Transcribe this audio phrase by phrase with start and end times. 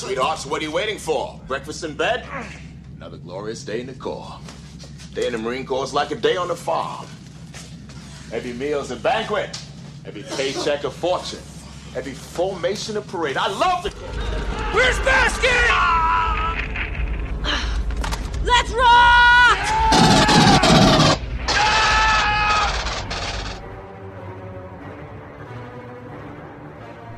[0.00, 1.38] sweethearts, what are you waiting for?
[1.46, 2.26] Breakfast in bed?
[2.96, 4.40] Another glorious day in the Corps.
[5.12, 7.06] Day in the Marine Corps is like a day on the farm.
[8.32, 9.60] Every meal's a banquet.
[10.06, 11.40] Every paycheck a fortune.
[11.94, 13.36] Every formation a parade.
[13.36, 14.08] I love the Corps.
[14.72, 15.68] Where's Basket?
[18.42, 19.20] Let's rock!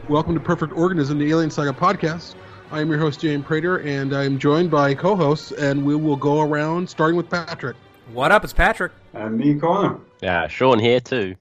[0.08, 2.34] Welcome to Perfect Organism, the Alien Saga podcast.
[2.72, 6.16] I am your host, James Prater, and I'm joined by co hosts, and we will
[6.16, 7.76] go around starting with Patrick.
[8.14, 8.44] What up?
[8.44, 8.92] It's Patrick.
[9.12, 9.98] And me, Connor.
[10.22, 11.36] Yeah, Sean here too.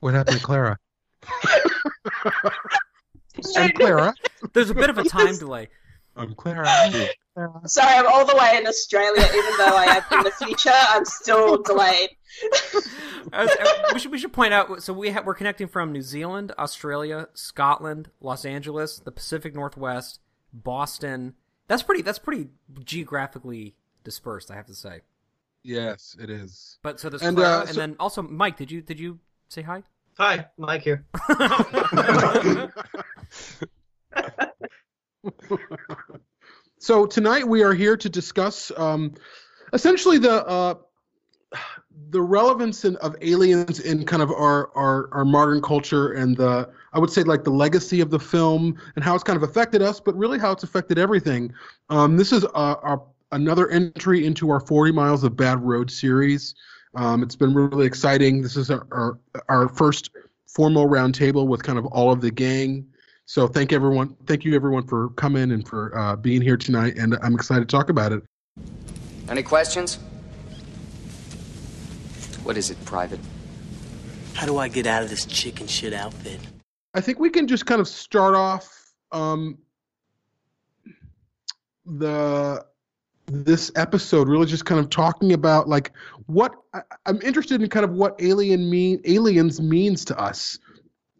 [0.00, 0.78] What happened to Clara?
[3.56, 4.14] and Clara.
[4.52, 5.68] There's a bit of a time delay.
[6.16, 6.66] I'm Clara.
[7.64, 10.70] Sorry, I'm all the way in Australia, even though I am in the future.
[10.70, 12.10] I'm still delayed.
[13.92, 14.82] We should we should point out.
[14.82, 20.20] So we ha- we're connecting from New Zealand, Australia, Scotland, Los Angeles, the Pacific Northwest,
[20.54, 21.34] Boston.
[21.68, 22.02] That's pretty.
[22.02, 22.48] That's pretty
[22.84, 23.74] geographically
[24.04, 25.00] dispersed, I have to say.
[25.62, 26.78] Yes, it is.
[26.82, 28.56] But so there's And, Clara, uh, and then also Mike.
[28.56, 29.82] Did you did you say hi?
[30.16, 31.04] Hi, Mike here.
[36.84, 39.14] So tonight we are here to discuss um,
[39.72, 40.74] essentially the uh,
[42.14, 46.70] the relevance in, of aliens in kind of our, our our modern culture and the
[46.92, 49.82] I would say like the legacy of the film and how it's kind of affected
[49.82, 51.52] us, but really how it's affected everything.
[51.90, 52.46] Um, this is
[53.32, 56.54] another entry into our 40 Miles of Bad Road series.
[56.94, 58.42] Um, it's been really exciting.
[58.42, 60.10] This is our, our our first
[60.46, 62.86] formal roundtable with kind of all of the gang.
[63.26, 67.18] So thank everyone, thank you everyone for coming and for uh, being here tonight, and
[67.22, 68.22] I'm excited to talk about it.
[69.28, 69.98] Any questions?
[72.44, 73.20] What is it, Private?
[74.34, 76.38] How do I get out of this chicken shit outfit?
[76.92, 79.56] I think we can just kind of start off um,
[81.86, 82.64] the
[83.26, 85.92] this episode really just kind of talking about like
[86.26, 90.58] what I, I'm interested in kind of what alien mean aliens means to us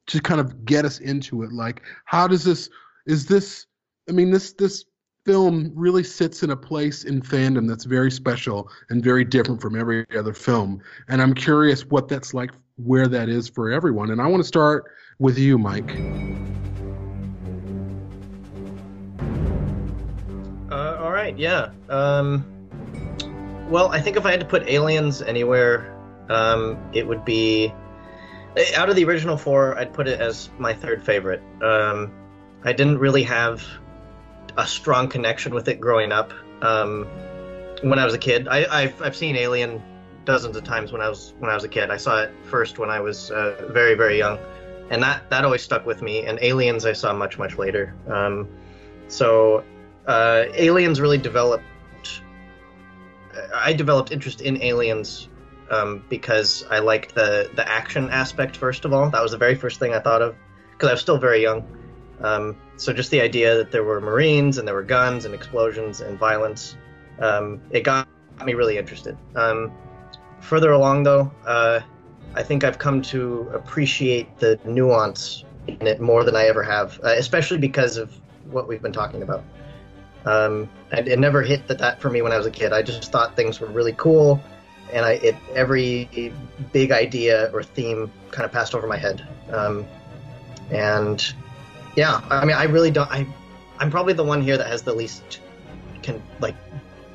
[0.08, 2.68] to kind of get us into it like how does this
[3.06, 3.64] is this
[4.06, 4.84] I mean this this
[5.24, 9.78] film really sits in a place in fandom that's very special and very different from
[9.78, 14.20] every other film and I'm curious what that's like where that is for everyone and
[14.20, 14.84] I want to start
[15.18, 15.90] with you Mike
[20.74, 21.70] Uh, all right, yeah.
[21.88, 22.44] Um,
[23.70, 25.96] well, I think if I had to put aliens anywhere,
[26.28, 27.72] um, it would be
[28.56, 29.78] eh, out of the original four.
[29.78, 31.40] I'd put it as my third favorite.
[31.62, 32.12] Um,
[32.64, 33.62] I didn't really have
[34.56, 36.32] a strong connection with it growing up.
[36.62, 37.06] Um,
[37.82, 39.82] when I was a kid, I, I've I've seen Alien
[40.24, 41.90] dozens of times when I was when I was a kid.
[41.90, 44.38] I saw it first when I was uh, very very young,
[44.90, 46.24] and that that always stuck with me.
[46.24, 47.94] And Aliens I saw much much later.
[48.08, 48.48] Um,
[49.08, 49.64] so
[50.06, 51.64] uh, aliens really developed.
[53.54, 55.28] I developed interest in aliens
[55.70, 58.56] um, because I liked the the action aspect.
[58.56, 60.36] First of all, that was the very first thing I thought of
[60.72, 61.66] because I was still very young.
[62.20, 66.00] Um, so just the idea that there were Marines and there were guns and explosions
[66.00, 66.76] and violence,
[67.20, 68.08] um, it got
[68.44, 69.16] me really interested.
[69.34, 69.72] Um,
[70.40, 71.80] further along, though, uh,
[72.34, 77.00] I think I've come to appreciate the nuance in it more than I ever have,
[77.04, 78.12] uh, especially because of
[78.50, 79.44] what we've been talking about.
[80.26, 82.72] Um, and it never hit that, that for me when I was a kid.
[82.72, 84.42] I just thought things were really cool,
[84.92, 86.32] and I it every
[86.72, 89.26] big idea or theme kind of passed over my head.
[89.50, 89.86] Um,
[90.70, 91.34] and
[91.96, 93.10] yeah, I mean, I really don't.
[93.10, 93.26] I
[93.78, 95.40] I'm probably the one here that has the least
[96.02, 96.54] can like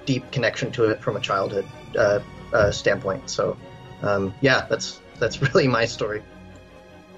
[0.06, 1.66] deep connection to it from a childhood
[1.98, 2.20] uh,
[2.54, 3.30] uh, standpoint.
[3.30, 3.58] So
[4.02, 6.24] um, yeah, that's that's really my story.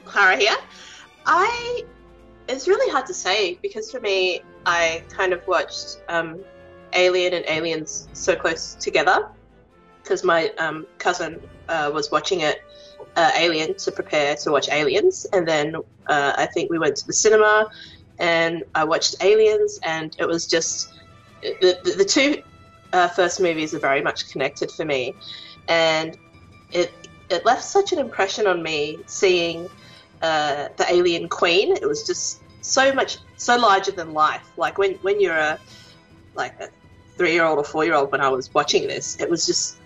[0.05, 0.57] Clara here.
[1.25, 1.83] I.
[2.49, 6.43] It's really hard to say because for me, I kind of watched um,
[6.93, 9.29] Alien and Aliens so close together
[10.01, 12.61] because my um, cousin uh, was watching it,
[13.15, 15.75] uh, Alien, to prepare to watch Aliens, and then
[16.07, 17.69] uh, I think we went to the cinema
[18.21, 20.93] and I watched Aliens, and it was just
[21.41, 22.41] the the, the two
[22.93, 25.15] uh, first movies are very much connected for me,
[25.67, 26.17] and
[26.71, 26.93] it
[27.29, 29.67] it left such an impression on me seeing
[30.21, 31.75] uh, the alien queen.
[31.75, 34.47] It was just so much, so larger than life.
[34.55, 35.59] Like when when you're a
[36.35, 36.69] like a
[37.17, 39.77] three year old or four year old when I was watching this, it was just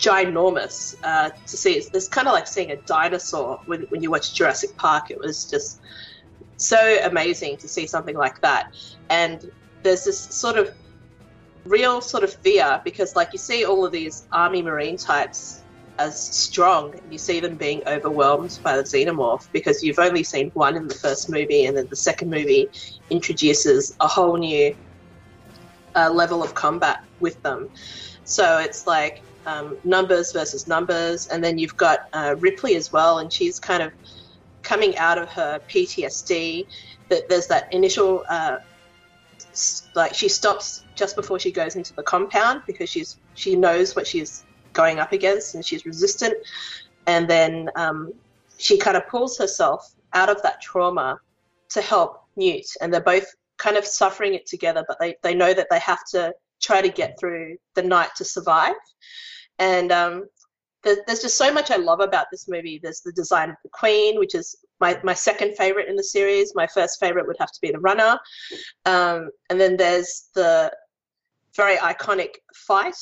[0.00, 1.74] ginormous uh, to see.
[1.74, 5.10] It's, it's kind of like seeing a dinosaur when when you watch Jurassic Park.
[5.10, 5.80] It was just
[6.56, 8.74] so amazing to see something like that.
[9.08, 9.50] And
[9.82, 10.74] there's this sort of
[11.64, 15.62] real sort of fear because like you see all of these army marine types
[15.98, 20.50] as strong and you see them being overwhelmed by the xenomorph because you've only seen
[20.54, 22.66] one in the first movie and then the second movie
[23.10, 24.74] introduces a whole new
[25.96, 27.68] uh, level of combat with them
[28.24, 31.26] so it's like um, numbers versus numbers.
[31.28, 33.92] And then you've got uh, ripley as well and she's kind of
[34.62, 36.66] coming out of her ptsd
[37.08, 38.58] that there's that initial uh,
[39.94, 44.06] like she stops just before she goes into the compound because she's she knows what
[44.06, 46.34] she's going up against and she's resistant.
[47.06, 48.12] And then um,
[48.58, 51.18] she kind of pulls herself out of that trauma
[51.70, 52.66] to help newt.
[52.80, 53.26] And they're both
[53.56, 56.88] kind of suffering it together but they, they know that they have to try to
[56.88, 58.74] get through the night to survive
[59.58, 60.24] and um,
[60.82, 62.80] there's just so much I love about this movie.
[62.82, 66.54] There's the design of the Queen, which is my, my second favorite in the series.
[66.54, 68.18] My first favorite would have to be the Runner.
[68.86, 70.72] Um, and then there's the
[71.54, 72.96] very iconic fight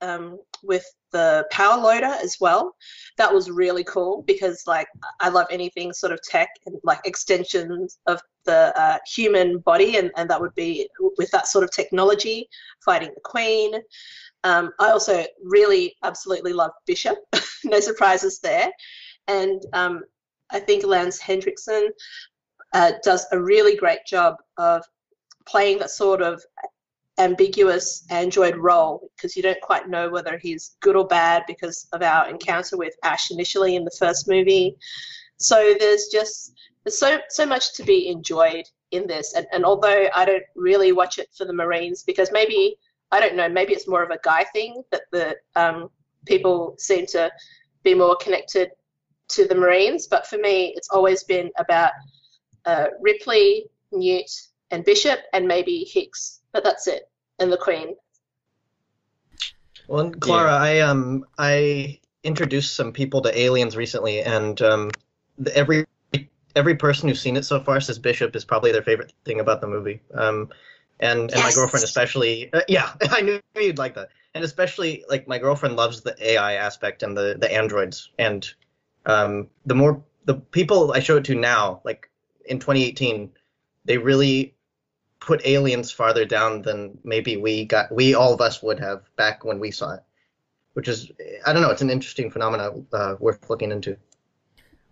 [0.00, 0.84] um, with
[1.14, 2.74] the power loader as well.
[3.16, 4.88] That was really cool because, like,
[5.20, 10.10] I love anything sort of tech and like extensions of the uh, human body, and,
[10.16, 12.48] and that would be with that sort of technology
[12.84, 13.74] fighting the Queen.
[14.42, 17.16] Um, I also really absolutely love Bishop.
[17.64, 18.70] no surprises there.
[19.28, 20.02] And um,
[20.50, 21.90] I think Lance Henriksen
[22.74, 24.82] uh, does a really great job of
[25.46, 26.42] playing that sort of
[27.18, 32.02] ambiguous android role because you don't quite know whether he's good or bad because of
[32.02, 34.76] our encounter with Ash initially in the first movie.
[35.36, 40.08] So there's just there's so so much to be enjoyed in this, and, and although
[40.14, 42.76] I don't really watch it for the Marines because maybe
[43.12, 45.90] I don't know maybe it's more of a guy thing that the um,
[46.26, 47.30] people seem to
[47.84, 48.70] be more connected
[49.28, 51.92] to the Marines, but for me it's always been about
[52.64, 54.30] uh, Ripley, Newt,
[54.70, 57.10] and Bishop, and maybe Hicks but that's it.
[57.38, 57.96] And the Queen.
[59.86, 60.56] Well, Clara, yeah.
[60.56, 64.90] I um I introduced some people to Aliens recently, and um
[65.36, 65.84] the, every
[66.56, 69.60] every person who's seen it so far says Bishop is probably their favorite thing about
[69.60, 70.00] the movie.
[70.14, 70.48] Um,
[71.00, 71.44] and and yes.
[71.44, 72.52] my girlfriend especially.
[72.54, 74.08] Uh, yeah, I knew you'd like that.
[74.34, 78.10] And especially like my girlfriend loves the AI aspect and the the androids.
[78.18, 78.48] And
[79.06, 82.08] um, the more the people I show it to now, like
[82.46, 83.30] in 2018,
[83.84, 84.53] they really
[85.24, 89.42] put aliens farther down than maybe we got we all of us would have back
[89.42, 90.02] when we saw it
[90.74, 91.10] which is
[91.46, 93.96] i don't know it's an interesting phenomenon uh, worth looking into.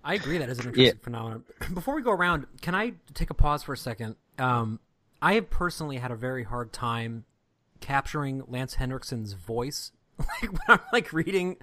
[0.04, 1.02] I agree that is an interesting yeah.
[1.04, 1.44] phenomenon
[1.74, 4.16] before we go around can i take a pause for a second?
[4.38, 4.80] Um,
[5.20, 7.24] i have personally had a very hard time
[7.80, 11.56] capturing lance henriksen's voice like when i'm like reading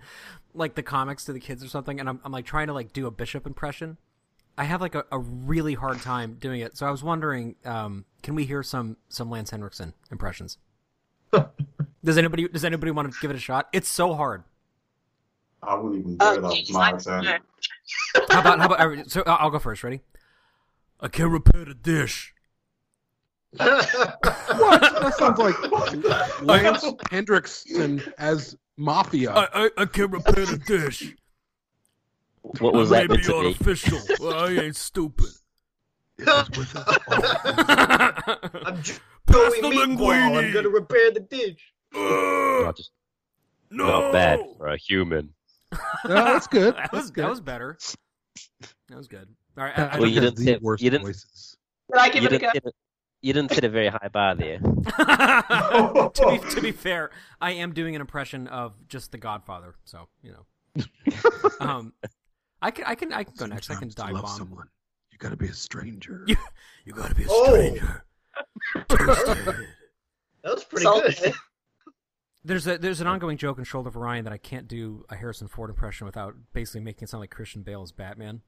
[0.53, 2.93] like the comics to the kids or something and i'm, I'm like trying to like
[2.93, 3.97] do a bishop impression
[4.59, 6.75] I have like a, a really hard time doing it.
[6.75, 10.57] So I was wondering, um, can we hear some some Lance Henriksen impressions?
[12.03, 13.69] does anybody does anybody want to give it a shot?
[13.71, 14.43] It's so hard.
[15.63, 17.23] I wouldn't even dare uh, my turn.
[18.29, 19.81] how about how about so I'll go first.
[19.81, 20.01] Ready?
[20.99, 22.33] I can't repair the dish.
[23.55, 23.87] what?
[23.89, 29.31] That sounds like Lance Henriksen as Mafia.
[29.31, 31.15] I, I, I can repair the dish.
[32.41, 33.99] What was that meant to artificial.
[34.19, 35.29] well, I ain't stupid.
[36.27, 36.81] I'm Joey
[39.61, 40.37] Meatball.
[40.37, 41.73] I'm gonna repair the dish.
[41.93, 42.91] not just
[43.69, 43.87] no.
[43.87, 45.33] not bad for a human.
[45.71, 45.79] no,
[46.13, 46.75] that's good.
[46.77, 47.23] that was good.
[47.23, 47.77] that was better.
[48.89, 49.27] That was good.
[49.57, 49.77] All right.
[49.77, 51.03] I, I well, you didn't say you didn't.
[51.03, 51.57] Voices.
[51.91, 52.71] Did I give you it a go?
[53.21, 54.59] You didn't set a very high bar there.
[54.59, 60.07] to be to be fair, I am doing an impression of just The Godfather, so
[60.21, 60.45] you know.
[61.59, 61.93] um,
[62.61, 63.69] I can I can I can go next.
[63.69, 64.27] I can dive bomb.
[64.27, 64.67] Someone,
[65.11, 66.25] you gotta be a stranger.
[66.27, 66.35] You,
[66.85, 67.45] you gotta be a oh.
[67.45, 68.05] stranger.
[68.89, 69.65] that
[70.43, 71.33] was pretty good.
[72.45, 75.15] There's a there's an ongoing joke in Shoulder of Orion that I can't do a
[75.17, 78.41] Harrison Ford impression without basically making it sound like Christian Bale as Batman.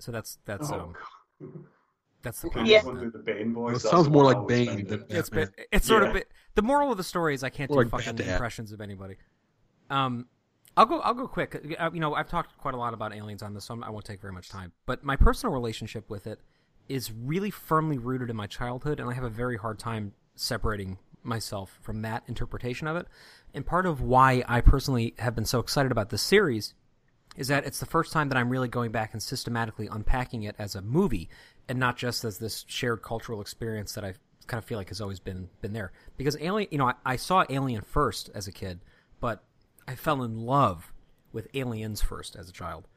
[0.00, 0.92] So that's that's oh,
[1.40, 1.66] um
[2.22, 2.82] that's the yeah.
[2.82, 3.76] The Bane voice.
[3.76, 5.30] It sounds more like Bane than it's,
[5.70, 6.16] it's sort yeah.
[6.16, 6.22] of
[6.56, 9.16] the moral of the story is I can't more do like fucking impressions of anybody.
[9.88, 10.26] Um,
[10.76, 11.00] I'll go.
[11.00, 11.76] I'll go quick.
[11.78, 14.04] Uh, you know, I've talked quite a lot about aliens on this, so I won't
[14.04, 14.72] take very much time.
[14.84, 16.40] But my personal relationship with it
[16.88, 20.98] is really firmly rooted in my childhood, and I have a very hard time separating
[21.22, 23.06] myself from that interpretation of it.
[23.54, 26.74] And part of why I personally have been so excited about this series
[27.36, 30.54] is that it's the first time that I'm really going back and systematically unpacking it
[30.58, 31.28] as a movie
[31.68, 34.14] and not just as this shared cultural experience that I
[34.46, 35.92] kind of feel like has always been been there.
[36.16, 38.80] Because Alien, you know, I, I saw Alien first as a kid,
[39.20, 39.42] but
[39.88, 40.92] I fell in love
[41.32, 42.88] with Aliens first as a child.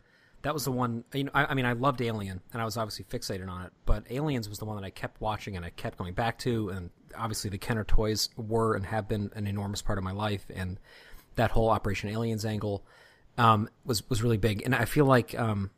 [0.42, 1.04] That was the one.
[1.14, 3.74] You know, I, I mean, I loved Alien, and I was obviously fixated on it.
[3.86, 6.70] But Aliens was the one that I kept watching and I kept going back to.
[6.70, 10.46] And obviously, the Kenner toys were and have been an enormous part of my life.
[10.54, 10.80] And
[11.36, 12.86] that whole Operation Aliens angle
[13.38, 14.62] um, was was really big.
[14.64, 15.72] And I feel like um,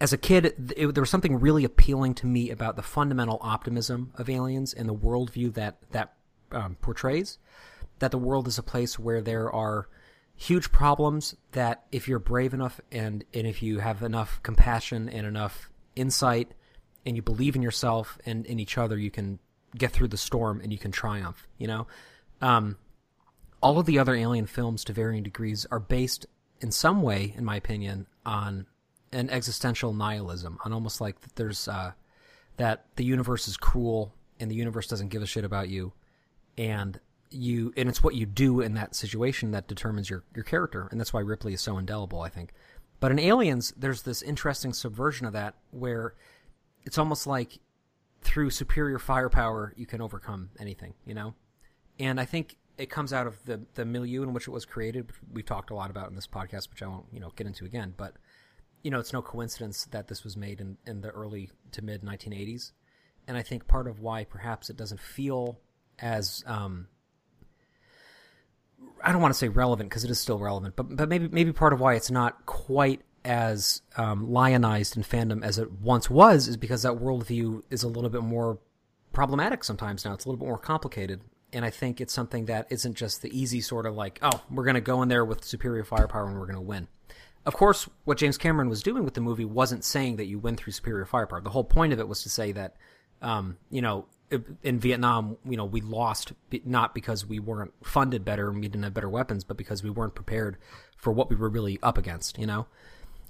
[0.00, 4.12] as a kid, it, there was something really appealing to me about the fundamental optimism
[4.16, 6.14] of Aliens and the worldview that that
[6.50, 7.38] um, portrays.
[8.00, 9.88] That the world is a place where there are
[10.40, 15.26] huge problems that if you're brave enough and, and if you have enough compassion and
[15.26, 16.52] enough insight
[17.04, 19.40] and you believe in yourself and in each other, you can
[19.76, 21.88] get through the storm and you can triumph, you know?
[22.40, 22.76] Um,
[23.60, 26.26] all of the other alien films to varying degrees are based
[26.60, 28.66] in some way, in my opinion, on
[29.10, 31.92] an existential nihilism, on almost like there's, uh,
[32.58, 35.92] that the universe is cruel and the universe doesn't give a shit about you
[36.56, 40.88] and you and it's what you do in that situation that determines your your character
[40.90, 42.52] and that's why Ripley is so indelible I think.
[43.00, 46.14] But in Aliens there's this interesting subversion of that where
[46.84, 47.58] it's almost like
[48.22, 51.34] through superior firepower you can overcome anything you know?
[52.00, 55.10] And I think it comes out of the the milieu in which it was created
[55.32, 57.64] we've talked a lot about in this podcast which I won't you know get into
[57.64, 58.14] again but
[58.82, 62.02] you know it's no coincidence that this was made in in the early to mid
[62.02, 62.72] 1980s
[63.26, 65.60] and I think part of why perhaps it doesn't feel
[65.98, 66.88] as um,
[69.02, 71.52] I don't want to say relevant because it is still relevant, but but maybe maybe
[71.52, 76.48] part of why it's not quite as um, lionized in fandom as it once was
[76.48, 78.58] is because that worldview is a little bit more
[79.12, 80.14] problematic sometimes now.
[80.14, 81.20] It's a little bit more complicated,
[81.52, 84.64] and I think it's something that isn't just the easy sort of like, oh, we're
[84.64, 86.88] going to go in there with superior firepower and we're going to win.
[87.46, 90.56] Of course, what James Cameron was doing with the movie wasn't saying that you win
[90.56, 91.40] through superior firepower.
[91.40, 92.76] The whole point of it was to say that,
[93.22, 94.06] um, you know,
[94.62, 96.32] in Vietnam, you know, we lost
[96.64, 99.90] not because we weren't funded better and we didn't have better weapons, but because we
[99.90, 100.58] weren't prepared
[100.96, 102.66] for what we were really up against, you know?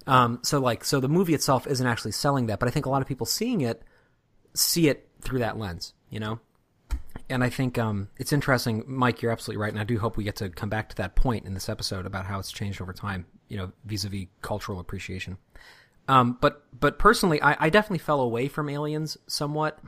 [0.07, 2.91] Um, so like, so the movie itself isn't actually selling that, but I think a
[2.91, 3.83] lot of people seeing it
[4.55, 6.41] see it through that lens, you know?
[7.29, 9.71] And I think, um, it's interesting, Mike, you're absolutely right.
[9.73, 12.07] And I do hope we get to come back to that point in this episode
[12.07, 15.37] about how it's changed over time, you know, vis-a-vis cultural appreciation.
[16.09, 19.79] Um, but, but personally, I, I definitely fell away from Aliens somewhat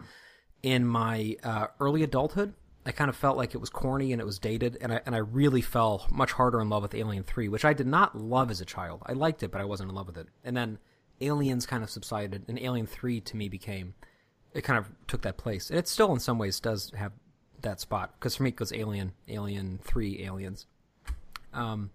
[0.62, 2.55] in my uh, early adulthood.
[2.87, 5.14] I kind of felt like it was corny and it was dated, and I and
[5.14, 8.50] I really fell much harder in love with Alien Three, which I did not love
[8.50, 9.02] as a child.
[9.05, 10.29] I liked it, but I wasn't in love with it.
[10.45, 10.79] And then
[11.21, 13.95] Aliens kind of subsided, and Alien Three to me became
[14.55, 17.12] it kind of took that place, and it still in some ways does have
[17.62, 20.67] that spot because for me it goes Alien, Alien Three, Aliens.
[21.52, 21.90] Um,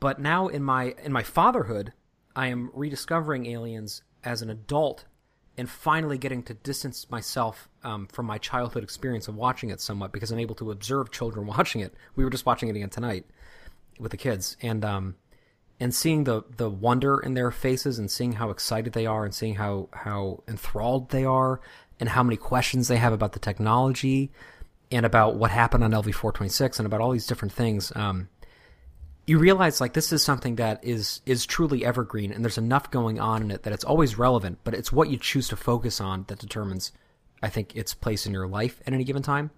[0.00, 1.92] but now in my in my fatherhood,
[2.36, 5.06] I am rediscovering Aliens as an adult
[5.56, 10.12] and finally getting to distance myself um, from my childhood experience of watching it somewhat
[10.12, 11.94] because I'm able to observe children watching it.
[12.16, 13.26] We were just watching it again tonight
[13.98, 15.16] with the kids, and um,
[15.78, 19.34] and seeing the the wonder in their faces, and seeing how excited they are, and
[19.34, 21.60] seeing how how enthralled they are,
[22.00, 24.32] and how many questions they have about the technology,
[24.90, 27.92] and about what happened on LV four twenty six, and about all these different things.
[27.94, 28.28] Um,
[29.26, 33.18] you realize like this is something that is is truly evergreen and there's enough going
[33.18, 36.24] on in it that it's always relevant but it's what you choose to focus on
[36.28, 36.92] that determines
[37.42, 39.50] i think its place in your life at any given time.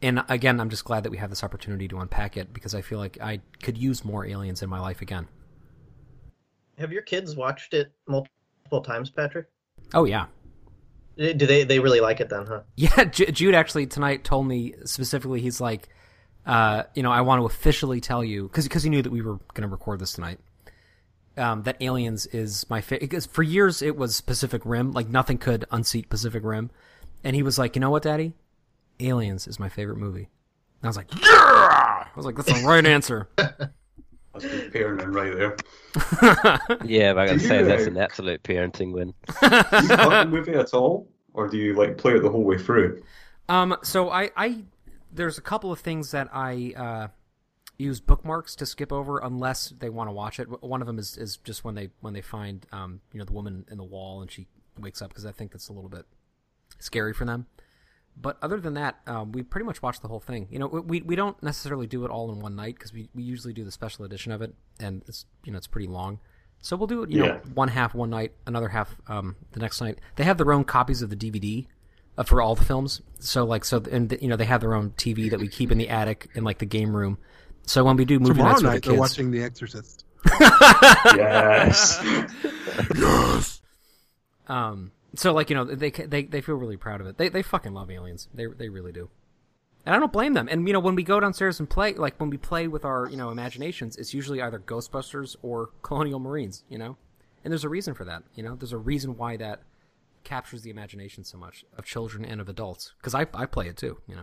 [0.00, 2.80] And again i'm just glad that we have this opportunity to unpack it because i
[2.80, 5.28] feel like i could use more aliens in my life again.
[6.78, 9.46] Have your kids watched it multiple times patrick?
[9.94, 10.26] Oh yeah.
[11.18, 12.62] Eh, do they they really like it then huh?
[12.76, 15.88] Yeah jude actually tonight told me specifically he's like
[16.46, 19.22] uh, you know, I want to officially tell you because because he knew that we
[19.22, 20.38] were going to record this tonight.
[21.34, 24.92] Um, that Aliens is my favorite because for years it was Pacific Rim.
[24.92, 26.70] Like nothing could unseat Pacific Rim,
[27.24, 28.34] and he was like, you know what, Daddy,
[29.00, 30.28] Aliens is my favorite movie.
[30.82, 31.28] And I was like, yeah!
[31.30, 33.28] I was like, that's the right answer.
[34.32, 36.78] That's good parenting right there.
[36.86, 39.12] yeah, but I gotta say you, that's an absolute parenting win.
[39.40, 42.42] Do you cut the movie at all, or do you like play it the whole
[42.42, 43.02] way through?
[43.50, 44.64] Um, so I, I,
[45.12, 47.08] there's a couple of things that I uh,
[47.78, 50.62] use bookmarks to skip over unless they want to watch it.
[50.62, 53.32] One of them is, is just when they when they find um, you know the
[53.32, 54.46] woman in the wall and she
[54.78, 56.06] wakes up because I think that's a little bit
[56.78, 57.46] scary for them.
[58.14, 60.46] But other than that, um, we pretty much watch the whole thing.
[60.50, 63.22] You know, we we don't necessarily do it all in one night because we, we
[63.22, 66.20] usually do the special edition of it, and it's you know it's pretty long.
[66.60, 69.80] So we'll do it, you know, one half one night, another half um, the next
[69.80, 69.98] night.
[70.14, 71.66] They have their own copies of the DVD
[72.18, 73.00] uh, for all the films.
[73.18, 75.78] So like so, and you know they have their own TV that we keep in
[75.78, 77.18] the attic in like the game room.
[77.64, 80.04] So when we do movie Tomorrow nights with night the they're kids, watching The Exorcist.
[81.16, 82.00] yes.
[82.96, 83.62] yes.
[84.48, 84.92] Um.
[85.14, 87.18] So like you know they they they feel really proud of it.
[87.18, 88.28] They they fucking love aliens.
[88.34, 89.10] They they really do.
[89.84, 90.48] And I don't blame them.
[90.50, 93.08] And you know when we go downstairs and play, like when we play with our
[93.08, 96.64] you know imaginations, it's usually either Ghostbusters or Colonial Marines.
[96.68, 96.96] You know,
[97.44, 98.22] and there's a reason for that.
[98.34, 99.60] You know, there's a reason why that
[100.24, 102.92] captures the imagination so much of children and of adults.
[102.98, 103.98] Because I I play it too.
[104.06, 104.22] You know.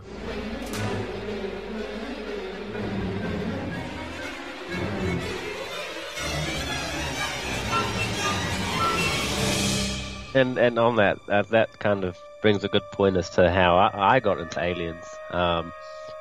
[10.32, 13.76] And and on that, uh, that kind of brings a good point as to how
[13.76, 15.04] I, I got into Aliens.
[15.30, 15.72] Um,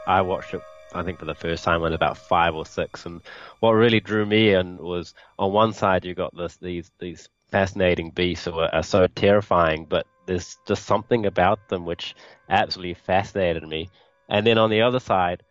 [0.07, 0.61] I watched it,
[0.93, 3.21] I think, for the first time when about five or six, and
[3.59, 8.11] what really drew me in was on one side you got this these these fascinating
[8.11, 12.15] beasts or are, so terrifying, but there's just something about them which
[12.49, 13.89] absolutely fascinated me.
[14.29, 15.43] And then on the other side,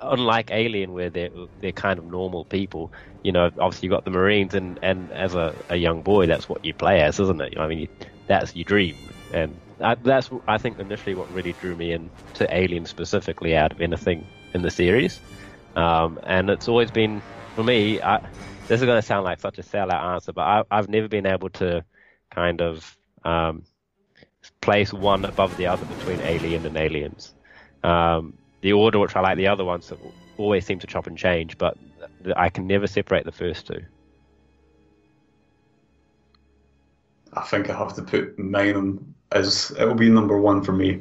[0.00, 1.30] unlike Alien, where they're
[1.60, 2.92] they're kind of normal people,
[3.22, 6.48] you know, obviously you've got the Marines, and and as a, a young boy, that's
[6.48, 7.54] what you play as, isn't it?
[7.58, 7.88] I mean,
[8.28, 12.46] that's your dream, and I, that's I think initially what really drew me in to
[12.54, 15.20] Alien specifically out of anything in the series,
[15.76, 17.22] um, and it's always been
[17.54, 18.00] for me.
[18.02, 18.18] I,
[18.70, 21.26] this is going to sound like such a sellout answer, but I, I've never been
[21.26, 21.84] able to
[22.30, 23.64] kind of um,
[24.60, 27.34] place one above the other between Alien and Aliens.
[27.82, 29.92] Um, the order which I like the other ones
[30.36, 31.76] always seem to chop and change, but
[32.36, 33.82] I can never separate the first two.
[37.32, 40.72] I think I have to put mine on as it will be number one for
[40.72, 41.00] me.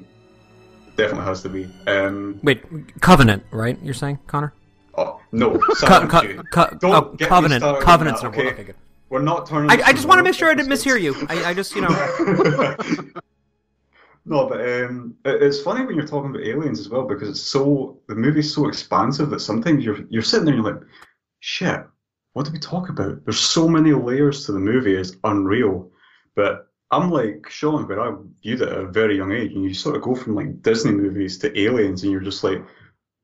[0.95, 1.69] Definitely has to be.
[1.85, 2.63] Um, Wait,
[2.99, 3.77] Covenant, right?
[3.83, 4.53] You're saying, Connor?
[4.99, 7.63] Oh no, Co- co- co- Don't oh, get Covenant.
[7.81, 8.49] Covenant's that, okay?
[8.49, 8.73] Okay.
[9.09, 9.71] We're not turning.
[9.71, 11.15] I, I just want to make sure I didn't mishear you.
[11.29, 12.75] I, I just, you know.
[14.25, 17.99] No, but um, it's funny when you're talking about aliens as well because it's so
[18.07, 20.83] the movie's so expansive that sometimes you're you're sitting there and you're like,
[21.39, 21.83] shit,
[22.33, 23.25] what do we talk about?
[23.25, 25.89] There's so many layers to the movie, it's unreal.
[26.35, 29.73] But I'm like Sean, where I viewed it at a very young age, and you
[29.73, 32.63] sort of go from like Disney movies to aliens, and you're just like,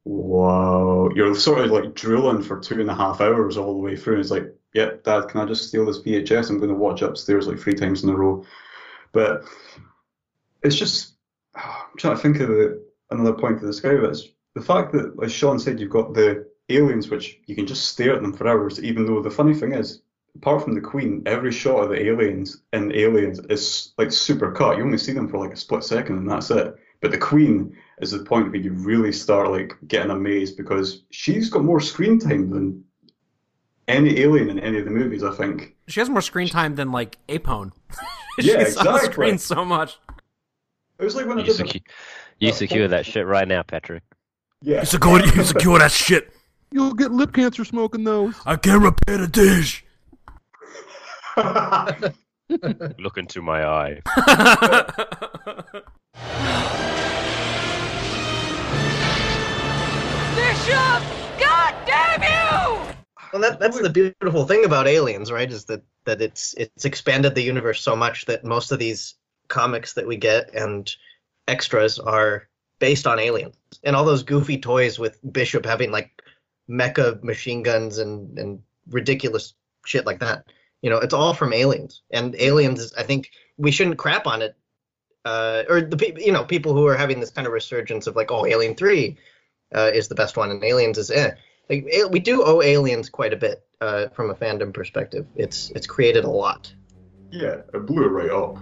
[0.06, 3.96] wow, you're sort of like drooling for two and a half hours all the way
[3.96, 4.20] through.
[4.20, 6.50] It's like, yep, Dad, can I just steal this VHS?
[6.50, 8.46] I'm going to watch upstairs like three times in a row.
[9.12, 9.44] But
[10.63, 11.15] it's just
[11.56, 14.10] I'm trying to think of the, another point to describe it.
[14.10, 17.88] It's the fact that, as Sean said, you've got the aliens, which you can just
[17.88, 18.82] stare at them for hours.
[18.84, 20.02] Even though the funny thing is,
[20.36, 24.78] apart from the Queen, every shot of the aliens in Aliens is like super cut.
[24.78, 26.76] You only see them for like a split second, and that's it.
[27.06, 31.52] But the Queen is the point where you really start like getting amazed because she's
[31.52, 32.84] got more screen time than
[33.88, 35.24] any alien in any of the movies.
[35.24, 35.76] I think.
[35.88, 37.74] She has more screen time than, like, Apone.
[38.39, 39.12] Yeah, She's on the exactly.
[39.13, 40.00] screen so much.
[40.98, 41.58] It was like when I You, did.
[41.58, 41.82] the- secu-
[42.39, 42.88] you oh, secure oh.
[42.88, 44.02] that shit right now, Patrick.
[44.63, 44.84] Yeah.
[44.84, 46.34] secure, you secure that shit.
[46.72, 48.34] You'll get lip cancer smoking those.
[48.48, 49.86] I can't repair the dish.
[53.00, 54.02] Look into my eye.
[60.36, 61.02] Bishop!
[61.40, 62.96] God damn you!
[63.34, 65.52] Well, that, that's the beautiful thing about Aliens, right?
[65.52, 69.16] Is that that it's it's expanded the universe so much that most of these
[69.48, 70.96] comics that we get and
[71.48, 72.48] extras are
[72.80, 76.22] based on aliens, and all those goofy toys with Bishop having like
[76.70, 79.56] mecha machine guns and and ridiculous
[79.86, 80.46] shit like that.
[80.82, 82.80] You know, it's all from Aliens, and Aliens.
[82.80, 84.56] is- I think we shouldn't crap on it,
[85.26, 88.16] uh, or the people you know people who are having this kind of resurgence of
[88.16, 89.18] like, oh, Alien Three
[89.74, 91.32] uh, is the best one, and Aliens is eh.
[91.70, 95.26] Like, a- we do owe Aliens quite a bit uh, from a fandom perspective.
[95.36, 96.72] It's it's created a lot.
[97.32, 98.58] Yeah, it blew it right up.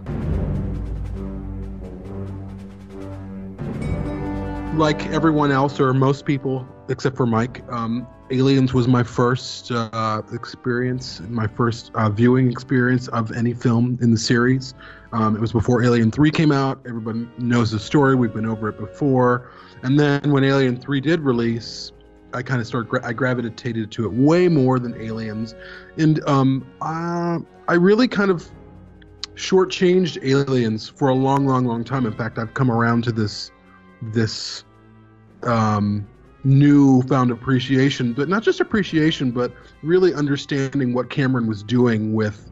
[4.75, 10.23] like everyone else or most people except for Mike, um, Aliens was my first uh,
[10.33, 14.73] experience, my first uh, viewing experience of any film in the series.
[15.11, 16.79] Um, it was before Alien 3 came out.
[16.87, 18.15] Everybody knows the story.
[18.15, 19.51] We've been over it before.
[19.83, 21.91] And then when Alien 3 did release,
[22.33, 25.53] I kind of started, gra- I gravitated to it way more than Aliens.
[25.97, 28.49] And um, uh, I really kind of
[29.35, 32.07] shortchanged Aliens for a long, long, long time.
[32.07, 33.51] In fact, I've come around to this
[34.11, 34.63] this
[35.43, 36.07] um,
[36.43, 39.51] newfound appreciation, but not just appreciation, but
[39.81, 42.49] really understanding what Cameron was doing with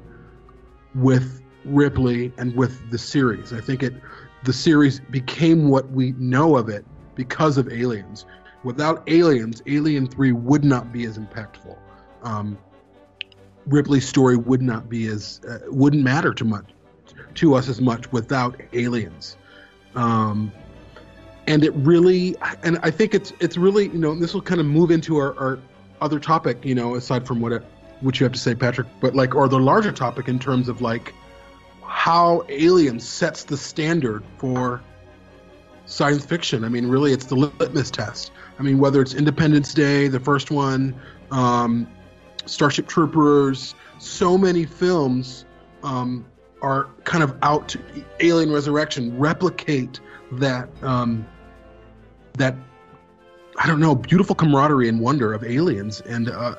[0.96, 3.54] with Ripley and with the series.
[3.54, 3.94] I think it
[4.44, 8.26] the series became what we know of it because of Aliens.
[8.64, 11.78] Without Aliens, Alien Three would not be as impactful.
[12.24, 12.58] Um,
[13.68, 16.66] Ripley's story would not be as uh, wouldn't matter too much
[17.36, 19.38] to us as much without Aliens.
[19.96, 20.52] Um,
[21.48, 24.68] and it really and i think it's it's really you know this will kind of
[24.68, 25.60] move into our, our
[26.02, 27.64] other topic you know aside from what it,
[28.02, 30.82] what you have to say, Patrick, but like, or the larger topic in terms of
[30.82, 31.14] like
[31.86, 34.82] how Alien sets the standard for
[35.86, 36.64] science fiction.
[36.64, 38.32] I mean, really, it's the litmus test.
[38.60, 41.00] I mean, whether it's Independence Day, the first one,
[41.32, 41.88] um,
[42.46, 45.46] Starship Troopers, so many films
[45.84, 46.26] um,
[46.62, 47.80] are kind of out to
[48.20, 50.00] Alien Resurrection replicate
[50.34, 51.26] that um,
[52.38, 52.56] that
[53.58, 56.56] I don't know beautiful camaraderie and wonder of aliens, and uh,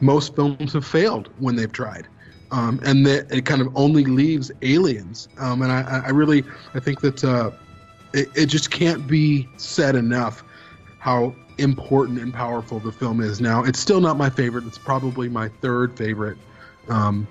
[0.00, 2.08] most films have failed when they've tried.
[2.50, 5.28] Um, and that it kind of only leaves aliens.
[5.36, 7.50] Um, and I, I really, I think that uh,
[8.14, 10.42] it, it just can't be said enough
[10.98, 13.40] how important and powerful the film is.
[13.40, 14.64] Now, it's still not my favorite.
[14.66, 16.38] It's probably my third favorite.
[16.88, 17.28] Um,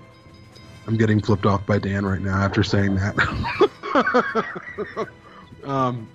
[0.86, 3.16] I'm getting flipped off by Dan right now after saying that.
[5.64, 6.08] um,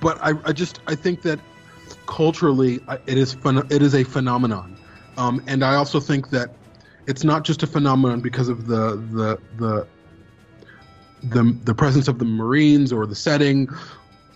[0.00, 1.38] but I, I just I think that
[2.06, 4.76] culturally it is fun, it is a phenomenon,
[5.16, 6.50] um, and I also think that
[7.06, 9.86] it's not just a phenomenon because of the the the
[11.22, 13.68] the, the presence of the Marines or the setting,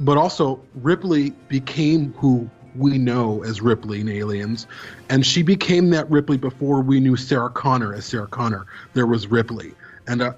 [0.00, 4.66] but also Ripley became who we know as Ripley in Aliens,
[5.08, 8.66] and she became that Ripley before we knew Sarah Connor as Sarah Connor.
[8.94, 9.74] There was Ripley,
[10.08, 10.32] and uh,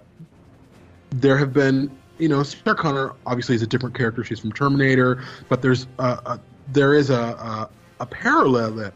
[1.10, 4.24] there have been, you know, Sarah Connor obviously is a different character.
[4.24, 6.40] She's from Terminator, but there's uh, a,
[6.72, 8.94] there is a, a a parallel that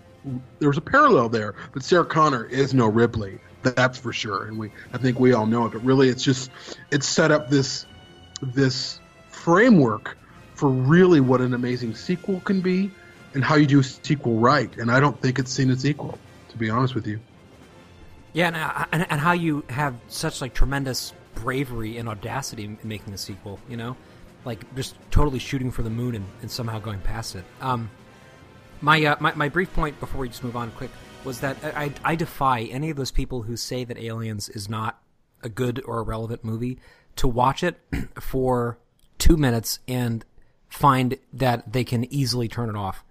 [0.59, 3.39] there was a parallel there, but Sarah Connor is no Ripley.
[3.63, 5.73] That's for sure, and we I think we all know it.
[5.73, 6.51] But really, it's just
[6.91, 7.87] it's set up this
[8.41, 9.01] this
[9.31, 10.17] framework
[10.55, 12.91] for really what an amazing sequel can be
[13.35, 14.75] and how you do a sequel right.
[14.77, 17.21] And I don't think it's seen its equal, to be honest with you.
[18.33, 22.79] Yeah, and, uh, and, and how you have such like tremendous bravery and audacity in
[22.83, 23.59] making a sequel.
[23.69, 23.97] You know,
[24.45, 27.45] like just totally shooting for the moon and, and somehow going past it.
[27.61, 27.91] Um,
[28.81, 30.91] my, uh, my my brief point before we just move on quick
[31.25, 34.69] was that I, I I defy any of those people who say that Aliens is
[34.69, 35.01] not
[35.43, 36.79] a good or a relevant movie
[37.17, 37.81] to watch it
[38.21, 38.79] for
[39.19, 40.25] two minutes and
[40.69, 43.05] find that they can easily turn it off.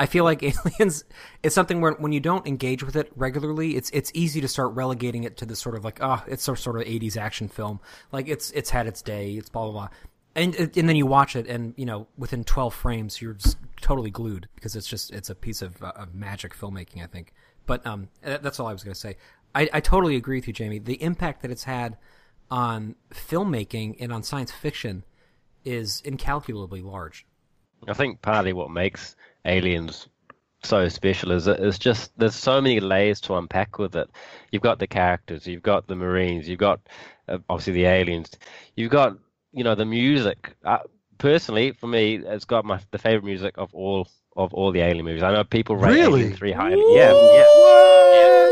[0.00, 0.42] I feel like
[0.78, 1.04] Aliens
[1.42, 4.72] is something where when you don't engage with it regularly, it's it's easy to start
[4.72, 7.80] relegating it to this sort of like, oh, it's some sort of '80s action film.
[8.10, 9.88] Like it's it's had its day, it's blah blah blah,
[10.34, 14.10] and and then you watch it, and you know within 12 frames, you're just totally
[14.10, 17.34] glued because it's just it's a piece of, uh, of magic filmmaking, I think.
[17.66, 19.16] But um, that's all I was going to say.
[19.54, 20.78] I, I totally agree with you, Jamie.
[20.78, 21.98] The impact that it's had
[22.50, 25.04] on filmmaking and on science fiction
[25.64, 27.26] is incalculably large.
[27.86, 30.08] I think partly what makes Aliens
[30.62, 34.10] so special is that it's just there's so many layers to unpack with it.
[34.50, 36.80] You've got the characters, you've got the Marines, you've got
[37.28, 38.30] uh, obviously the aliens,
[38.76, 39.16] you've got
[39.52, 40.54] you know the music.
[40.64, 40.78] Uh,
[41.18, 45.04] personally, for me, it's got my the favorite music of all of all the Alien
[45.04, 45.22] movies.
[45.22, 46.20] I know people rate Really?
[46.22, 46.82] Alien Three highly.
[46.94, 48.50] Yeah, yeah.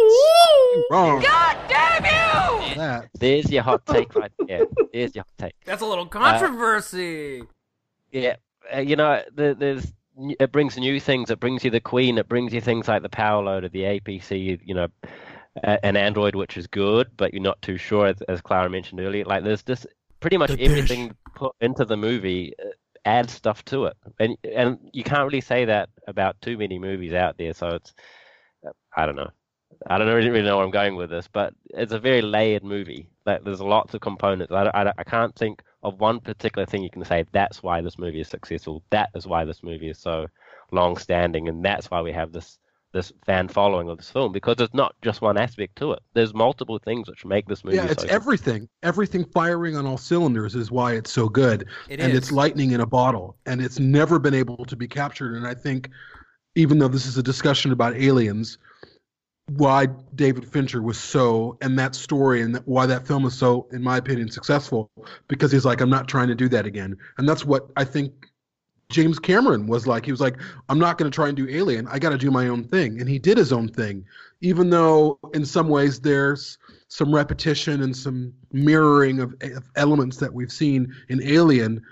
[0.90, 1.20] Wrong.
[1.20, 2.74] God damn you!
[2.76, 3.08] That.
[3.18, 4.64] There's your hot take right there.
[4.92, 5.54] There's your hot take.
[5.64, 7.42] That's a little controversy.
[8.12, 8.36] Yeah,
[8.74, 11.30] uh, you know, the, there's it brings new things.
[11.30, 12.18] It brings you the Queen.
[12.18, 14.60] It brings you things like the power loader, the APC.
[14.64, 14.88] You know,
[15.62, 19.24] an Android which is good, but you're not too sure, as, as Clara mentioned earlier.
[19.24, 19.86] Like there's just
[20.20, 20.96] pretty much The dish.
[20.96, 22.70] everything put into the movie uh,
[23.04, 27.12] adds stuff to it, and and you can't really say that about too many movies
[27.12, 27.54] out there.
[27.54, 27.94] So it's
[28.96, 29.30] I don't know.
[29.86, 33.08] I don't really know where I'm going with this, but it's a very layered movie.
[33.26, 34.52] Like there's lots of components.
[34.52, 37.24] I, I, I can't think of one particular thing you can say.
[37.32, 38.82] That's why this movie is successful.
[38.90, 40.26] That is why this movie is so
[40.72, 42.58] long-standing, and that's why we have this
[42.92, 46.00] this fan following of this film because there's not just one aspect to it.
[46.14, 47.76] There's multiple things which make this movie.
[47.76, 48.68] Yeah, it's so everything.
[48.82, 51.66] Everything firing on all cylinders is why it's so good.
[51.88, 52.18] It and is.
[52.18, 53.36] it's lightning in a bottle.
[53.46, 55.34] And it's never been able to be captured.
[55.36, 55.90] And I think,
[56.54, 58.58] even though this is a discussion about aliens,
[59.48, 63.82] why David Fincher was so, and that story, and why that film is so, in
[63.82, 64.90] my opinion, successful,
[65.26, 66.96] because he's like, I'm not trying to do that again.
[67.16, 68.28] And that's what I think
[68.90, 70.04] James Cameron was like.
[70.04, 70.36] He was like,
[70.68, 71.86] I'm not going to try and do Alien.
[71.88, 73.00] I got to do my own thing.
[73.00, 74.04] And he did his own thing,
[74.40, 76.58] even though in some ways there's
[76.88, 81.82] some repetition and some mirroring of, of elements that we've seen in Alien.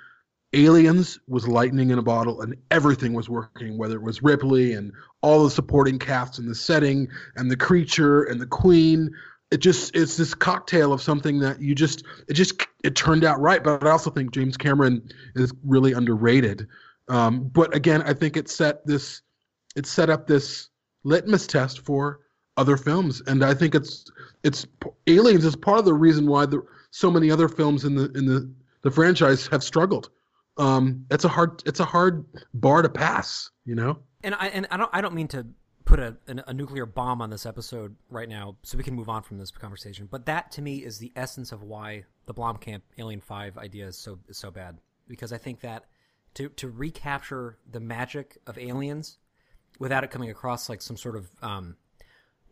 [0.57, 3.77] Aliens was lightning in a bottle, and everything was working.
[3.77, 4.91] Whether it was Ripley and
[5.21, 9.11] all the supporting cast and the setting and the creature and the queen,
[9.51, 13.39] it just it's this cocktail of something that you just it just it turned out
[13.39, 13.63] right.
[13.63, 16.67] But I also think James Cameron is really underrated.
[17.09, 19.21] Um, but again, I think it set this
[19.77, 20.71] it set up this
[21.05, 22.21] litmus test for
[22.57, 24.11] other films, and I think it's
[24.43, 24.67] it's
[25.07, 28.25] Aliens is part of the reason why the so many other films in the in
[28.25, 30.09] the the franchise have struggled.
[30.59, 33.99] Um, it's a hard it's a hard bar to pass, you know.
[34.23, 35.47] and I and I don't I don't mean to
[35.85, 39.23] put a, a, nuclear bomb on this episode right now, so we can move on
[39.23, 40.09] from this conversation.
[40.11, 43.97] But that to me is the essence of why the Blomkamp Alien Five idea is
[43.97, 45.85] so is so bad because I think that
[46.35, 49.19] to to recapture the magic of aliens
[49.79, 51.77] without it coming across like some sort of um,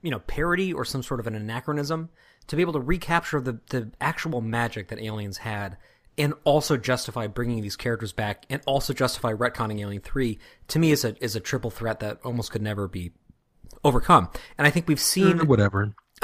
[0.02, 2.10] you know parody or some sort of an anachronism
[2.46, 5.76] to be able to recapture the the actual magic that aliens had
[6.16, 10.90] and also justify bringing these characters back and also justify retconning Alien 3 to me
[10.92, 13.12] is a is a triple threat that almost could never be
[13.83, 14.29] overcome.
[14.59, 15.94] And I think we've seen Eh, whatever.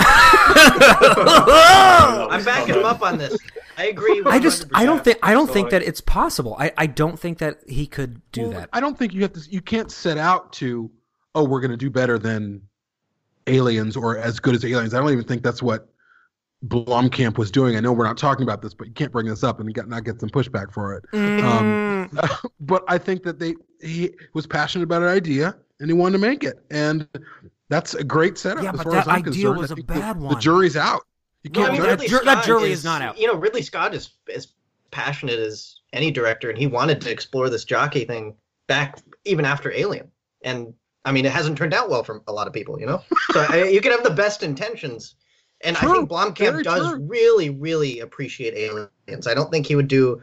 [1.10, 3.36] I'm backing him up on this.
[3.76, 4.22] I agree.
[4.26, 6.56] I just I don't think I don't So think I- that it's possible.
[6.58, 8.68] I, I don't think that he could do Well, that.
[8.72, 9.40] I don't think you have to.
[9.50, 10.90] You can't set out to,
[11.34, 12.62] oh, we're going to do better than
[13.46, 14.94] Aliens or as good as Aliens.
[14.94, 15.88] I don't even think that's what
[16.66, 17.76] Blomkamp was doing.
[17.76, 19.88] I know we're not talking about this, but you can't bring this up and get,
[19.88, 21.04] not get some pushback for it.
[21.42, 22.10] Um,
[22.60, 26.18] but I think that they he was passionate about an idea and he wanted to
[26.18, 27.08] make it, and
[27.70, 28.62] that's a great setup.
[28.62, 29.56] Yeah, as but far that as I'm idea concerned.
[29.58, 31.02] was I a think the- bad The jury's out.
[31.42, 33.18] You can't I mean, That jur- that jury is not out.
[33.18, 34.48] You know, Ridley Scott is as
[34.90, 38.34] passionate as any director, and he wanted to explore this jockey thing
[38.66, 40.10] back even after Alien.
[40.42, 40.74] And
[41.06, 43.02] I mean, it hasn't turned out well for a lot of people, you know.
[43.32, 45.14] So I, you can have the best intentions,
[45.62, 47.00] and I think Blomkamp very does true.
[47.00, 49.26] really, really appreciate Aliens.
[49.26, 50.22] I don't think he would do.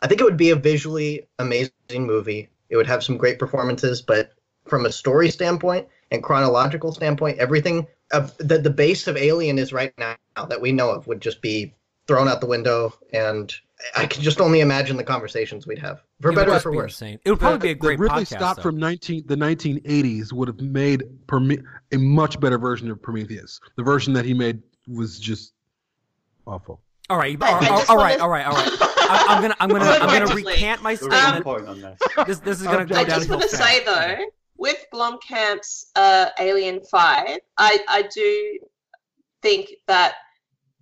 [0.00, 2.48] I think it would be a visually amazing movie.
[2.68, 4.32] It would have some great performances, but
[4.66, 9.72] from a story standpoint and chronological standpoint, everything uh, that the base of Alien is
[9.72, 11.74] right now that we know of would just be
[12.06, 13.52] thrown out the window, and
[13.96, 16.76] I can just only imagine the conversations we'd have, for It better or for be
[16.76, 17.00] worse.
[17.00, 17.18] insane.
[17.24, 18.38] It would probably the, be a great the Ridley podcast.
[18.38, 18.62] Scott though.
[18.62, 23.60] from 19 the 1980s would have made Prome- a much better version of Prometheus.
[23.76, 25.52] The version that he made was just
[26.46, 26.80] awful.
[27.08, 28.72] All right, I- all, I all- just all wanna- right, all right, all right.
[29.08, 31.44] I, I'm gonna I'm gonna I'm gonna recant my There was one statement.
[31.44, 31.98] point on this.
[32.26, 33.18] This this is gonna go I down.
[33.20, 34.16] just want to say though,
[34.56, 38.58] with Blomkamp's uh, Alien Five, I I do
[39.42, 40.14] think that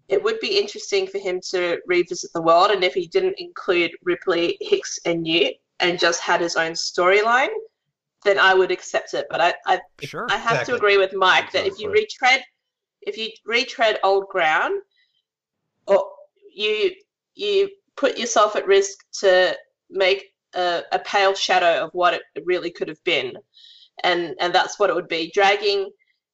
[0.08, 3.90] it would be interesting for him to revisit the world, and if he didn't include
[4.02, 7.48] Ripley, Hicks, and Newt, and just had his own storyline,
[8.24, 9.26] then I would accept it.
[9.30, 10.26] But I I, Sure.
[10.30, 10.72] I have Exactly.
[10.72, 12.42] to agree with Mike that if you retread
[13.06, 14.80] if you retread old ground,
[15.86, 16.06] or
[16.54, 16.92] you
[17.34, 19.56] you put yourself at risk to
[19.90, 23.36] make a, a pale shadow of what it really could have been,
[24.02, 25.30] and and that's what it would be.
[25.34, 25.90] Dragging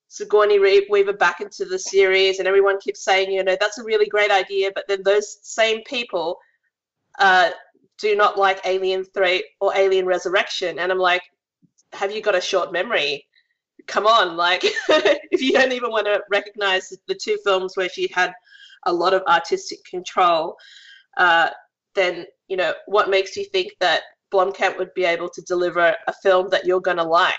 [0.08, 4.06] Sigourney Weaver back into the series, and everyone keeps saying, you know, that's a really
[4.06, 6.38] great idea, but then those same people
[7.18, 7.50] uh,
[7.98, 11.22] do not like Alien Three or Alien Resurrection, and I'm like,
[11.92, 13.26] have you got a short memory?
[13.90, 18.08] Come on, like if you don't even want to recognize the two films where she
[18.14, 18.32] had
[18.86, 20.56] a lot of artistic control,
[21.16, 21.50] uh,
[21.96, 26.12] then you know what makes you think that Blomkamp would be able to deliver a
[26.22, 27.34] film that you're going to like,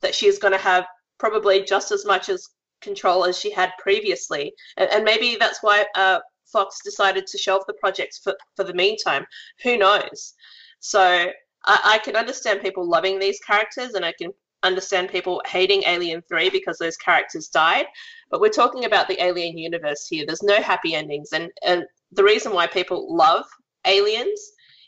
[0.00, 0.86] that she's going to have
[1.18, 2.48] probably just as much as
[2.80, 7.64] control as she had previously, and, and maybe that's why uh, Fox decided to shelve
[7.66, 9.26] the project for for the meantime.
[9.62, 10.32] Who knows?
[10.80, 11.30] So
[11.64, 16.50] I can understand people loving these characters, and I can understand people hating Alien 3
[16.50, 17.86] because those characters died.
[18.30, 20.24] But we're talking about the Alien universe here.
[20.26, 21.32] There's no happy endings.
[21.32, 23.44] And, and the reason why people love
[23.86, 24.40] Aliens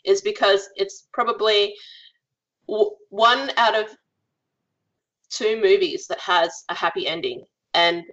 [0.03, 1.75] is because it's probably
[2.67, 3.87] w- one out of
[5.29, 7.43] two movies that has a happy ending.
[7.73, 8.03] And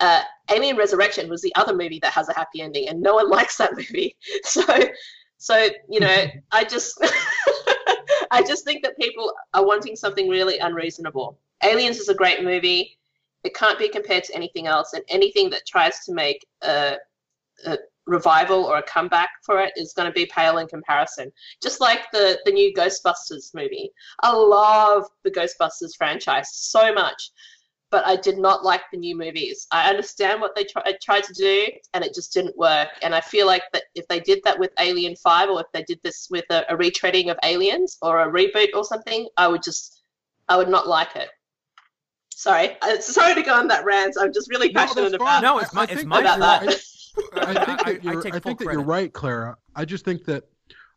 [0.00, 3.30] uh, Alien Resurrection was the other movie that has a happy ending, and no one
[3.38, 4.16] likes that movie.
[4.42, 4.64] So,
[5.38, 7.00] so you know, I just,
[8.32, 11.38] I just think that people are wanting something really unreasonable.
[11.62, 12.98] Aliens is a great movie.
[13.44, 16.96] It can't be compared to anything else, and anything that tries to make a,
[17.66, 21.30] a revival or a comeback for it is going to be pale in comparison.
[21.62, 23.90] Just like the the new Ghostbusters movie.
[24.22, 27.30] I love the Ghostbusters franchise so much,
[27.92, 29.66] but I did not like the new movies.
[29.70, 32.88] I understand what they try, tried to do, and it just didn't work.
[33.02, 35.84] And I feel like that if they did that with Alien Five, or if they
[35.84, 39.62] did this with a, a retreading of Aliens or a reboot or something, I would
[39.62, 40.02] just,
[40.48, 41.28] I would not like it.
[42.34, 44.14] Sorry, Uh, sorry to go on that rant.
[44.18, 45.26] I'm just really passionate that's about.
[45.26, 45.42] fine.
[45.42, 46.70] No, it's my- I it's think my about that that.
[46.70, 46.78] you're-
[47.34, 49.56] I, I think I- I that you're, take I, full think that you're right, Clara.
[49.76, 50.44] I just think that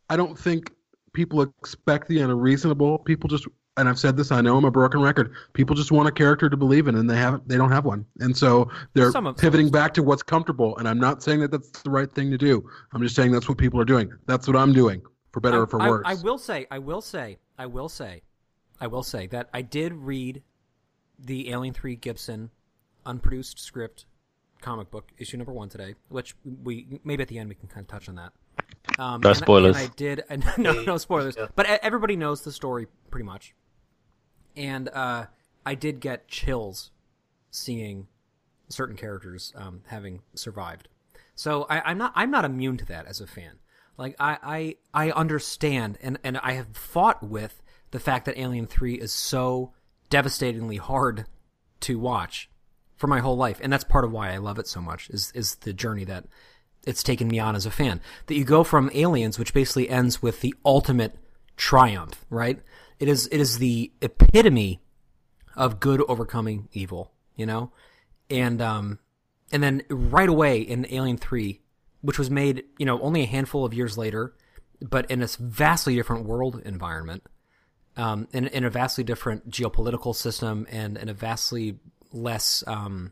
[0.09, 0.71] I don't think
[1.13, 2.99] people expect the unreasonable.
[2.99, 3.45] People just,
[3.77, 4.31] and I've said this.
[4.31, 5.33] I know I'm a broken record.
[5.53, 7.47] People just want a character to believe in, and they haven't.
[7.47, 10.77] They don't have one, and so they're Some of- pivoting back to what's comfortable.
[10.77, 12.67] And I'm not saying that that's the right thing to do.
[12.93, 14.11] I'm just saying that's what people are doing.
[14.27, 16.03] That's what I'm doing, for better I, or for I- worse.
[16.05, 18.21] I, will say, I will say, I will say,
[18.79, 20.41] I will say that I did read
[21.19, 22.51] the Alien Three Gibson
[23.05, 24.05] unproduced script
[24.61, 27.83] comic book issue number one today, which we maybe at the end we can kind
[27.83, 28.31] of touch on that.
[28.97, 29.75] Um, No spoilers.
[29.77, 31.35] And I did, and no, no spoilers.
[31.37, 31.47] Yeah.
[31.55, 33.53] But e- everybody knows the story pretty much.
[34.55, 35.25] And uh,
[35.65, 36.91] I did get chills
[37.51, 38.07] seeing
[38.69, 40.87] certain characters um, having survived.
[41.35, 43.59] So I, I'm not I'm not immune to that as a fan.
[43.97, 44.37] Like I,
[44.93, 49.11] I I understand and, and I have fought with the fact that Alien Three is
[49.11, 49.73] so
[50.09, 51.25] devastatingly hard
[51.81, 52.49] to watch
[52.95, 55.09] for my whole life, and that's part of why I love it so much.
[55.09, 56.25] Is is the journey that
[56.85, 58.01] it's taken me on as a fan.
[58.27, 61.15] That you go from Aliens, which basically ends with the ultimate
[61.57, 62.61] triumph, right?
[62.99, 64.81] It is it is the epitome
[65.55, 67.71] of good overcoming evil, you know,
[68.29, 68.99] and um,
[69.51, 71.61] and then right away in Alien Three,
[72.01, 74.33] which was made, you know, only a handful of years later,
[74.81, 77.23] but in a vastly different world environment,
[77.97, 81.79] um, in in a vastly different geopolitical system, and in a vastly
[82.13, 83.11] less, um,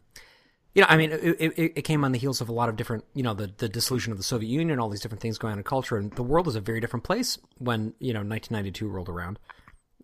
[0.73, 2.77] you know, I mean, it, it, it came on the heels of a lot of
[2.77, 5.51] different, you know, the the dissolution of the Soviet Union, all these different things going
[5.51, 8.87] on in culture, and the world was a very different place when you know 1992
[8.87, 9.39] rolled around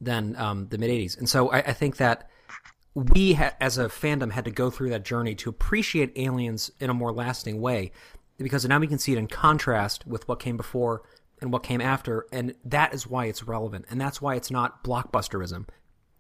[0.02, 2.30] than um, the mid 80s, and so I, I think that
[2.96, 6.90] we ha- as a fandom had to go through that journey to appreciate aliens in
[6.90, 7.92] a more lasting way
[8.38, 11.04] because now we can see it in contrast with what came before
[11.42, 12.26] and what came after.
[12.32, 13.86] And that is why it's relevant.
[13.90, 15.68] And that's why it's not blockbusterism.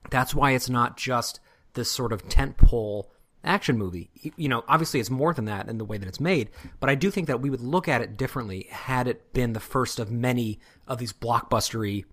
[0.09, 1.39] That's why it's not just
[1.73, 3.05] this sort of tentpole
[3.43, 4.09] action movie.
[4.35, 6.49] You know obviously it's more than that in the way that it's made
[6.81, 9.61] but i do think that we would look at it differently had it been the
[9.61, 12.03] first of many of these blockbustery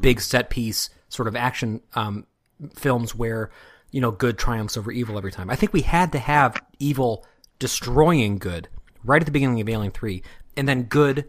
[0.00, 2.26] big set piece sort of action um,
[2.74, 3.50] films where
[3.90, 5.50] you know good triumphs over evil every time.
[5.50, 7.24] I think we had to have evil
[7.58, 8.68] destroying good
[9.04, 10.22] right at the beginning of Alien Three,
[10.56, 11.28] and then good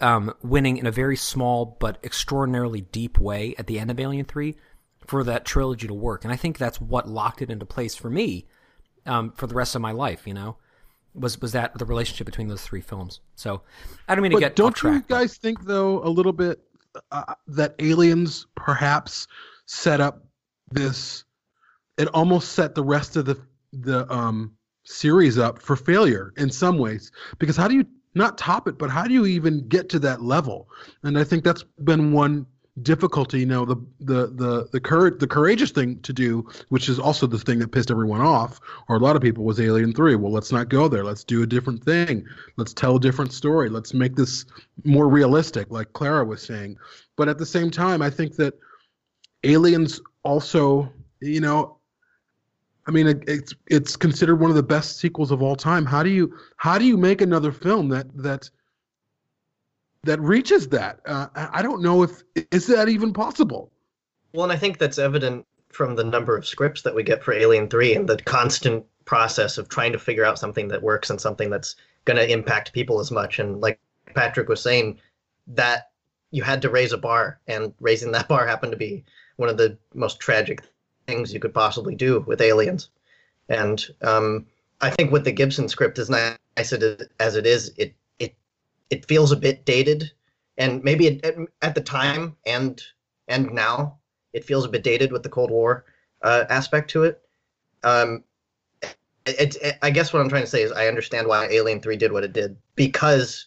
[0.00, 4.24] um, winning in a very small but extraordinarily deep way at the end of Alien
[4.24, 4.56] Three
[5.06, 6.24] for that trilogy to work.
[6.24, 8.46] And I think that's what locked it into place for me
[9.06, 10.26] um, for the rest of my life.
[10.26, 10.56] You know.
[11.14, 13.20] Was was that the relationship between those three films?
[13.34, 13.60] So
[14.08, 14.94] I don't mean to But get don't track.
[14.94, 16.58] you guys think though a little bit
[17.10, 19.26] uh, that aliens perhaps
[19.66, 20.24] set up
[20.70, 21.24] this
[21.98, 23.40] it almost set the rest of the
[23.72, 24.52] the um
[24.84, 27.12] series up for failure in some ways.
[27.38, 30.22] Because how do you not top it but how do you even get to that
[30.22, 30.68] level?
[31.02, 32.46] And i think that's been one
[32.80, 36.98] difficulty you know the the the the courage the courageous thing to do which is
[36.98, 40.14] also the thing that pissed everyone off or a lot of people was alien 3
[40.14, 41.04] well let's not go there.
[41.04, 42.26] Let's do a different thing.
[42.56, 43.68] Let's tell a different story.
[43.68, 44.46] Let's make this
[44.84, 46.78] more realistic like clara was saying.
[47.16, 48.54] But at the same time i think that
[49.44, 51.76] aliens also you know
[52.86, 55.84] i mean it, it's it's considered one of the best sequels of all time.
[55.84, 58.48] How do you how do you make another film that that
[60.04, 63.70] that reaches that uh, i don't know if is that even possible
[64.32, 67.32] Well, and I think that's evident from the number of scripts that we get for
[67.32, 71.20] Alien 3 and the constant process of trying to figure out something that works and
[71.20, 73.38] something that's going to impact people as much.
[73.38, 73.80] And like
[74.14, 74.98] Patrick was saying,
[75.46, 75.90] that
[76.30, 79.04] you had to raise a bar, and raising that bar happened to be
[79.36, 80.62] one of the most tragic
[81.06, 82.90] things you could possibly do with aliens.
[83.48, 84.46] And um,
[84.80, 86.72] I think with the Gibson script, as nice as
[87.36, 87.94] it is, it
[88.92, 90.12] it feels a bit dated,
[90.58, 92.82] and maybe it, at, at the time and
[93.26, 93.98] and now
[94.34, 95.86] it feels a bit dated with the Cold War
[96.20, 97.22] uh, aspect to it.
[97.82, 98.22] Um,
[99.24, 101.96] it, it, I guess what I'm trying to say is I understand why Alien Three
[101.96, 103.46] did what it did because,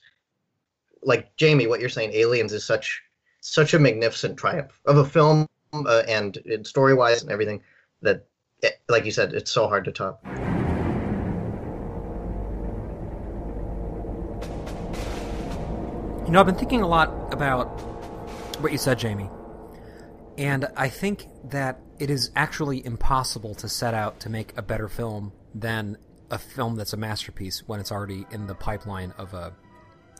[1.03, 3.03] like Jamie, what you're saying, Aliens is such
[3.41, 7.61] such a magnificent triumph of a film uh, and, and story wise and everything
[8.01, 8.25] that,
[8.63, 10.25] it, like you said, it's so hard to top.
[16.35, 17.67] Know, I've been thinking a lot about
[18.59, 19.29] what you said, Jamie.
[20.37, 24.89] And I think that it is actually impossible to set out to make a better
[24.89, 25.97] film than
[26.29, 29.53] a film that's a masterpiece when it's already in the pipeline of a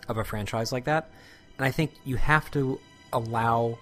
[0.08, 1.12] of a franchise like that.
[1.58, 2.80] And I think you have to
[3.12, 3.78] allow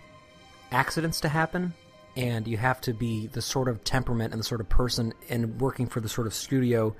[0.71, 1.73] accidents to happen
[2.15, 5.59] and you have to be the sort of temperament and the sort of person and
[5.61, 6.95] working for the sort of studio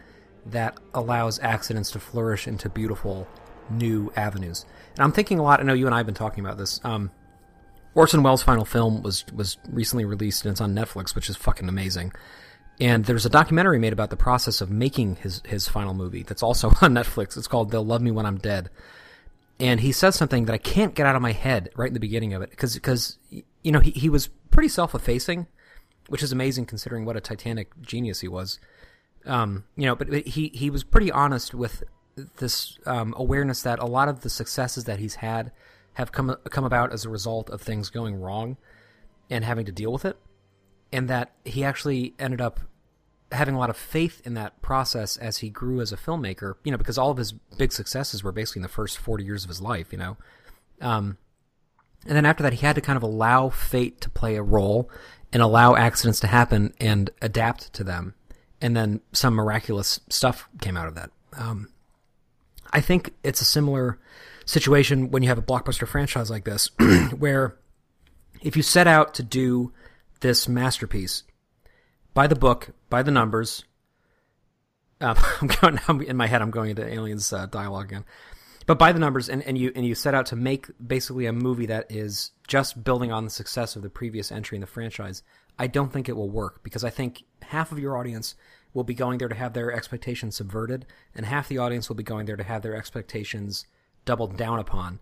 [0.48, 3.28] that allows accidents to flourish into beautiful
[3.70, 4.66] new avenues.
[4.96, 5.60] And I'm thinking a lot.
[5.60, 6.80] I know you and I have been talking about this.
[6.84, 7.12] Um,
[7.96, 11.70] Orson Welles' final film was was recently released and it's on Netflix, which is fucking
[11.70, 12.12] amazing.
[12.80, 16.44] And there's a documentary made about the process of making his his final movie that's
[16.44, 17.38] also on Netflix.
[17.38, 18.70] It's called "They'll Love Me When I'm Dead."
[19.60, 22.00] And he says something that I can't get out of my head right in the
[22.00, 25.48] beginning of it because because you know he he was pretty self effacing,
[26.08, 28.60] which is amazing considering what a Titanic genius he was.
[29.26, 31.84] Um, you know, but but he he was pretty honest with
[32.38, 35.52] this um, awareness that a lot of the successes that he's had
[35.94, 38.58] have come come about as a result of things going wrong
[39.30, 40.18] and having to deal with it,
[40.92, 42.60] and that he actually ended up
[43.32, 46.56] having a lot of faith in that process as he grew as a filmmaker.
[46.64, 49.44] You know, because all of his big successes were basically in the first forty years
[49.44, 49.92] of his life.
[49.92, 50.18] You know,
[50.82, 51.18] um,
[52.06, 54.90] And then after that, he had to kind of allow fate to play a role
[55.32, 58.14] and allow accidents to happen and adapt to them.
[58.62, 61.12] And then some miraculous stuff came out of that.
[61.34, 61.70] Um,
[62.74, 64.00] I think it's a similar
[64.46, 66.72] situation when you have a blockbuster franchise like this,
[67.18, 67.56] where
[68.42, 69.72] if you set out to do
[70.20, 71.24] this masterpiece
[72.14, 73.64] by the book, by the numbers,
[75.00, 76.42] um, I'm going I'm, in my head.
[76.42, 78.06] I'm going into aliens uh, dialogue again,
[78.66, 81.34] but by the numbers, and, and you and you set out to make basically a
[81.34, 85.22] movie that is just building on the success of the previous entry in the franchise.
[85.60, 88.34] I don't think it will work because I think half of your audience
[88.74, 92.04] will be going there to have their expectations subverted, and half the audience will be
[92.04, 93.66] going there to have their expectations
[94.06, 95.00] doubled down upon.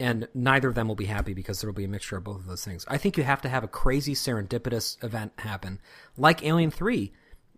[0.00, 2.36] And neither of them will be happy because there will be a mixture of both
[2.36, 2.84] of those things.
[2.86, 5.80] I think you have to have a crazy serendipitous event happen,
[6.16, 7.12] like Alien 3,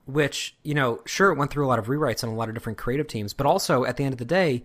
[0.06, 2.54] which, you know, sure, it went through a lot of rewrites and a lot of
[2.54, 4.64] different creative teams, but also at the end of the day,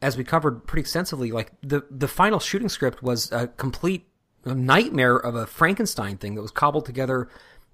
[0.00, 4.06] as we covered pretty extensively, like the, the final shooting script was a complete
[4.46, 7.28] nightmare of a Frankenstein thing that was cobbled together,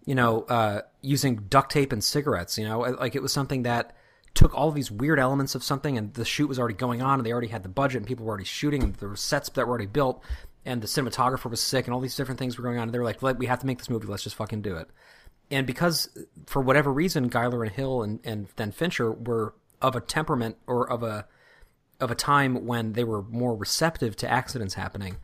[0.07, 3.95] you know, uh, using duct tape and cigarettes, you know, like it was something that
[4.35, 7.27] took all these weird elements of something and the shoot was already going on and
[7.27, 9.67] they already had the budget and people were already shooting and there were sets that
[9.67, 10.23] were already built
[10.65, 12.99] and the cinematographer was sick and all these different things were going on and they
[12.99, 14.07] were like we have to make this movie.
[14.07, 14.89] Let's just fucking do it.
[15.51, 16.09] And because
[16.47, 20.89] for whatever reason Giler and Hill and, and then Fincher were of a temperament or
[20.91, 21.27] of a
[21.99, 25.17] of a time when they were more receptive to accidents happening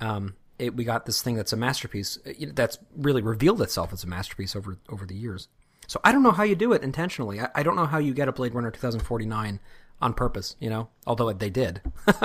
[0.00, 4.04] um, it, we got this thing that's a masterpiece uh, that's really revealed itself as
[4.04, 5.48] a masterpiece over over the years
[5.90, 7.40] so I don't know how you do it intentionally.
[7.40, 9.58] I, I don't know how you get a Blade Runner 2049
[10.00, 10.54] on purpose.
[10.60, 11.82] You know, although they did.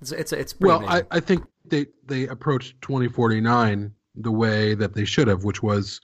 [0.00, 0.88] it's it's it's well.
[0.88, 6.00] I, I think they they approached 2049 the way that they should have, which was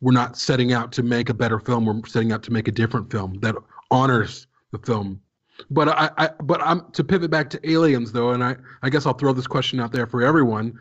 [0.00, 1.84] we're not setting out to make a better film.
[1.84, 3.56] We're setting out to make a different film that
[3.90, 5.20] honors the film.
[5.68, 9.06] But I, I but I'm to pivot back to aliens though, and I I guess
[9.06, 10.78] I'll throw this question out there for everyone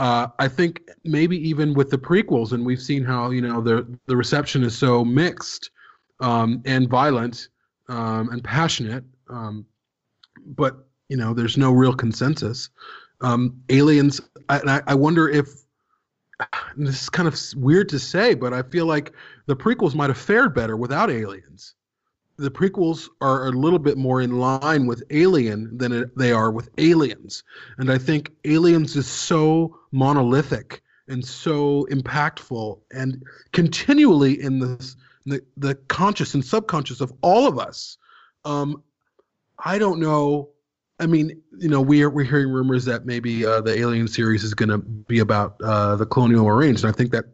[0.00, 3.86] uh, I think maybe even with the prequels, and we've seen how you know the
[4.06, 5.70] the reception is so mixed
[6.20, 7.48] um, and violent
[7.88, 9.64] um, and passionate, um,
[10.44, 12.70] but you know there's no real consensus.
[13.20, 15.48] Um, aliens, I, I wonder if
[16.76, 19.12] this is kind of weird to say, but I feel like
[19.46, 21.74] the prequels might have fared better without aliens
[22.36, 26.50] the prequels are a little bit more in line with Alien than it, they are
[26.50, 27.44] with Aliens.
[27.78, 33.22] And I think Aliens is so monolithic and so impactful and
[33.52, 34.94] continually in the,
[35.26, 37.98] the, the conscious and subconscious of all of us.
[38.44, 38.82] Um,
[39.64, 40.50] I don't know.
[41.00, 44.54] I mean, you know, we're we're hearing rumors that maybe uh, the Alien series is
[44.54, 47.24] going to be about uh, the Colonial Marines, and I think that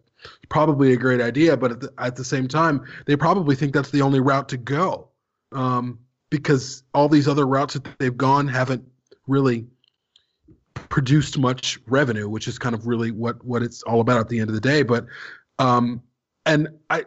[0.48, 3.90] probably a great idea, but at the, at the same time, they probably think that's
[3.90, 5.08] the only route to go
[5.52, 5.98] um,
[6.30, 8.84] because all these other routes that they've gone haven't
[9.26, 9.66] really
[10.74, 14.40] produced much revenue, which is kind of really what what it's all about at the
[14.40, 14.82] end of the day.
[14.82, 15.06] But
[15.58, 16.02] um,
[16.46, 17.04] and I,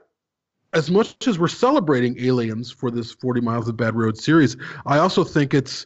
[0.74, 4.98] as much as we're celebrating Aliens for this 40 Miles of Bad Road series, I
[5.00, 5.86] also think it's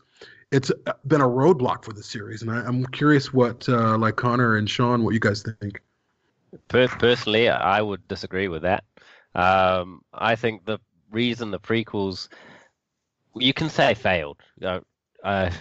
[0.51, 0.71] it's
[1.07, 4.69] been a roadblock for the series, and I, am curious what uh, like Connor and
[4.69, 5.81] Sean, what you guys think.
[6.67, 8.83] Personally, I would disagree with that.
[9.35, 10.79] Um, I think the
[11.11, 12.29] reason the prequels,
[13.35, 14.37] you can say failed.
[14.59, 14.81] You know,
[15.23, 15.51] uh,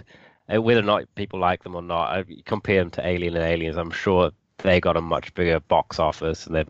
[0.49, 3.77] whether or not people like them or not, I compare them to Alien and Aliens.
[3.77, 6.65] I'm sure they got a much bigger box office, and they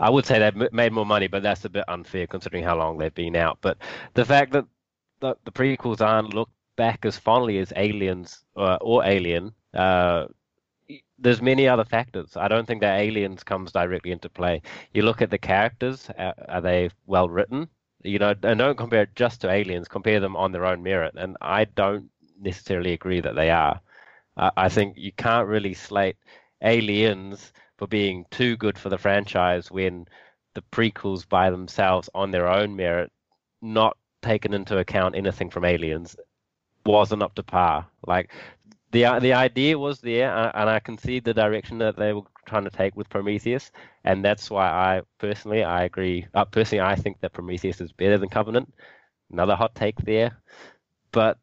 [0.00, 2.98] I would say they've made more money, but that's a bit unfair considering how long
[2.98, 3.58] they've been out.
[3.60, 3.78] But
[4.14, 4.66] the fact that
[5.20, 10.26] the, the prequels aren't looked back as fondly as Aliens uh, or Alien uh,
[11.18, 12.36] there's many other factors.
[12.36, 14.62] I don't think that Aliens comes directly into play.
[14.92, 17.68] You look at the characters; are they well written?
[18.02, 19.88] You know, and don't compare it just to Aliens.
[19.88, 23.80] Compare them on their own merit, and I don't necessarily agree that they are.
[24.36, 26.16] Uh, I think you can't really slate
[26.62, 30.06] Aliens for being too good for the franchise when
[30.54, 33.10] the prequels by themselves, on their own merit,
[33.62, 36.16] not taken into account anything from Aliens,
[36.86, 37.86] wasn't up to par.
[38.06, 38.30] Like
[38.94, 42.12] the uh, the idea was there, uh, and I can see the direction that they
[42.12, 43.72] were trying to take with Prometheus,
[44.04, 46.26] and that's why I personally I agree.
[46.32, 48.72] Uh, personally, I think that Prometheus is better than Covenant.
[49.32, 50.38] Another hot take there,
[51.10, 51.38] but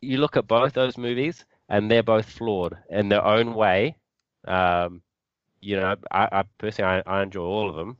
[0.00, 3.96] you look at both those movies, and they're both flawed in their own way.
[4.46, 5.02] Um,
[5.60, 7.96] you know, I, I personally I, I, enjoy all of them,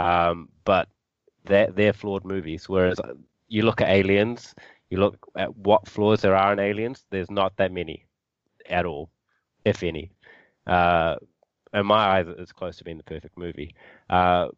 [0.00, 0.88] um, but
[1.44, 2.68] they're they're flawed movies.
[2.68, 2.98] Whereas
[3.46, 4.52] you look at Aliens,
[4.90, 7.04] you look at what flaws there are in Aliens.
[7.10, 8.06] There's not that many
[8.70, 9.10] at all,
[9.64, 10.10] if any.
[10.66, 11.16] Uh,
[11.72, 13.74] in my eyes, it's close to being the perfect movie.
[14.10, 14.48] Uh,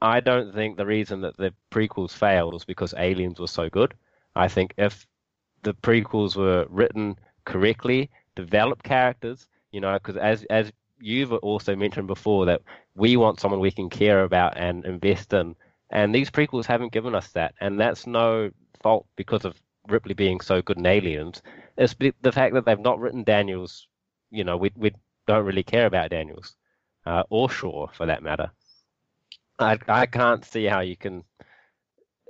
[0.00, 3.94] I don't think the reason that the prequels failed was because Aliens was so good.
[4.34, 5.06] I think if
[5.62, 12.06] the prequels were written correctly, developed characters, You know, because as as you've also mentioned
[12.06, 12.62] before, that
[12.94, 15.54] we want someone we can care about and invest in,
[15.90, 18.50] and these prequels haven't given us that, and that's no
[18.82, 21.42] fault because of Ripley being so good in Aliens.
[21.76, 23.88] It's the fact that they've not written Daniels.
[24.30, 24.92] You know, we we
[25.26, 26.56] don't really care about Daniels,
[27.04, 28.50] uh, or Shaw for that matter.
[29.58, 31.24] I I can't see how you can.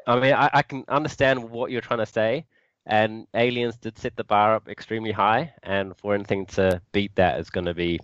[0.06, 2.46] I mean, I, I can understand what you're trying to say,
[2.86, 7.40] and Aliens did set the bar up extremely high, and for anything to beat that
[7.40, 7.98] is going to be,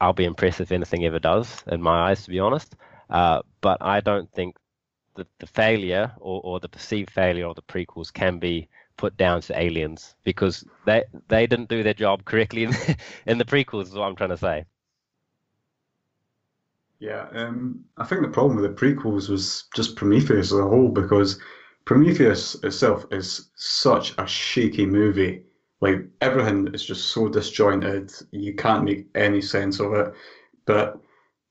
[0.00, 2.74] I'll be impressed if anything ever does, in my eyes, to be honest.
[3.10, 4.56] Uh, but I don't think
[5.14, 9.40] that the failure or, or the perceived failure of the prequels can be put down
[9.42, 12.74] to Aliens because they they didn't do their job correctly in,
[13.26, 13.84] in the prequels.
[13.84, 14.64] Is what I'm trying to say.
[17.00, 20.88] Yeah, um, I think the problem with the prequels was just Prometheus as a whole
[20.88, 21.38] because
[21.84, 25.42] Prometheus itself is such a shaky movie.
[25.80, 30.14] Like everything is just so disjointed, you can't make any sense of it.
[30.64, 30.98] But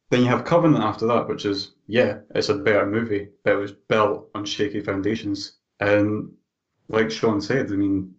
[0.09, 3.57] then you have Covenant after that, which is yeah, it's a better movie, but it
[3.57, 5.57] was built on shaky foundations.
[5.79, 6.31] And
[6.93, 8.13] like Sean said, I mean,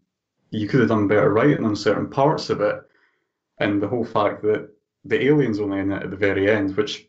[0.50, 2.82] you could have done better writing on certain parts of it,
[3.58, 4.68] and the whole fact that
[5.04, 7.08] the aliens only in it at the very end, which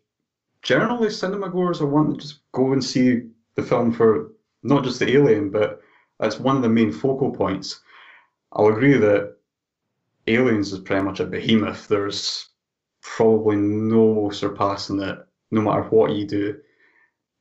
[0.61, 3.23] generally cinema goers are wanting to just go and see
[3.55, 5.81] the film for not just the alien, but
[6.19, 7.81] as one of the main focal points.
[8.51, 9.35] I'll agree that
[10.27, 11.87] Aliens is pretty much a behemoth.
[11.87, 12.49] There's
[13.01, 15.17] probably no surpassing it,
[15.51, 16.59] no matter what you do.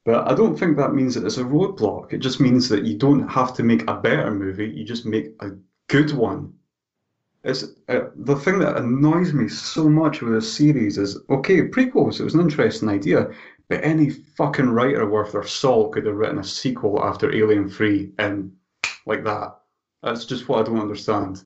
[0.04, 2.12] But I don't think that means that it's a roadblock.
[2.12, 5.34] It just means that you don't have to make a better movie, you just make
[5.40, 5.52] a
[5.88, 6.52] good one.
[7.42, 12.20] It's uh, the thing that annoys me so much with this series is okay, prequels.
[12.20, 13.30] It was an interesting idea,
[13.68, 18.12] but any fucking writer worth their salt could have written a sequel after Alien Three
[18.18, 18.52] and
[19.06, 19.56] like that.
[20.02, 21.44] That's just what I don't understand.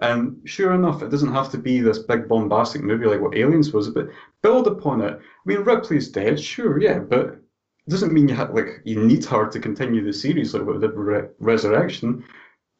[0.00, 3.72] And sure enough, it doesn't have to be this big bombastic movie like what Aliens
[3.72, 4.08] was, but
[4.42, 5.14] build upon it.
[5.14, 7.40] I mean, Ripley's dead, sure, yeah, but
[7.86, 10.80] it doesn't mean you have, like you need her to continue the series like with
[10.80, 12.24] the Re- Resurrection.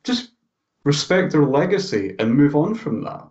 [0.02, 0.32] Just
[0.84, 3.28] respect her legacy and move on from that.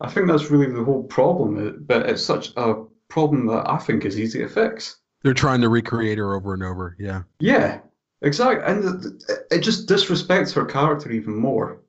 [0.00, 3.78] I think that's really the whole problem, uh, but it's such a problem that I
[3.78, 4.96] think is easy to fix.
[5.22, 6.96] They're trying to recreate her over and over.
[6.98, 7.22] Yeah.
[7.40, 7.80] Yeah,
[8.22, 11.80] exactly, and it just disrespects her character even more.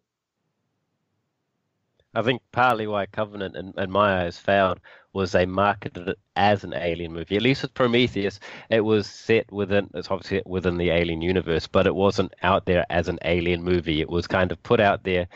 [2.13, 4.79] I think partly why Covenant, in, in my eyes, failed
[5.15, 7.37] was they marketed it as an alien movie.
[7.37, 8.39] At least with Prometheus,
[8.69, 12.85] it was set within it's obviously within the alien universe, but it wasn't out there
[12.91, 14.01] as an alien movie.
[14.01, 15.27] It was kind of put out there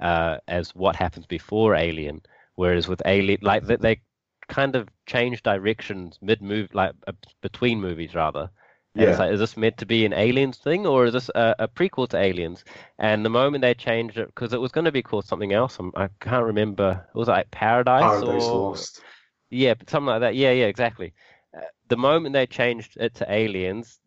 [0.00, 2.22] uh, as what happens before Alien.
[2.56, 4.00] Whereas with Alien, like they, they
[4.48, 7.12] kind of changed directions mid move, like uh,
[7.42, 8.50] between movies rather.
[8.96, 9.10] And Yeah.
[9.10, 11.68] it's like, is this meant to be an Aliens thing or is this a, a
[11.68, 12.64] prequel to Aliens?
[12.98, 15.78] And the moment they changed it, because it was going to be called something else,
[15.78, 17.06] I'm, I can't remember.
[17.14, 19.00] It was like Paradise, Paradise or Lost.
[19.50, 20.34] Yeah, but something like that.
[20.34, 21.14] Yeah, yeah, exactly.
[21.56, 24.00] Uh, the moment they changed it to Aliens,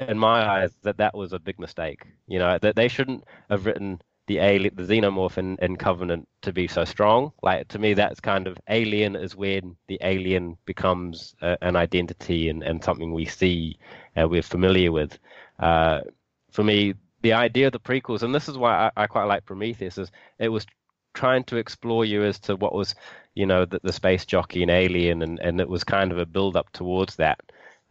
[0.00, 2.06] in my eyes, that that was a big mistake.
[2.26, 6.52] You know, that they shouldn't have written the alien, the xenomorph in, in Covenant to
[6.52, 7.32] be so strong.
[7.42, 12.62] Like to me, that's kind of alien is when the alien becomes an identity and,
[12.62, 13.78] and something we see
[14.16, 15.18] and we're familiar with.
[15.58, 16.00] Uh,
[16.50, 19.44] for me, the idea of the prequels, and this is why I, I quite like
[19.44, 20.66] Prometheus, is it was
[21.12, 22.94] trying to explore you as to what was,
[23.34, 26.26] you know, the, the space jockey and alien, and, and it was kind of a
[26.26, 27.40] build up towards that.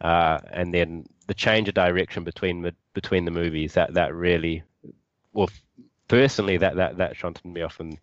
[0.00, 4.62] Uh, and then the change of direction between between the movies that that really,
[5.32, 5.50] well,
[6.08, 7.98] personally that that that shunted me off, and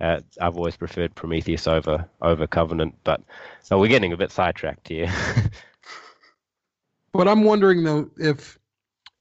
[0.00, 2.96] uh, I've always preferred Prometheus over over Covenant.
[3.04, 3.22] But
[3.62, 5.12] so we're getting a bit sidetracked here.
[7.12, 8.58] But I'm wondering though if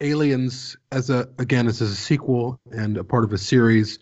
[0.02, 4.00] Aliens, as a again as a sequel and a part of a series,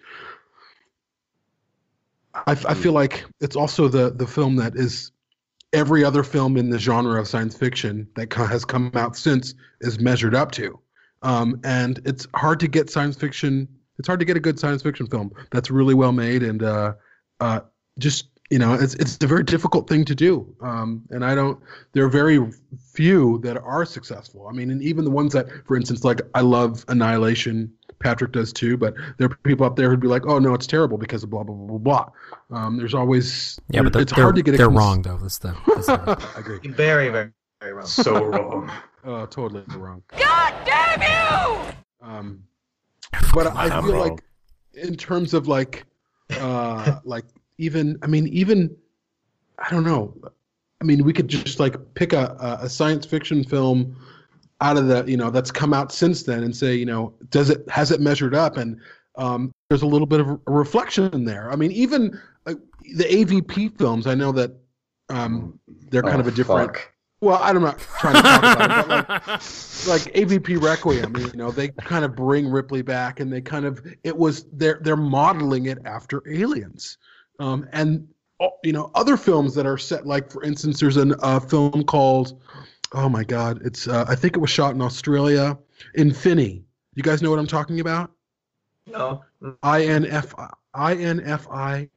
[2.45, 5.11] I, I feel like it's also the the film that is
[5.73, 9.99] every other film in the genre of science fiction that has come out since is
[9.99, 10.79] measured up to.
[11.23, 13.67] Um, and it's hard to get science fiction.
[13.99, 16.93] It's hard to get a good science fiction film that's really well made and uh,
[17.39, 17.61] uh,
[17.99, 20.55] just you know it's it's a very difficult thing to do.
[20.61, 21.59] Um, and I don't.
[21.93, 22.39] There are very
[22.93, 24.47] few that are successful.
[24.47, 27.73] I mean, and even the ones that, for instance, like I love Annihilation.
[27.99, 30.67] Patrick does too, but there are people up there who'd be like, "Oh no, it's
[30.67, 32.09] terrible because of blah blah blah blah."
[32.49, 32.57] blah.
[32.57, 34.53] Um, there's always Yeah, but they're, it's hard to get.
[34.55, 35.17] A they're cons- wrong though.
[35.17, 35.55] That's the.
[35.67, 36.59] That's the I agree.
[36.69, 37.31] Very, very,
[37.61, 37.85] very wrong.
[37.85, 38.71] So wrong.
[39.03, 40.03] Oh, totally wrong.
[40.17, 41.73] God damn you!
[42.01, 42.43] Um,
[43.33, 44.09] but I I'm feel wrong.
[44.09, 44.23] like,
[44.73, 45.85] in terms of like,
[46.39, 47.25] uh, like
[47.57, 48.75] even I mean even,
[49.57, 50.13] I don't know.
[50.81, 53.95] I mean, we could just like pick a, a a science fiction film
[54.62, 57.49] out of the you know that's come out since then and say you know does
[57.49, 58.80] it has it measured up and
[59.18, 61.51] um, there's a little bit of a reflection in there.
[61.51, 62.58] I mean, even like
[62.95, 64.08] the AVP films.
[64.08, 64.51] I know that
[65.10, 66.76] um, they're kind Oh, of a different.
[66.76, 66.93] fuck.
[67.20, 69.28] Well, I'm not trying to talk about it, but like,
[69.88, 73.84] like AVP Requiem, you know, they kind of bring Ripley back, and they kind of
[74.03, 76.99] it was they're they're modeling it after Aliens,
[77.39, 78.08] um, and
[78.39, 81.84] oh, you know other films that are set like for instance, there's a uh, film
[81.86, 82.39] called
[82.93, 85.57] oh my god, it's uh, I think it was shot in Australia,
[85.97, 86.63] Infini.
[86.95, 88.11] You guys know what I'm talking about?
[88.85, 89.23] No.
[89.63, 90.33] I N F
[90.73, 91.89] I N F I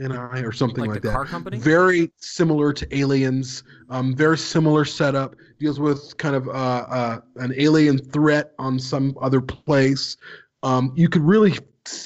[0.00, 1.14] N I or something Like like, the that.
[1.14, 1.58] car company?
[1.58, 3.64] Very similar to Aliens.
[3.90, 5.34] Um, very similar setup.
[5.58, 10.16] Deals with kind of uh, uh, an alien threat on some other place.
[10.62, 11.58] Um, you could really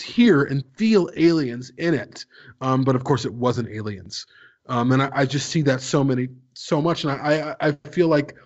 [0.03, 2.25] hear and feel aliens in it,
[2.61, 4.27] um, but of course it wasn't aliens.
[4.67, 7.73] Um, and I, I just see that so many, so much, and I, I, I
[7.91, 8.37] feel like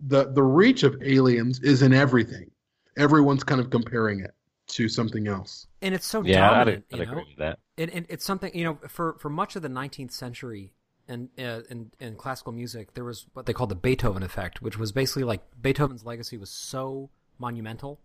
[0.00, 2.50] the the reach of aliens is in everything.
[2.96, 4.34] Everyone's kind of comparing it
[4.68, 5.66] to something else.
[5.82, 6.68] and it's so Yeah, I'd.
[6.68, 7.58] I'd you agree with that.
[7.76, 10.72] it, it, it's something you know for for much of the 19th century
[11.08, 14.76] and uh, in in classical music there was what they called the Beethoven effect which
[14.78, 18.00] was basically like Beethoven's legacy was so monumental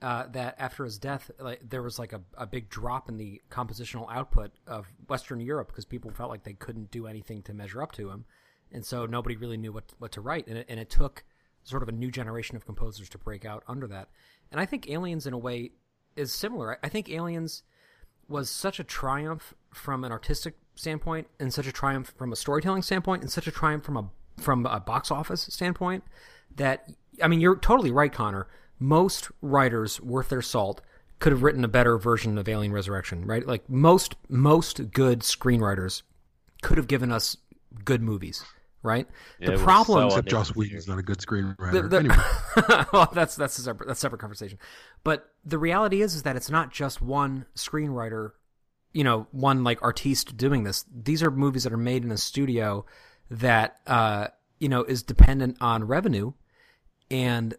[0.00, 3.42] uh, that after his death like there was like a, a big drop in the
[3.50, 7.82] compositional output of Western Europe because people felt like they couldn't do anything to measure
[7.82, 8.24] up to him
[8.74, 10.46] and so nobody really knew what what to write.
[10.48, 11.24] And it, and it took
[11.62, 14.08] sort of a new generation of composers to break out under that.
[14.50, 15.72] And I think Aliens in a way
[16.16, 16.78] is similar.
[16.82, 17.62] I, think Aliens
[18.28, 22.82] was such a triumph from an artistic standpoint and such a triumph from a storytelling
[22.82, 24.10] standpoint and such a triumph from a
[24.40, 26.02] from a box office standpoint
[26.56, 26.90] that
[27.22, 28.48] I mean you're totally right Connor.
[28.80, 30.80] Most writers worth their salt
[31.20, 33.46] could have written a better version of Alien Resurrection right?
[33.46, 36.02] Like most most good screenwriters
[36.62, 37.36] could have given us
[37.84, 38.44] good movies
[38.84, 39.08] right
[39.40, 41.72] Yeah, the problem so Except Joss Whedon's not a good screenwriter.
[41.72, 42.84] the, the- anyway.
[42.92, 44.58] well, that's that's a separate that's a separate conversation.
[45.02, 48.32] But the reality is, is that it's not just one screenwriter,
[48.92, 50.84] you know, one like artiste doing this.
[50.94, 52.86] These are movies that are made in a studio
[53.30, 54.28] that uh,
[54.60, 56.32] you know is dependent on revenue,
[57.10, 57.54] and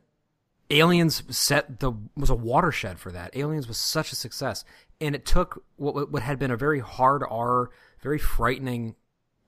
[0.69, 3.36] Aliens set the was a watershed for that.
[3.36, 4.63] Aliens was such a success,
[5.01, 7.71] and it took what what had been a very hard R,
[8.01, 8.95] very frightening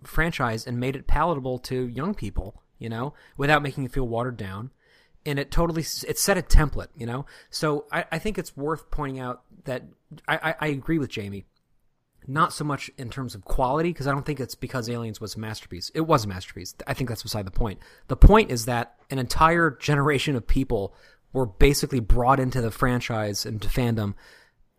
[0.04, 4.38] franchise and made it palatable to young people, you know, without making it feel watered
[4.38, 4.72] down.
[5.26, 7.26] And it totally it set a template, you know.
[7.50, 9.84] So I, I think it's worth pointing out that
[10.28, 11.46] I, I, I agree with Jamie.
[12.30, 15.36] Not so much in terms of quality, because I don't think it's because Aliens was
[15.36, 15.92] a masterpiece.
[15.96, 16.76] It was a masterpiece.
[16.86, 17.80] I think that's beside the point.
[18.10, 20.94] The point is that an entire generation of people
[21.32, 24.14] were basically brought into the franchise and to fandom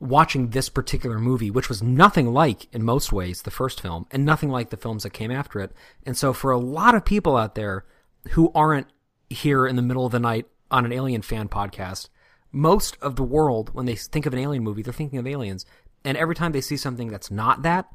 [0.00, 4.24] watching this particular movie, which was nothing like, in most ways, the first film, and
[4.24, 5.72] nothing like the films that came after it.
[6.06, 7.84] And so, for a lot of people out there
[8.30, 8.86] who aren't
[9.30, 12.08] here in the middle of the night on an Alien fan podcast,
[12.52, 15.66] most of the world, when they think of an Alien movie, they're thinking of aliens.
[16.04, 17.86] And every time they see something that's not that,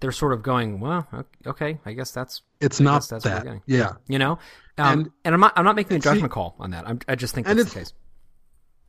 [0.00, 1.06] they're sort of going, "Well,
[1.46, 3.44] okay, I guess that's It's I not that's what we're that.
[3.44, 3.92] getting." Yeah.
[4.08, 4.38] you know.
[4.78, 6.88] Um, and, And- I'm not I'm not making a and see- judgment call on that.
[6.88, 7.92] I'm, I just think that's the case.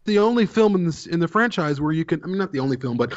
[0.05, 2.59] The only film in this in the franchise where you can I mean not the
[2.59, 3.13] only film, but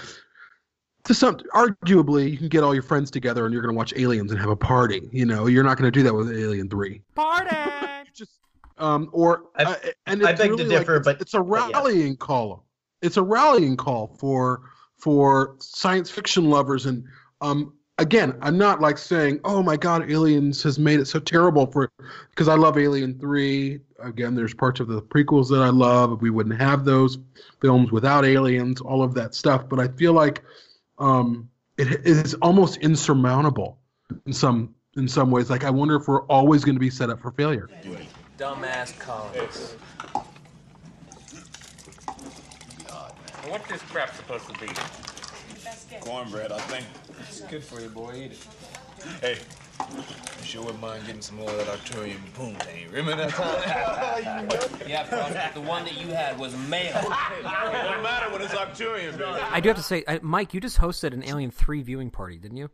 [1.05, 4.31] to some arguably you can get all your friends together and you're gonna watch Aliens
[4.31, 5.09] and have a party.
[5.13, 7.03] You know, you're not gonna do that with Alien Three.
[7.15, 7.55] Party.
[8.15, 8.39] Just
[8.79, 9.75] um or I- uh,
[10.07, 11.75] and I it's beg to really like- differ, it's, but- it's a but yes.
[11.75, 12.65] rallying call.
[13.03, 14.63] It's a rallying call for
[14.99, 17.05] for science fiction lovers and
[17.43, 21.67] um again I'm not like saying oh my god Aliens has made it so terrible
[21.67, 21.91] for
[22.31, 26.31] because I love Alien 3 again there's parts of the prequels that I love we
[26.31, 27.19] wouldn't have those
[27.61, 30.43] films without aliens all of that stuff but I feel like
[30.99, 33.79] um it is almost insurmountable
[34.27, 37.11] in some in some ways like I wonder if we're always going to be set
[37.11, 37.69] up for failure
[38.39, 39.77] Dumbass colonists.
[43.47, 44.67] What's this crap supposed to be?
[46.01, 46.87] Cornbread, I think.
[47.21, 48.15] It's good for you, boy.
[48.17, 48.39] Eat it.
[49.21, 49.64] Hey, You
[50.43, 52.93] sure wouldn't mind getting some more of that Arcturian poontang.
[52.93, 54.49] Remember that time?
[54.89, 56.97] Yeah, Frost, the one that you had was male.
[56.97, 59.25] it doesn't matter when it's Arcturian, baby.
[59.25, 62.39] I do have to say, I, Mike, you just hosted an Alien Three viewing party,
[62.39, 62.71] didn't you?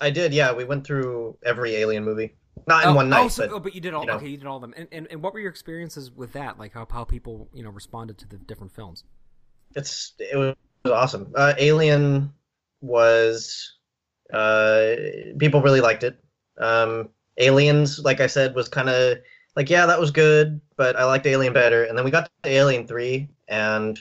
[0.00, 0.52] I did, yeah.
[0.52, 2.34] We went through every Alien movie.
[2.66, 4.02] Not in oh, one night, oh, so, but oh, but you did all.
[4.02, 4.14] you know.
[4.14, 4.74] Okay, you did all of them.
[4.76, 6.58] And, and and what were your experiences with that?
[6.58, 9.04] Like how how people you know responded to the different films?
[9.74, 10.54] it's it was
[10.86, 11.32] awesome.
[11.34, 12.32] Uh, Alien
[12.80, 13.74] was
[14.32, 14.94] uh,
[15.38, 16.18] people really liked it.
[16.58, 17.08] Um,
[17.38, 19.18] Aliens, like I said, was kind of
[19.56, 21.84] like yeah, that was good, but I liked Alien better.
[21.84, 23.98] And then we got to Alien Three, and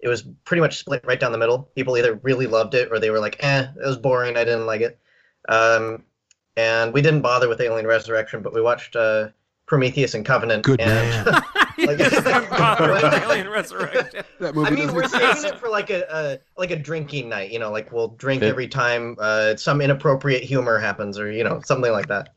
[0.00, 1.70] it was pretty much split right down the middle.
[1.74, 4.66] People either really loved it or they were like, eh, it was boring, I didn't
[4.66, 4.98] like it.
[5.48, 6.04] Um,
[6.56, 9.28] and we didn't bother with Alien Resurrection, but we watched uh,
[9.66, 10.64] Prometheus and Covenant.
[10.64, 11.42] Good and man.
[11.86, 12.00] Like,
[13.22, 14.24] Alien Resurrection.
[14.40, 15.42] That movie I mean, we're exist.
[15.42, 17.50] saving it for like a, a like a drinking night.
[17.52, 18.48] You know, like we'll drink Yeah.
[18.48, 22.30] every time uh, some inappropriate humor happens, or you know, something like that.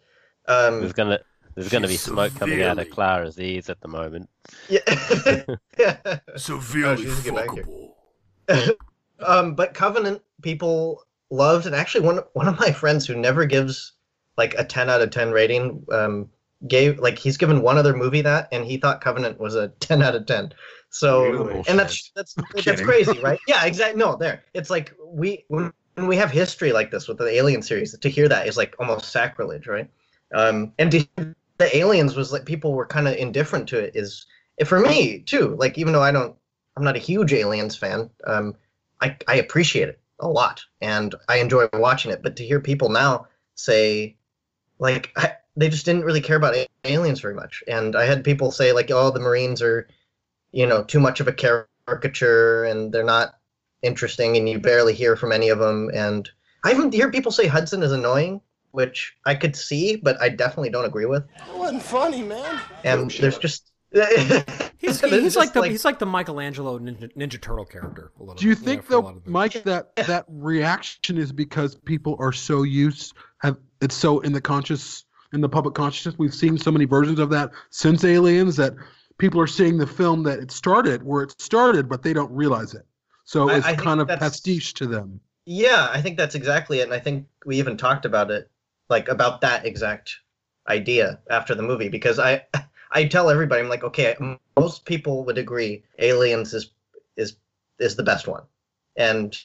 [0.48, 1.20] Um, There's gonna
[1.56, 4.30] there's gonna be She's smoke coming out of Clara's ears at the moment.
[4.70, 4.80] yeah.
[6.36, 7.66] Severely Oh, she's get back here.
[8.48, 8.72] fuckable.
[9.26, 13.94] um, but Covenant people loved, and actually one one of my friends who never gives
[14.38, 16.30] like a ten out of ten rating, um,
[16.68, 20.02] gave like he's given one other movie that, and he thought Covenant was a ten
[20.02, 20.54] out of ten.
[20.90, 21.64] So, Really?
[21.68, 22.86] and that's that's that's kidding.
[22.86, 23.40] crazy, right?
[23.48, 24.00] Yeah, exactly.
[24.00, 24.44] No, there.
[24.54, 28.10] It's like we when, when we have history like this with the Alien series, to
[28.10, 29.90] hear that is like almost sacrilege, right?
[30.34, 31.08] Um, and to,
[31.58, 33.96] the Aliens was like people were kind of indifferent to it.
[33.96, 34.26] Is
[34.66, 35.56] for me too.
[35.58, 36.36] Like even though I don't,
[36.76, 38.10] I'm not a huge Aliens fan.
[38.26, 38.56] Um,
[39.02, 42.22] I, I appreciate it a lot and I enjoy watching it.
[42.24, 44.18] But to hear people now say,
[44.80, 47.64] like, I, they just didn't really care about aliens very much.
[47.68, 49.88] And I had people say, like, oh, the Marines are,
[50.52, 53.36] you know, too much of a caricature and they're not
[53.82, 55.90] interesting and you barely hear from any of them.
[55.94, 56.30] And
[56.64, 58.42] I even hear people say Hudson is annoying,
[58.72, 61.24] which I could see, but I definitely don't agree with.
[61.36, 62.60] It wasn't funny, man.
[62.84, 63.68] And there's just.
[64.78, 68.24] He's, there's he's like just, the he's like the Michelangelo Ninja, Ninja Turtle character a
[68.24, 68.36] little.
[68.36, 69.30] Do you bit, think for a though, the.
[69.30, 74.40] Mike, that that reaction is because people are so used have it's so in the
[74.40, 75.04] conscious
[75.34, 76.16] in the public consciousness?
[76.18, 78.74] We've seen so many versions of that since Aliens that
[79.18, 82.74] people are seeing the film that it started where it started, but they don't realize
[82.74, 82.86] it.
[83.24, 85.20] So it's I kind of pastiche to them.
[85.46, 88.50] Yeah, I think that's exactly it, and I think we even talked about it,
[88.90, 90.16] like about that exact
[90.68, 92.46] idea after the movie, because I,
[92.92, 94.16] I tell everybody, I'm like, okay,
[94.58, 96.72] most people would agree, Aliens is
[97.16, 97.38] is
[97.80, 98.44] is the best one,
[98.96, 99.38] and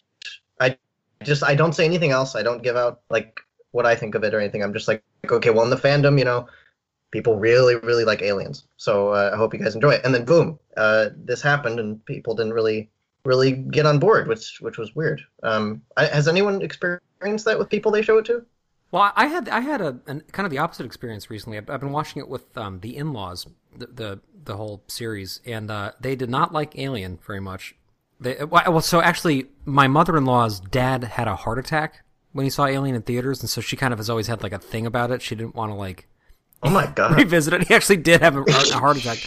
[0.60, 0.76] I
[1.22, 2.34] just I don't say anything else.
[2.34, 3.40] I don't give out like
[3.76, 4.62] what I think of it or anything.
[4.62, 6.48] I'm just like, okay, well in the fandom, you know,
[7.12, 10.04] people really really like Aliens, so uh, I hope you guys enjoy it.
[10.04, 12.90] And then boom, uh, this happened, and people didn't really
[13.24, 15.20] really get on board, which which was weird.
[15.42, 18.44] Um, I, has anyone experienced that with people they show it to?
[18.90, 21.58] Well, I had I had a an, kind of the opposite experience recently.
[21.58, 23.46] I've, I've been watching it with um, the in-laws,
[23.76, 27.74] the, the the whole series, and uh, they did not like Alien very much.
[28.18, 32.05] They well, so actually, my mother-in-law's dad had a heart attack
[32.36, 34.52] when he saw Alien in theaters, and so she kind of has always had like
[34.52, 35.22] a thing about it.
[35.22, 36.08] She didn't want to like
[36.62, 37.16] Oh my god!
[37.16, 37.68] revisit it.
[37.68, 39.18] He actually did have a, a heart attack.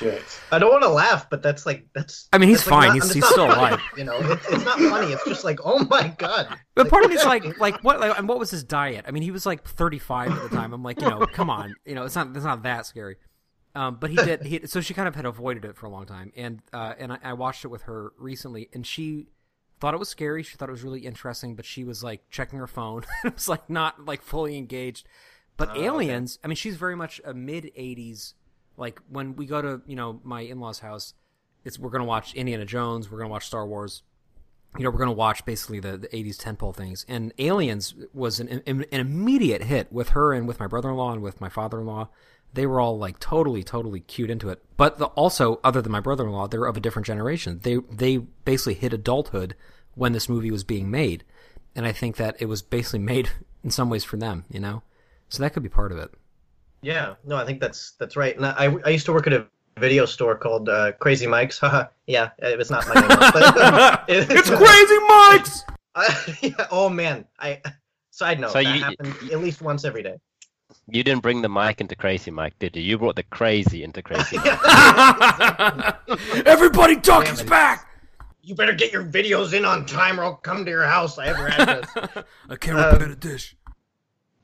[0.51, 2.27] I don't want to laugh, but that's like that's.
[2.33, 2.87] I mean, he's that's, like, fine.
[2.87, 3.81] not- He's- he's still funny, alive.
[3.95, 5.13] You know, it's, it's not funny.
[5.13, 6.47] It's just like, oh my god.
[6.73, 9.05] But part of me's like, like what, like, and what was his diet?
[9.07, 10.73] I mean, he was like 35 at the time.
[10.73, 13.17] I'm like, you know, come on, you know, it's not, it's not that scary.
[13.75, 14.41] Um, but he did.
[14.43, 17.13] He, so she kind of had avoided it for a long time, and uh, and
[17.13, 19.27] I, I watched it with her recently, and she
[19.79, 20.43] thought it was scary.
[20.43, 23.05] She thought it was really interesting, but she was like checking her phone.
[23.23, 25.07] it was like not like fully engaged.
[25.57, 25.85] But Oh, okay.
[25.85, 28.33] Aliens, I mean, she's very much a mid 80s.
[28.77, 31.13] Like when we go to you know my in laws' house,
[31.65, 34.03] it's we're gonna watch Indiana Jones, we're gonna watch Star Wars,
[34.77, 37.05] you know, we're going to watch basically the, the 80s tentpole things.
[37.07, 40.95] And Aliens was an, an, an immediate hit with her and with my brother in
[40.95, 42.09] law and with my father in law.
[42.53, 44.63] They were all like totally, totally cued into it.
[44.77, 47.59] But the, also, other than my brother in law, they're of a different generation.
[47.63, 49.55] They, they basically hit adulthood
[49.95, 51.23] when this movie was being made.
[51.75, 53.29] And I think that it was basically made
[53.63, 54.81] in some ways for them, you know?
[55.29, 56.11] So that could be part of it.
[56.81, 58.35] Yeah, no, I think that's that's right.
[58.35, 59.45] And I I used to work at a
[59.77, 61.59] video store called uh, Crazy Mike's.
[61.59, 63.07] Haha, yeah, it was not my name.
[63.19, 65.63] but- it's Crazy Mike's.
[65.93, 67.61] I, yeah, oh man, I.
[68.11, 70.15] Side note, So that you- happened at least once every day.
[70.91, 72.81] You didn't bring the mic into Crazy Mike, did you?
[72.81, 75.95] You brought the crazy into Crazy Mike.
[76.45, 77.85] Everybody duck his back.
[78.41, 81.17] You better get your videos in on time, or I'll come to your house.
[81.19, 81.89] I have your address.
[82.49, 83.55] I can't Um, repair the dish.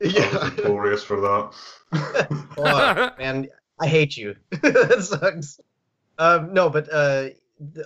[0.02, 0.30] yeah.
[0.40, 2.48] I was notorious for that.
[2.58, 3.48] oh, man,
[3.80, 4.36] I hate you.
[4.62, 5.60] that sucks.
[6.20, 7.30] Um, no, but uh,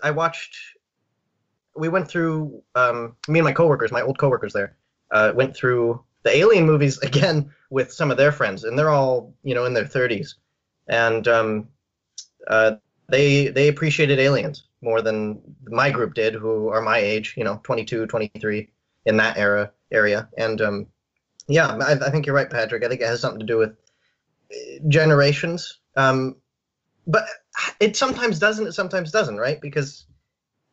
[0.03, 0.57] I watched.
[1.75, 2.61] We went through.
[2.75, 4.75] Um, me and my coworkers, my old coworkers there,
[5.11, 9.33] uh, went through the Alien movies again with some of their friends, and they're all
[9.43, 10.35] you know in their thirties,
[10.87, 11.67] and um,
[12.47, 12.75] uh,
[13.09, 17.59] they they appreciated Aliens more than my group did, who are my age, you know,
[17.63, 18.69] 22, 23,
[19.05, 20.87] in that era area, and um,
[21.49, 22.83] yeah, I, I think you're right, Patrick.
[22.83, 23.75] I think it has something to do with
[24.87, 25.79] generations.
[25.97, 26.35] Um,
[27.07, 27.25] but
[27.79, 28.67] it sometimes doesn't.
[28.67, 29.59] It sometimes doesn't, right?
[29.59, 30.05] Because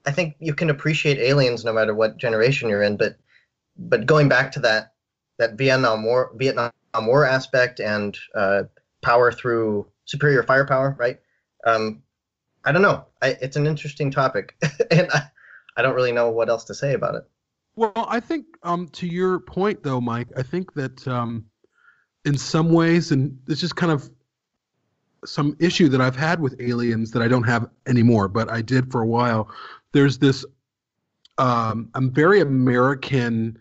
[0.04, 2.96] I think you can appreciate aliens no matter what generation you're in.
[2.96, 3.16] But
[3.78, 4.92] but going back to that
[5.38, 6.72] that Vietnam War Vietnam
[7.02, 8.64] War aspect and uh,
[9.02, 11.18] power through superior firepower, right?
[11.66, 12.02] Um,
[12.64, 13.04] I don't know.
[13.22, 14.56] I, it's an interesting topic,
[14.90, 15.22] and I,
[15.76, 17.24] I don't really know what else to say about it.
[17.76, 21.44] Well, I think um, to your point, though, Mike, I think that um,
[22.24, 24.10] in some ways, and it's just kind of
[25.24, 28.90] some issue that I've had with aliens that I don't have anymore, but I did
[28.90, 29.50] for a while.
[29.92, 30.44] There's this
[31.38, 33.58] um, a very American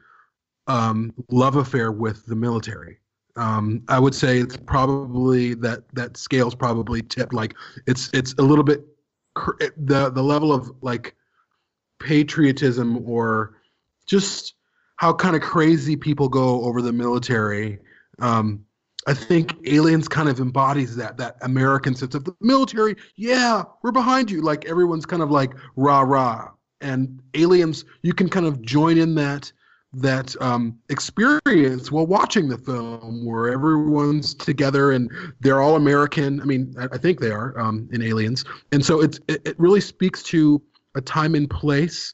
[0.68, 3.00] um, love affair with the military.
[3.38, 7.34] Um, I would say it's probably that that scale's probably tipped.
[7.34, 7.56] Like
[7.86, 8.86] it's it's a little bit
[9.78, 11.16] the the level of like
[12.00, 13.58] patriotism or
[14.06, 14.54] just
[14.98, 17.80] how kind of crazy people go over the military.
[18.20, 18.66] Um,
[19.08, 22.96] I think Aliens kind of embodies that that American sense of the military.
[23.18, 24.42] Yeah, we're behind you.
[24.42, 26.52] Like everyone's kind of like rah rah.
[26.82, 29.52] And Aliens, you can kind of join in that
[29.96, 36.42] that um, experience while watching the film, where everyone's together and they're all American.
[36.42, 39.82] I mean, I, I think they are um, in Aliens, and so it, it really
[39.82, 40.62] speaks to
[40.96, 42.14] a time and place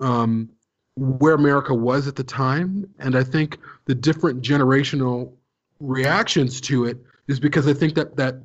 [0.00, 0.50] um,
[0.96, 5.32] where America was at the time, and I think the different generational
[5.80, 6.98] reactions to it
[7.28, 8.36] is because I think that that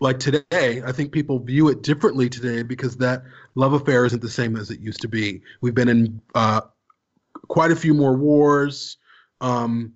[0.00, 3.22] like today, I think people view it differently today because that
[3.54, 5.42] love affair isn't the same as it used to be.
[5.60, 6.62] We've been in uh,
[7.50, 8.96] quite a few more wars,
[9.40, 9.92] um,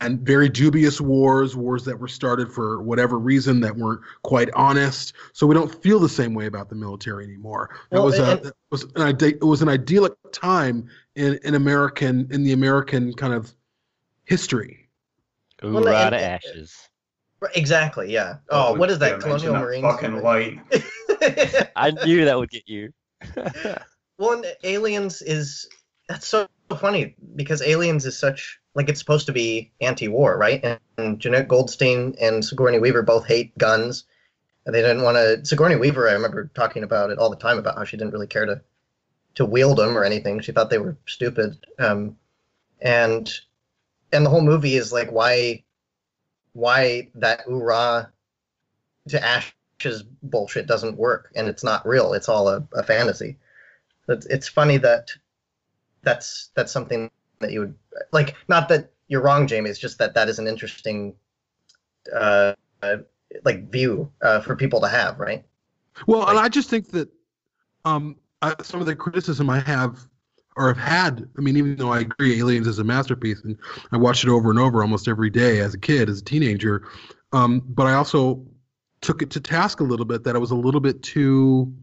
[0.00, 5.12] and very dubious wars, wars that were started for whatever reason that weren't quite honest.
[5.32, 7.68] So we don't feel the same way about the military anymore.
[7.90, 11.38] That Well, was a and- that was an ide- it was an idyllic time in
[11.42, 13.52] in American in the American kind of
[14.24, 14.88] history.
[15.64, 16.88] Ooh, Well, right and- to ashes.
[17.56, 18.10] Exactly.
[18.12, 18.36] Yeah.
[18.50, 19.20] Oh, what is that?
[19.20, 19.82] Colonial Marines.
[19.84, 20.60] Fucking light.
[21.76, 22.90] I knew that would get you.
[24.16, 25.68] Well, and Aliens is
[26.08, 26.48] that's so
[26.78, 30.60] funny because Aliens is such like it's supposed to be anti-war, right?
[30.64, 34.04] And, and Jenette Goldstein and Sigourney Weaver both hate guns,
[34.66, 35.44] and they didn't want to.
[35.44, 38.26] Sigourney Weaver, I remember talking about it all the time about how she didn't really
[38.26, 38.60] care to
[39.36, 40.40] to wield them or anything.
[40.40, 41.64] She thought they were stupid.
[41.78, 42.16] Um,
[42.80, 43.32] and
[44.12, 45.64] and the whole movie is like why
[46.52, 48.08] why that oorah
[49.08, 52.14] to ashes bullshit doesn't work and it's not real.
[52.14, 53.36] It's all a, a fantasy.
[54.08, 55.10] It's, it's funny that
[56.04, 57.74] that's that's something that you would
[58.12, 58.36] like.
[58.48, 59.70] Not that you're wrong, Jamie.
[59.70, 61.14] It's just that that is an interesting,
[62.14, 62.54] uh,
[63.44, 65.44] like view uh, for people to have, right?
[66.06, 67.08] Well, and I just think that
[67.84, 70.08] um, I, some of the criticism I have
[70.56, 73.58] or have had, I mean, even though I agree Aliens is a masterpiece and
[73.90, 76.86] I watched it over and over almost every day as a kid, as a teenager,
[77.32, 78.46] um, but I also
[79.00, 81.74] took it to task a little bit that I was a little bit too,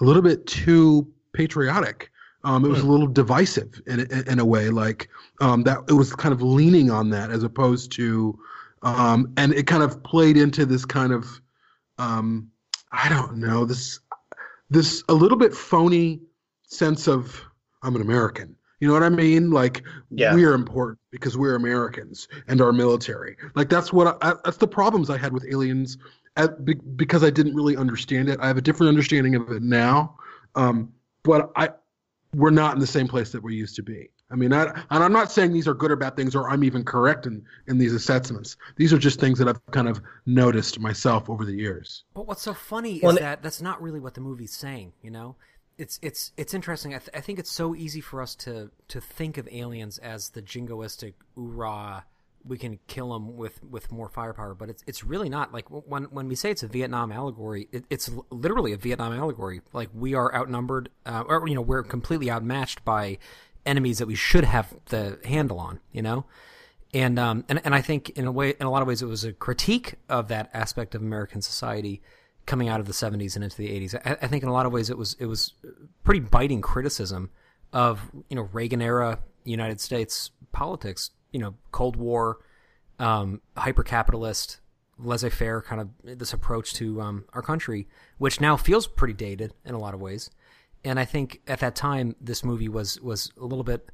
[0.00, 2.10] a little bit too patriotic.
[2.46, 5.08] Um, it was a little divisive in, in, in a way, like
[5.40, 5.78] um, that.
[5.88, 8.38] It was kind of leaning on that as opposed to,
[8.82, 11.26] um, and it kind of played into this kind of
[11.98, 12.48] um,
[12.92, 13.98] I don't know this
[14.70, 16.20] this a little bit phony
[16.62, 17.42] sense of
[17.82, 18.56] I'm an American.
[18.80, 19.50] You know what I mean?
[19.50, 20.34] Like Yeah.
[20.34, 23.36] we're important because we're Americans and our military.
[23.54, 25.98] Like that's what I, that's the problems I had with aliens
[26.36, 28.38] at, be, because I didn't really understand it.
[28.40, 30.18] I have a different understanding of it now,
[30.54, 30.92] um,
[31.22, 31.70] but I
[32.34, 34.10] we're not in the same place that we used to be.
[34.30, 36.64] I mean, I, and I'm not saying these are good or bad things, or I'm
[36.64, 38.56] even correct in, in these assessments.
[38.74, 42.04] These are just things that I've kind of noticed myself over the years.
[42.12, 44.92] But what's so funny Well, is and- that that's not really what the movie's saying.
[45.00, 45.36] You know,
[45.78, 46.92] it's it's it's interesting.
[46.94, 50.30] I, th- I think it's so easy for us to to think of aliens as
[50.30, 52.02] the jingoistic oorah.
[52.46, 55.52] We can kill them with with more firepower, but it's it's really not.
[55.52, 59.62] Like when when we say it's a Vietnam allegory, it, it's literally a Vietnam allegory.
[59.72, 63.18] Like we are outnumbered, uh, or you know, we're completely outmatched by
[63.64, 65.80] enemies that we should have the handle on.
[65.92, 66.26] You know,
[66.94, 69.06] and um and and I think in a way in a lot of ways it
[69.06, 72.02] was a critique of that aspect of American society
[72.46, 73.94] coming out of the 70s and into the 80s.
[74.04, 75.52] I, I think in a lot of ways it was it was
[76.04, 77.30] pretty biting criticism
[77.72, 82.38] of you know Reagan era United States politics, you know Cold War,
[82.98, 84.60] um, hyper capitalist,
[84.98, 89.52] laissez faire kind of this approach to um, our country, which now feels pretty dated
[89.64, 90.30] in a lot of ways.
[90.84, 93.90] And I think at that time this movie was was a little bit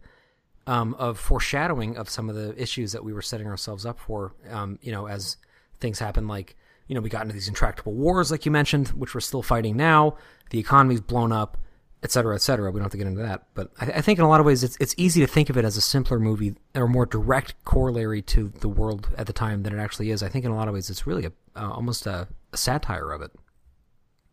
[0.67, 4.35] um, of foreshadowing of some of the issues that we were setting ourselves up for.
[4.51, 5.37] Um, you know, as
[5.81, 6.57] things happen, like
[6.89, 9.77] you know, we got into these intractable wars, like you mentioned, which we're still fighting
[9.77, 10.17] now.
[10.51, 11.57] The economy's blown up,
[12.03, 12.71] et cetera, et cetera.
[12.71, 14.47] We don't have to get into that, but I, I think in a lot of
[14.47, 17.55] ways, it's it's easy to think of it as a simpler movie or more direct
[17.65, 20.23] corollary to the world at the time than it actually is.
[20.23, 23.13] I think in a lot of ways, it's really a uh, almost a, a satire
[23.13, 23.31] of it.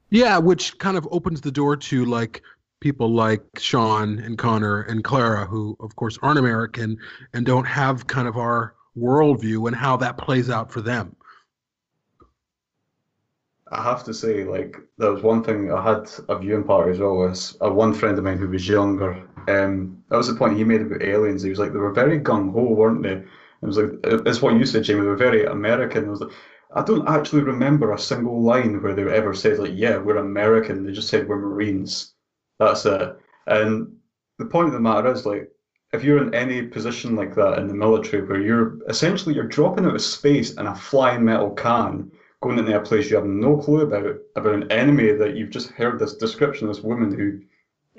[0.09, 2.41] Yeah, which kind of opens the door to like
[2.80, 6.97] people like Sean and Connor and Clara, who of course aren't American
[7.34, 11.15] and don't have kind of our worldview and how that plays out for them.
[13.72, 16.99] I have to say, like, there was one thing I had a viewing party as
[16.99, 17.15] well.
[17.15, 19.28] Was uh, one friend of mine who was younger.
[19.47, 21.43] Um, that was the point he made about aliens.
[21.43, 23.13] He was like, they were very gung ho, weren't they?
[23.61, 25.01] It was like, it's what you said, Jamie.
[25.01, 26.05] They were very American.
[26.05, 26.32] It was like,
[26.76, 30.86] I don't actually remember a single line where they ever said like, "Yeah, we're American."
[30.86, 32.13] They just said we're Marines.
[32.59, 33.17] That's it.
[33.47, 33.97] And
[34.38, 35.49] the point of the matter is like,
[35.93, 39.86] if you're in any position like that in the military, where you're essentially you're dropping
[39.86, 42.11] out of space in a flying metal can,
[42.42, 45.70] going into a place you have no clue about about an enemy that you've just
[45.72, 47.42] heard this description of this woman who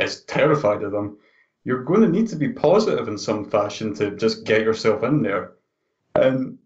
[0.03, 1.18] is terrified of them.
[1.64, 5.22] You're going to need to be positive in some fashion to just get yourself in
[5.22, 5.53] there.
[6.14, 6.59] And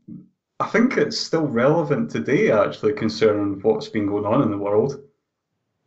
[0.61, 5.03] I think it's still relevant today, actually, concerning what's been going on in the world.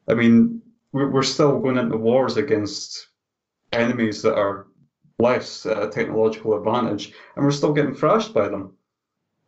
[0.09, 0.61] I mean,
[0.91, 3.07] we're, still going into wars against
[3.71, 4.67] enemies that are
[5.19, 8.76] less uh, technological advantage, and we're still getting thrashed by them.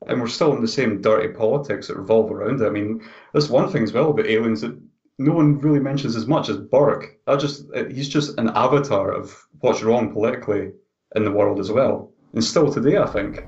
[0.08, 2.66] And we're still in the same dirty politics that revolve around it.
[2.66, 3.02] I mean,
[3.34, 4.80] that's one thing as well about aliens that
[5.18, 7.20] no one really mentions as much as Burke.
[7.28, 10.72] I just he's just an avatar of what's wrong politically
[11.16, 13.46] in the world as well, and still today, I think.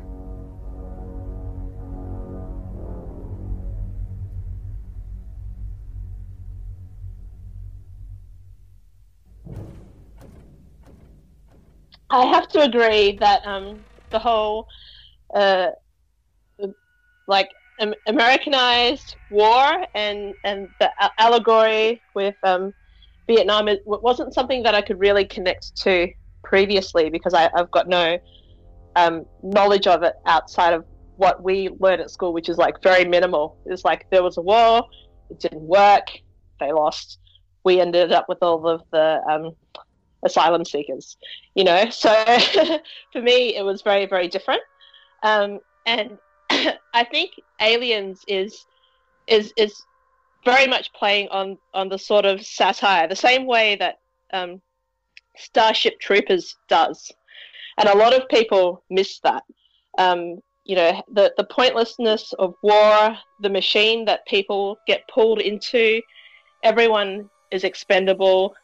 [12.10, 14.68] I have to agree that um, the whole
[15.34, 15.68] uh,
[17.28, 17.50] like
[18.06, 22.74] Americanized war and and the allegory with um,
[23.28, 26.08] Vietnam it wasn't something that I could really connect to
[26.44, 28.18] previously because I, have got no
[28.96, 30.86] um, knowledge of it outside of
[31.18, 33.58] what we learned at school, which is like very minimal.
[33.66, 34.84] It's like there was a war,
[35.30, 36.08] it didn't work,
[36.60, 37.20] they lost.
[37.64, 39.56] We ended up with all of the um,
[40.26, 41.18] asylum seekers,
[41.56, 41.90] you know.
[41.90, 42.10] So
[43.14, 44.62] for me, it was very, very different.
[45.24, 46.18] Um, and
[46.94, 48.66] I think Aliens is
[49.28, 49.84] is is
[50.44, 54.00] very much playing on on the sort of satire, the same way that
[54.34, 54.62] um,
[55.38, 57.12] Starship Troopers does,
[57.78, 59.44] and a lot of people miss that.
[59.98, 66.02] Um, you know, the the pointlessness of war, the machine that people get pulled into,
[66.64, 68.56] everyone is expendable,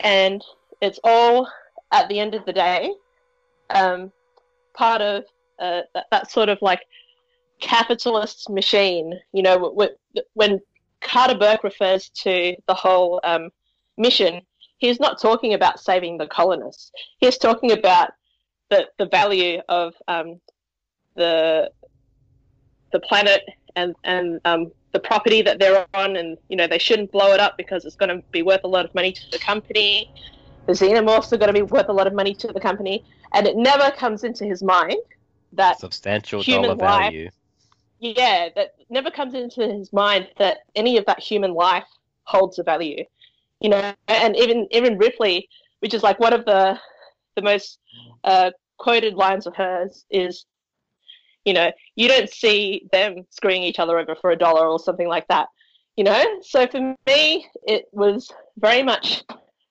[0.00, 0.44] and
[0.80, 1.48] it's all
[1.92, 2.92] at the end of the day
[3.70, 4.12] um,
[4.74, 5.24] part of
[5.58, 6.80] uh, that, that, sort of like
[7.60, 9.18] capitalist machine.
[9.32, 9.90] You know,
[10.34, 10.60] when
[11.00, 13.50] Carter Burke refers to the whole um,
[13.96, 14.42] mission,
[14.78, 16.92] he's not talking about saving the colonists.
[17.18, 18.10] He's talking about
[18.68, 20.40] the the value of um,
[21.14, 21.70] the
[22.92, 23.42] the planet
[23.74, 27.40] and and um, the property that they're on, and you know they shouldn't blow it
[27.40, 30.10] up because it's going to be worth a lot of money to the company.
[30.66, 33.04] The xenomorphs are going to be worth a lot of money to the company,
[33.34, 34.96] and it never comes into his mind
[35.52, 37.30] that substantial human dollar value.
[37.98, 41.86] Yeah, that never comes into his mind that any of that human life
[42.24, 43.04] holds a value.
[43.60, 45.48] You know, and even even Ripley,
[45.80, 46.78] which is like one of the
[47.36, 47.78] the most
[48.24, 50.44] uh, quoted lines of hers, is,
[51.44, 55.08] you know, you don't see them screwing each other over for a dollar or something
[55.08, 55.48] like that.
[55.96, 59.24] You know, so for me, it was very much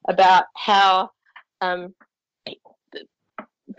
[0.07, 1.11] about how
[1.61, 1.93] um,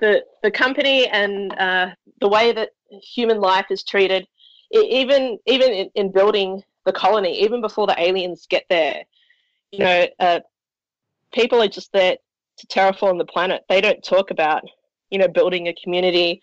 [0.01, 1.89] the the company and uh,
[2.21, 4.27] the way that human life is treated,
[4.73, 9.03] even even in, in, building the colony, even before the aliens get there,
[9.71, 10.41] you know, uh,
[11.33, 12.17] people are just there
[12.59, 13.65] to terraform the planet.
[13.69, 14.63] They don't talk about
[15.11, 16.41] you know building a community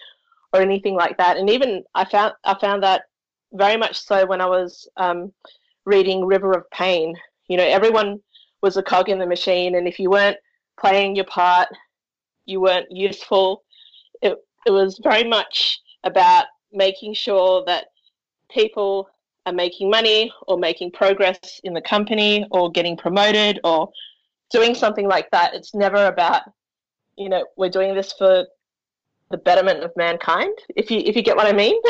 [0.54, 1.38] or anything like that.
[1.38, 3.04] And even I found I found that
[3.54, 5.32] very much so when I was um,
[5.86, 7.16] reading River of Pain.
[7.48, 8.20] You know, everyone
[8.62, 10.38] was a cog in the machine, and if you weren't
[10.80, 11.68] playing your part,
[12.46, 13.64] you weren't useful.
[14.22, 17.86] It it was very much about making sure that
[18.54, 19.10] people
[19.46, 23.92] are making money or making progress in the company or getting promoted or
[24.52, 25.54] doing something like that.
[25.54, 26.44] It's never about,
[27.18, 28.46] you know, we're doing this for
[29.32, 30.54] the betterment of mankind.
[30.76, 31.82] If you if you get what I mean,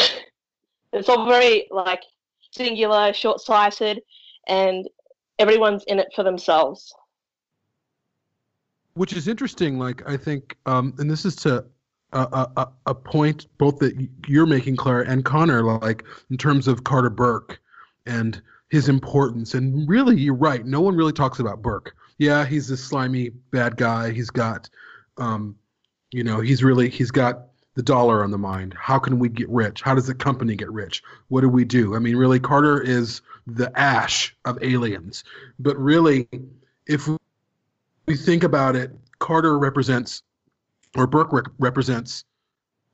[0.93, 2.01] it's all very like
[2.51, 4.01] singular, short sighted,
[4.47, 4.87] and
[5.39, 6.93] everyone's in it for themselves.
[8.95, 9.77] Which is interesting.
[9.77, 11.65] Like I think, um, and this is to
[12.13, 17.09] a, a, point both that you're making, Clara and Connor, like in terms of Carter
[17.09, 17.59] Burke
[18.05, 19.53] and his importance.
[19.53, 20.65] And really, you're right.
[20.65, 21.95] No one really talks about Burke.
[22.17, 24.11] Yeah, he's this slimy bad guy.
[24.11, 24.69] He's got,
[25.17, 25.55] um,
[26.11, 28.75] you know, he's really he's got the dollar on the mind.
[28.77, 29.81] How can we get rich?
[29.81, 31.03] How does the company get rich?
[31.29, 31.95] What do we do?
[31.95, 35.23] I mean, really, Carter is the ash of aliens.
[35.59, 36.29] But really,
[36.87, 37.07] if
[38.07, 40.21] we think about it, Carter represents,
[40.95, 42.25] or Burke rep- represents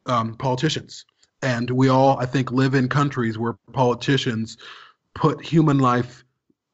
[0.05, 1.05] um, politicians.
[1.41, 4.57] And we all, I think, live in countries where politicians
[5.15, 6.23] put human life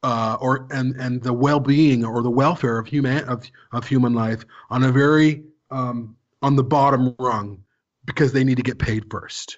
[0.04, 4.46] uh, or and and the well-being or the welfare of human of, of human life
[4.70, 7.64] on a very um, on the bottom rung
[8.06, 9.58] because they need to get paid first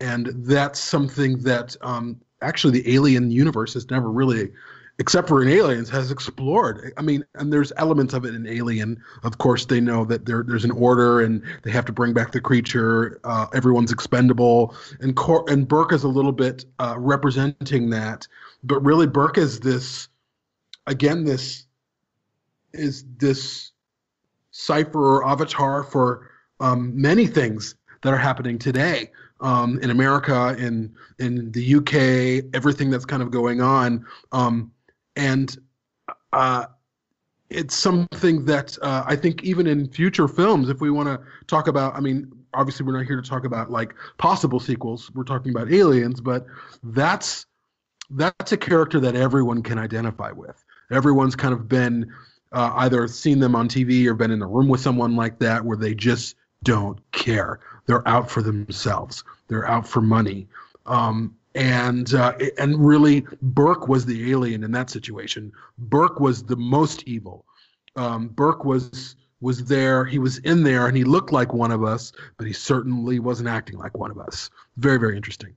[0.00, 4.50] and that's something that um, actually the alien universe has never really
[4.98, 6.92] except for in aliens has explored.
[6.96, 9.02] I mean and there's elements of it in alien.
[9.22, 12.32] Of course they know that there, there's an order and they have to bring back
[12.32, 13.20] the creature.
[13.24, 14.74] Uh, everyone's expendable.
[15.00, 18.26] And Cor- and burke is a little bit uh, representing that.
[18.62, 20.08] But really burke is this
[20.86, 21.66] again this
[22.72, 23.72] is this
[24.50, 26.30] cipher or avatar for
[26.60, 32.90] um, many things that are happening today um, in America, in in the UK, everything
[32.90, 34.70] that's kind of going on, um,
[35.16, 35.56] and
[36.32, 36.66] uh,
[37.50, 41.68] it's something that uh, I think even in future films, if we want to talk
[41.68, 45.10] about, I mean, obviously we're not here to talk about like possible sequels.
[45.14, 46.46] We're talking about aliens, but
[46.82, 47.46] that's
[48.10, 50.62] that's a character that everyone can identify with.
[50.90, 52.12] Everyone's kind of been
[52.52, 55.64] uh, either seen them on TV or been in a room with someone like that
[55.64, 57.60] where they just don't care.
[57.86, 59.24] They're out for themselves.
[59.48, 60.48] They're out for money.
[60.86, 65.52] Um, and uh, and really, Burke was the alien in that situation.
[65.78, 67.44] Burke was the most evil.
[67.96, 70.04] Um, Burke was was there.
[70.04, 73.48] He was in there, and he looked like one of us, but he certainly wasn't
[73.48, 74.50] acting like one of us.
[74.76, 75.54] Very very interesting.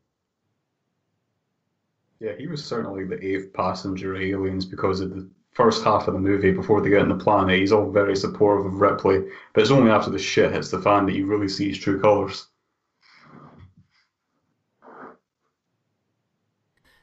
[2.20, 6.14] Yeah, he was certainly the eighth passenger of aliens because of the first half of
[6.14, 7.60] the movie before they get on the planet.
[7.60, 9.24] He's all very supportive of Ripley,
[9.54, 12.00] but it's only after the shit hits the fan that you really see his true
[12.00, 12.48] colours.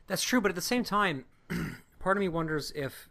[0.07, 1.25] That's true, but at the same time,
[1.99, 3.09] part of me wonders if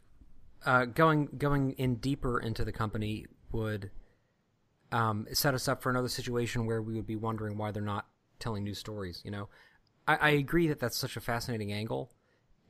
[0.65, 3.91] uh, going going in deeper into the company would
[4.91, 8.07] um, set us up for another situation where we would be wondering why they're not
[8.39, 9.21] telling new stories.
[9.25, 9.49] You know,
[10.07, 12.11] I, I agree that that's such a fascinating angle,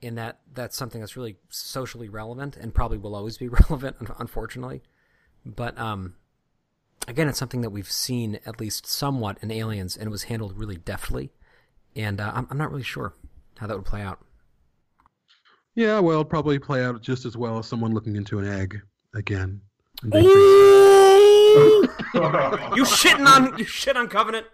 [0.02, 4.82] in that that's something that's really socially relevant and probably will always be relevant, unfortunately.
[5.46, 6.16] But um,
[7.08, 10.58] again, it's something that we've seen at least somewhat in Aliens, and it was handled
[10.58, 11.34] really deftly.
[11.96, 13.14] And uh, I'm, I'm not really sure
[13.58, 14.20] how that would play out.
[15.76, 18.80] Yeah, well, it'd probably play out just as well as someone looking into an egg
[19.16, 19.62] again.
[20.04, 20.12] you
[22.86, 24.46] shitting on you shit on Covenant.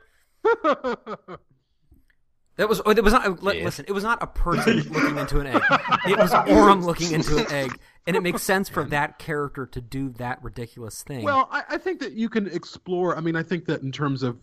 [2.59, 3.63] That was oh, it was not uh, yeah.
[3.63, 5.61] listen, it was not a person looking into an egg.
[6.05, 7.79] It was Oram looking into an egg.
[8.05, 11.23] And it makes sense for that character to do that ridiculous thing.
[11.23, 14.23] Well, I, I think that you can explore I mean, I think that in terms
[14.23, 14.37] of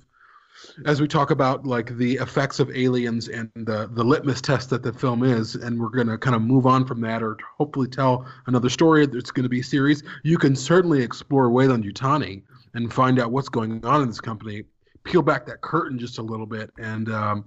[0.85, 4.83] as we talk about like the effects of aliens and the the litmus test that
[4.83, 7.89] the film is and we're going to kind of move on from that or hopefully
[7.89, 12.43] tell another story that's going to be a series you can certainly explore Weyland-Yutani
[12.75, 14.65] and find out what's going on in this company
[15.05, 17.45] peel back that curtain just a little bit and um,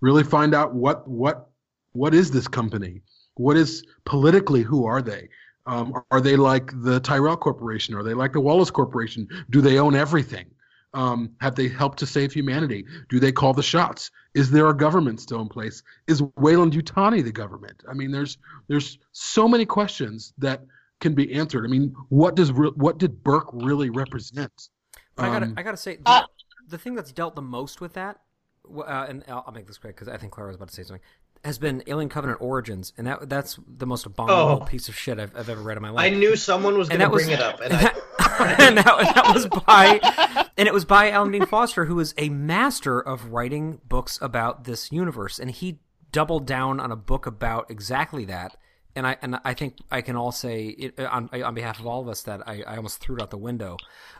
[0.00, 1.50] really find out what what
[1.92, 3.00] what is this company
[3.34, 5.28] what is politically who are they
[5.68, 7.94] um, are they like the Tyrell Corporation?
[7.94, 9.28] Are they like the Wallace Corporation?
[9.50, 10.46] Do they own everything?
[10.94, 12.84] Um, have they helped to save humanity?
[13.08, 14.10] Do they call the shots?
[14.34, 15.82] Is there a government still in place?
[16.06, 17.82] Is Weyland-Yutani the government?
[17.88, 20.62] I mean, there's there's so many questions that
[21.00, 21.64] can be answered.
[21.64, 24.70] I mean, what does what did Burke really represent?
[25.16, 26.28] Um, I gotta I gotta say the,
[26.68, 28.20] the, thing that's dealt the most with that,
[28.76, 30.84] uh, and I'll, I'll, make this quick because I think Clara was about to say
[30.84, 31.02] something.
[31.44, 34.66] Has been Alien Covenant Origins, and that that's the most abominable oh.
[34.66, 36.12] piece of shit I've, I've, ever read in my life.
[36.12, 38.56] I knew someone was going to bring it up, and, and, I...
[38.60, 42.28] and that, that was by and it was by Alan Dean Foster, who is a
[42.28, 45.78] master of writing books about this universe, and he
[46.10, 48.56] doubled down on a book about exactly that.
[48.96, 52.02] And I and I think I can all say it, on on behalf of all
[52.02, 53.76] of us that I, I almost threw it out the window.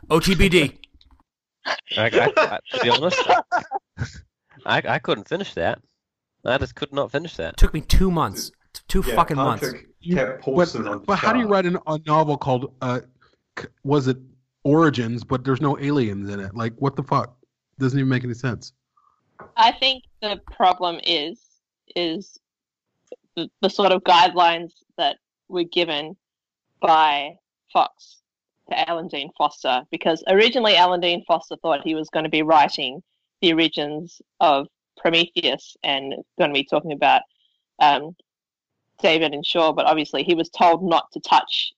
[0.07, 0.77] OTBD.
[1.65, 3.21] I, I, to be honest,
[4.65, 5.81] I I couldn't finish that.
[6.45, 7.53] I just could not finish that.
[7.53, 8.51] It took me two months,
[8.87, 10.15] two yeah, fucking Patrick months.
[10.15, 12.73] Kept posting but, but how do you write an, a novel called?
[12.81, 13.01] Uh,
[13.83, 14.17] was it
[14.63, 16.55] Origins, but there's no aliens in it.
[16.55, 17.35] Like, what the fuck?
[17.79, 18.73] Doesn't even make any sense.
[19.55, 21.39] I think the problem is
[21.95, 22.37] is
[23.35, 25.17] the, the sort of guidelines that
[25.47, 26.15] were given
[26.81, 27.35] by
[27.71, 28.21] Fox
[28.69, 32.43] to Alan Dean Foster, because originally Alan Dean Foster thought he was going to be
[32.43, 33.01] writing
[33.41, 34.67] the origins of
[34.97, 37.21] Prometheus and going to be talking about
[37.79, 38.15] um,
[39.01, 41.73] David and Shaw, but obviously he was told not to touch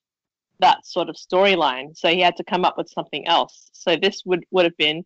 [0.61, 1.97] that sort of storyline.
[1.97, 3.69] So he had to come up with something else.
[3.73, 5.03] So this would, would have been,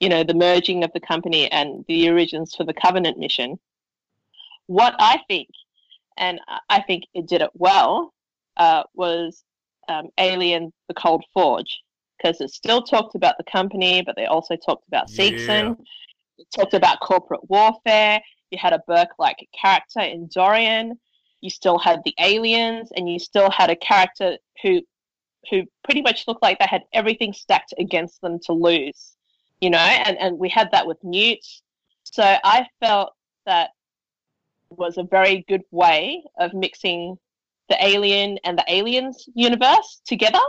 [0.00, 3.58] you know, the merging of the company and the origins for the Covenant mission.
[4.66, 5.48] What I think,
[6.16, 8.12] and I think it did it well,
[8.56, 9.44] uh, was
[9.88, 11.78] um, Alien the Cold Forge,
[12.16, 15.46] because it still talked about the company, but they also talked about Seegson.
[15.48, 15.74] Yeah.
[16.38, 18.20] It talked about corporate warfare.
[18.50, 20.98] You had a Burke like character in Dorian.
[21.42, 24.80] You still had the aliens, and you still had a character who
[25.50, 29.16] who pretty much looked like they had everything stacked against them to lose,
[29.60, 31.44] you know, and, and we had that with Newt.
[32.04, 33.12] So I felt
[33.46, 33.70] that
[34.70, 37.16] was a very good way of mixing
[37.68, 40.40] the Alien and the Aliens universe together.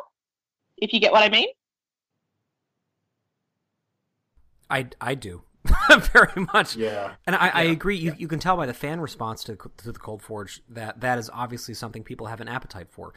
[0.78, 1.48] If you get what I mean.
[4.70, 5.44] I I do
[6.14, 6.76] very much.
[6.76, 7.14] Yeah.
[7.26, 7.98] And I, I agree.
[7.98, 11.18] You you can tell by the fan response to to the Cold Forge that that
[11.18, 13.14] is obviously something people have an appetite for.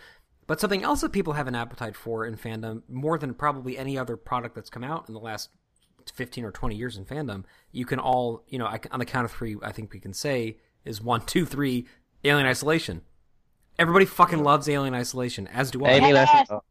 [0.50, 3.96] But something else that people have an appetite for in fandom more than probably any
[3.96, 5.48] other product that's come out in the last
[6.12, 9.26] 15 or 20 years in fandom, you can all, you know, I, on the count
[9.26, 11.86] of three, I think we can say is one, two, three,
[12.24, 13.02] Alien Isolation.
[13.78, 15.90] Everybody fucking loves Alien Isolation, as do I.
[15.90, 16.46] Alien Isolation.
[16.50, 16.62] Oh,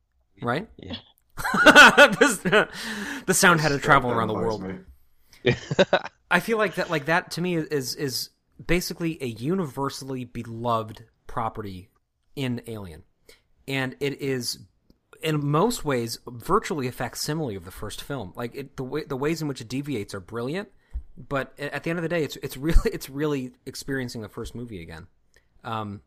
[0.42, 0.68] Right?
[0.76, 0.98] Yeah.
[1.38, 4.62] the sound had to travel around the world.
[6.30, 8.32] I feel like that, like that, to me is is
[8.68, 11.88] basically a universally beloved property
[12.36, 13.04] in Alien,
[13.70, 14.60] and it is
[15.22, 18.34] in most ways virtually a facsimile of the first film.
[18.36, 20.70] Like it, the way, the ways in which it deviates are brilliant,
[21.18, 24.56] but at the end of the day, it's it's really it's really experiencing the first
[24.56, 25.08] movie again.
[25.64, 26.02] Um,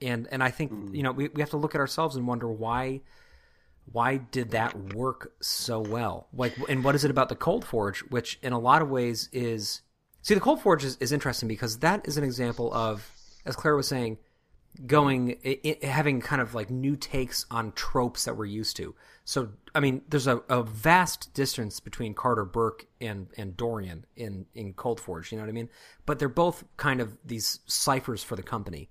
[0.00, 2.48] and and I think you know we we have to look at ourselves and wonder
[2.48, 3.00] why
[3.92, 6.28] why did that work so well?
[6.34, 9.30] Like, and what is it about the Cold Forge, which in a lot of ways
[9.32, 9.80] is
[10.20, 13.10] see the Cold Forge is, is interesting because that is an example of,
[13.46, 14.18] as Claire was saying,
[14.86, 18.94] going it, having kind of like new takes on tropes that we're used to.
[19.24, 24.46] So, I mean, there's a, a vast distance between Carter Burke and and Dorian in
[24.54, 25.32] in Cold Forge.
[25.32, 25.68] You know what I mean?
[26.06, 28.88] But they're both kind of these ciphers for the company,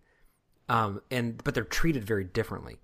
[0.70, 2.78] um, and but they're treated very differently.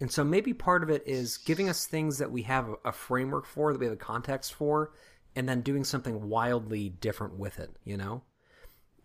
[0.00, 3.44] And so maybe part of it is giving us things that we have a framework
[3.44, 4.92] for, that we have a context for,
[5.36, 7.70] and then doing something wildly different with it.
[7.84, 8.22] You know,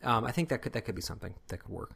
[0.03, 1.95] um, I think that could that could be something that could work.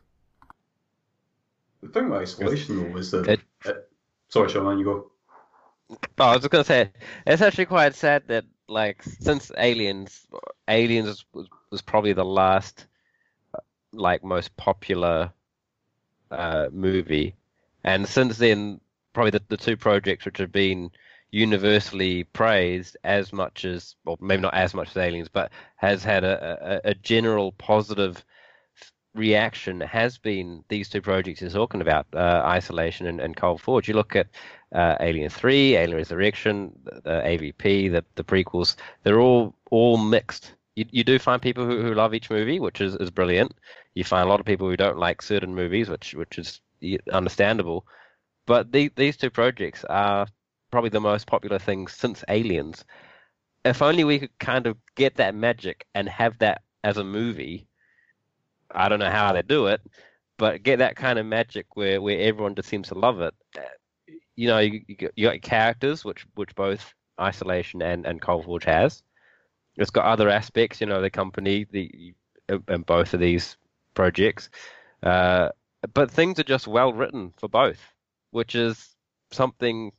[1.82, 3.40] The thing with isolation though is that.
[3.66, 3.90] It,
[4.30, 5.12] sorry, Sean, you go.
[6.18, 6.92] Oh, I was just gonna say
[7.26, 10.28] it's actually quite sad that like since Aliens,
[10.68, 12.86] Aliens was, was probably the last
[13.92, 15.32] like most popular
[16.32, 17.36] uh, movie,
[17.84, 18.80] and since then
[19.14, 20.92] probably the, the two projects which have been
[21.32, 26.24] universally praised as much as, well, maybe not as much as Aliens, but has had
[26.24, 28.24] a, a, a general positive
[29.16, 33.88] reaction has been these two projects you're talking about, uh, Isolation and, and Cold Forge.
[33.88, 34.28] You look at
[34.74, 36.72] uh, Alien 3, Alien Resurrection,
[37.06, 40.54] AVP, the, the prequels, they're all all mixed.
[40.76, 43.54] You, you do find people who, who love each movie, which is, is brilliant.
[43.96, 46.62] You find a lot of people who don't like certain movies, which which is
[47.12, 47.86] understandable.
[48.46, 50.28] But the, these two projects are
[50.72, 52.86] probably the most popular things since Aliens.
[53.66, 57.68] If only we could kind of get that magic and have that as a movie.
[58.72, 59.82] I don't know how they do it,
[60.38, 63.34] but get that kind of magic where, where everyone just seems to love it.
[64.36, 69.04] You know, you, you got characters, which which both Isolation and, and Cold Forge has.
[69.76, 72.14] It's got other aspects, you know, the company, the
[72.68, 73.58] and both of these
[73.94, 74.50] projects.
[75.04, 75.50] Uh,
[75.94, 77.80] but things are just well written for both
[78.32, 78.96] which is
[79.32, 79.92] something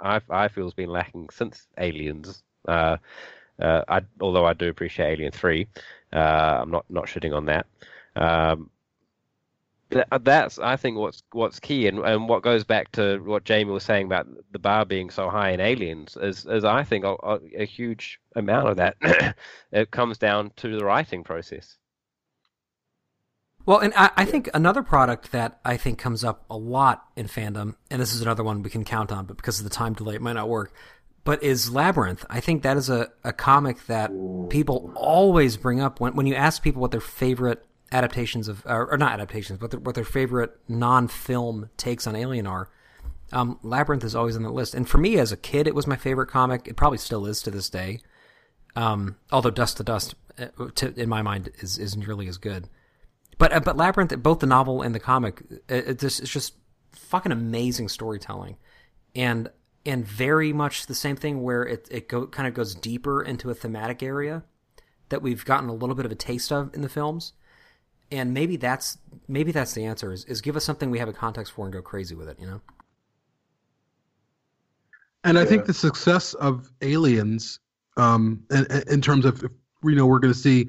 [0.00, 2.42] I, I feel has been lacking since Aliens.
[2.66, 2.96] Uh,
[3.60, 5.66] uh, I, although I do appreciate Alien Three,
[6.12, 7.66] uh, I'm not not shitting on that.
[8.18, 8.70] Um,
[9.90, 13.84] that's I think what's what's key and, and what goes back to what Jamie was
[13.84, 17.14] saying about the bar being so high in Aliens is, is I think a,
[17.56, 18.96] a huge amount of that
[19.72, 21.78] it comes down to the writing process.
[23.64, 27.26] Well, and I, I, think another product that I think comes up a lot in
[27.26, 29.92] fandom, and this is another one we can count on, but because of the time
[29.92, 30.72] delay, it might not work.
[31.22, 32.24] But is Labyrinth?
[32.30, 34.10] I think that is a, a comic that
[34.48, 37.62] people always bring up when when you ask people what their favorite
[37.92, 42.70] adaptations of, or, or not adaptations, but what their favorite non-film takes on Alien are.
[43.32, 45.86] Um, Labyrinth is always on the list, and for me as a kid, it was
[45.86, 46.66] my favorite comic.
[46.66, 48.00] It probably still is to this day.
[48.74, 50.46] Um, although Dust to Dust, uh,
[50.76, 52.68] to, in my mind, is is nearly as good.
[53.36, 56.54] But uh, but Labyrinth, both the novel and the comic, it, it's just
[56.92, 58.56] fucking amazing storytelling,
[59.14, 59.50] and
[59.84, 63.50] and very much the same thing where it it go, kind of goes deeper into
[63.50, 64.42] a thematic area
[65.08, 67.32] that we've gotten a little bit of a taste of in the films,
[68.10, 71.12] and maybe that's maybe that's the answer is is give us something we have a
[71.12, 72.60] context for and go crazy with it, you know.
[75.24, 77.58] And I think the success of Aliens,
[77.96, 79.50] um, in, in terms of if,
[79.82, 80.68] you know we're going to see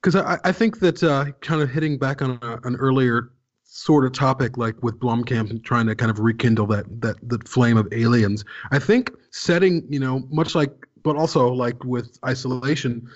[0.00, 3.30] because I, I think that uh, kind of hitting back on a, an earlier
[3.64, 7.76] sort of topic, like with Blomkamp trying to kind of rekindle that that that flame
[7.76, 8.44] of aliens.
[8.70, 13.08] I think setting, you know, much like, but also like with isolation,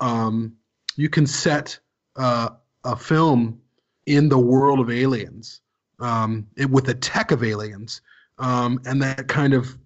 [0.00, 0.54] um,
[0.96, 1.78] you can set
[2.16, 2.50] uh,
[2.84, 3.60] a film
[4.06, 5.60] in the world of aliens,
[6.00, 8.00] um, it, with the tech of aliens,
[8.38, 9.76] um, and that kind of,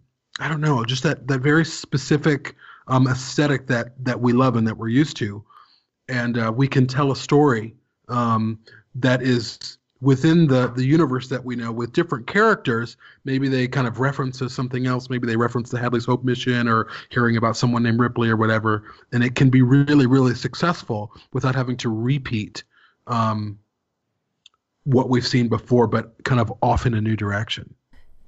[0.41, 2.55] I don't know, just that that very specific
[2.89, 5.45] um, aesthetic that that we love and that we're used to.
[6.09, 7.75] And uh, we can tell a story
[8.09, 8.61] um,
[8.95, 12.97] that is within the the universe that we know with different characters.
[13.25, 15.11] Maybe they kind of reference to something else.
[15.11, 18.85] Maybe they reference the hadley's hope mission or hearing about someone named ripley or whatever.
[19.13, 22.63] And it can be really really successful without having to repeat
[23.07, 23.59] um,
[24.85, 27.75] what we've seen before but kind of off in a new direction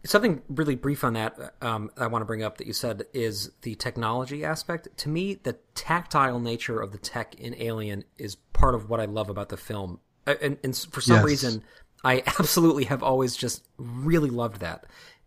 [0.05, 3.50] Something really brief on that um, I want to bring up that you said is
[3.62, 4.88] the technology aspect.
[4.98, 9.06] To me, the tactile nature of the tech in Alien is part of what I
[9.06, 9.98] love about the film.
[10.24, 11.24] And, and for some Yes.
[11.24, 11.64] reason,
[12.05, 14.86] I absolutely have always just really loved that.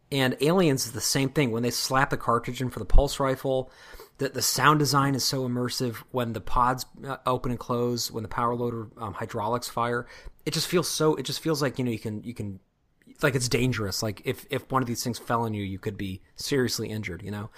[0.10, 1.52] And Aliens is the same thing.
[1.52, 3.72] When they slap the cartridge in for the pulse rifle,
[4.22, 5.96] the, the sound design is so immersive.
[6.12, 10.06] When the pods uh, open and close, when the power loader um, hydraulics fire,
[10.46, 11.16] it just feels so.
[11.16, 12.60] It just feels like you know you can you can
[13.24, 14.04] like it's dangerous.
[14.04, 17.24] Like if if one of these things fell on you, you could be seriously injured.
[17.24, 17.50] You know,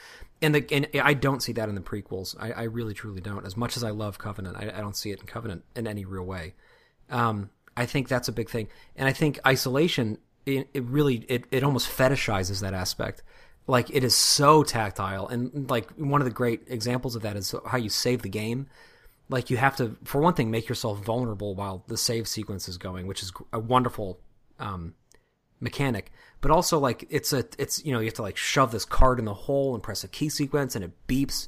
[0.41, 2.33] and the and I don't see that in the prequels.
[2.39, 3.45] I, I really truly don't.
[3.45, 6.05] As much as I love Covenant, I, I don't see it in Covenant in any
[6.05, 6.53] real way.
[7.09, 11.45] Um, I think that's a big thing, and I think isolation it, it really it,
[11.51, 13.21] it almost fetishizes that aspect.
[13.65, 17.55] Like it is so tactile, and like one of the great examples of that is
[17.65, 18.67] how you save the game.
[19.29, 22.77] Like you have to, for one thing, make yourself vulnerable while the save sequence is
[22.77, 24.19] going, which is a wonderful
[24.59, 24.95] um,
[25.61, 26.11] mechanic.
[26.41, 29.17] But also, like it's a it's you know you have to like shove this card
[29.17, 31.47] in the hole and press a key sequence, and it beeps,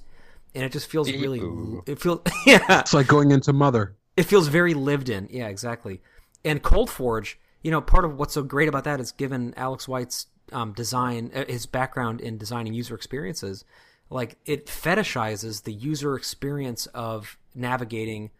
[0.53, 1.41] and it just feels really
[1.85, 5.27] it feels yeah it's like going into mother it feels very lived in.
[5.29, 6.01] Yeah, exactly.
[6.43, 9.87] And Cold Forge, you know, part of what's so great about that is given Alex
[9.87, 13.65] White's um, design, uh, his background in designing user experiences,
[14.09, 18.31] like it fetishizes the user experience of navigating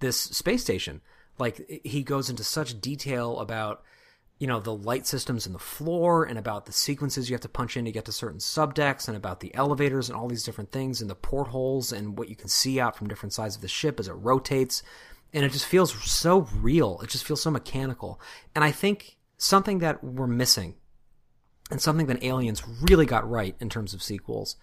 [0.00, 1.00] this space station.
[1.38, 3.82] Like he goes into such detail about
[4.38, 7.48] you know the light systems in the floor and about the sequences you have to
[7.48, 10.72] punch in to get to certain subdecks and about the elevators and all these different
[10.72, 13.68] things and the portholes and what you can see out from different sides of the
[13.68, 14.82] ship as it rotates.
[15.32, 17.00] And it just feels so real.
[17.02, 18.20] It just feels so mechanical.
[18.54, 20.74] And i think something that we're missing
[21.72, 24.56] and something that aliens really got right in terms of sequels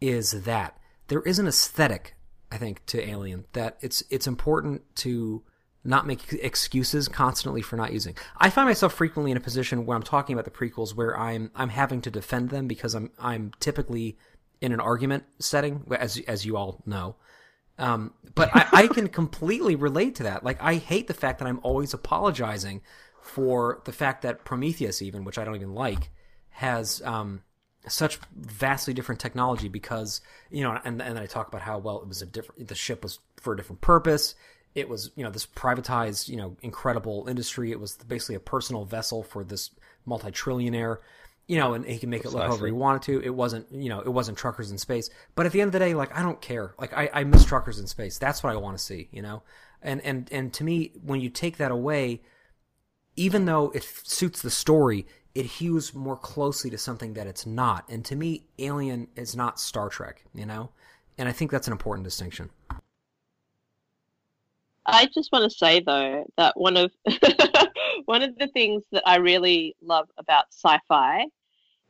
[0.00, 2.14] is that there is an aesthetic
[2.52, 5.42] i think to alien that it's it's important to
[5.84, 8.14] not make excuses constantly for not using.
[8.36, 11.50] I find myself frequently in a position where I'm talking about the prequels where I'm
[11.54, 14.18] I'm having to defend them because I'm I'm typically
[14.60, 17.16] in an argument setting, as as you all know.
[17.78, 20.44] Um, but I, I can completely relate to that.
[20.44, 22.82] Like I hate the fact that I'm always apologizing
[23.22, 26.10] for the fact that Prometheus, even which I don't even like,
[26.58, 27.40] has um,
[27.86, 30.20] such vastly different technology because
[30.50, 32.66] you know, and and then I talk about how well it was a different.
[32.66, 34.34] The ship was for a different purpose.
[34.74, 37.70] It was you know this privatized you know incredible industry.
[37.70, 39.70] It was basically a personal vessel for this
[40.04, 40.98] multi-trillionaire
[41.46, 43.20] you know and he can make it look however he wanted to.
[43.24, 45.10] It wasn't you know it wasn't truckers in space.
[45.36, 46.74] But at the end of the day like i don't care.
[46.76, 48.18] Like i, I miss truckers in space.
[48.18, 49.44] That's what i want to see you know?
[49.80, 52.20] And and and to me when you take that away
[53.18, 57.88] even though it suits the story it hews more closely to something that it's not.
[57.88, 60.70] And to me alien is not star trek you know?
[61.16, 62.50] And i think that's an important distinction.
[64.86, 66.90] I just want to say though that one of
[68.06, 71.26] one of the things that I really love about sci-fi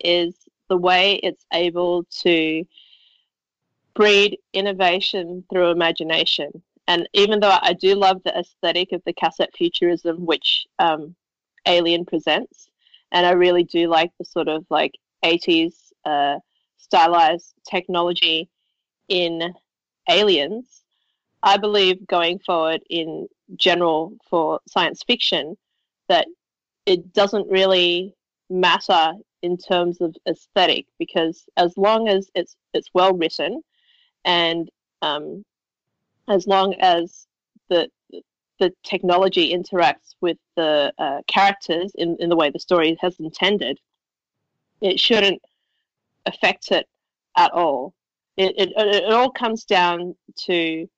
[0.00, 0.34] is
[0.68, 2.64] the way it's able to
[3.94, 6.50] breed innovation through imagination.
[6.86, 11.14] And even though I do love the aesthetic of the cassette futurism which um,
[11.66, 12.67] Alien presents,
[13.12, 14.92] and I really do like the sort of like
[15.24, 15.74] 80s
[16.04, 16.38] uh,
[16.76, 18.48] stylized technology
[19.08, 19.54] in
[20.08, 20.82] Aliens,
[21.42, 25.56] I believe going forward in general for science fiction
[26.08, 26.26] that
[26.86, 28.14] it doesn't really
[28.50, 29.12] matter
[29.42, 33.62] in terms of aesthetic because as long as it's it's well written
[34.24, 34.68] and
[35.02, 35.44] um,
[36.28, 37.26] as long as
[37.68, 37.88] the
[38.58, 43.78] the technology interacts with the uh, characters in, in the way the story has intended,
[44.80, 45.42] it shouldn't
[46.26, 46.86] affect it
[47.36, 47.94] at all.
[48.36, 50.14] It, it, it all comes down
[50.46, 50.88] to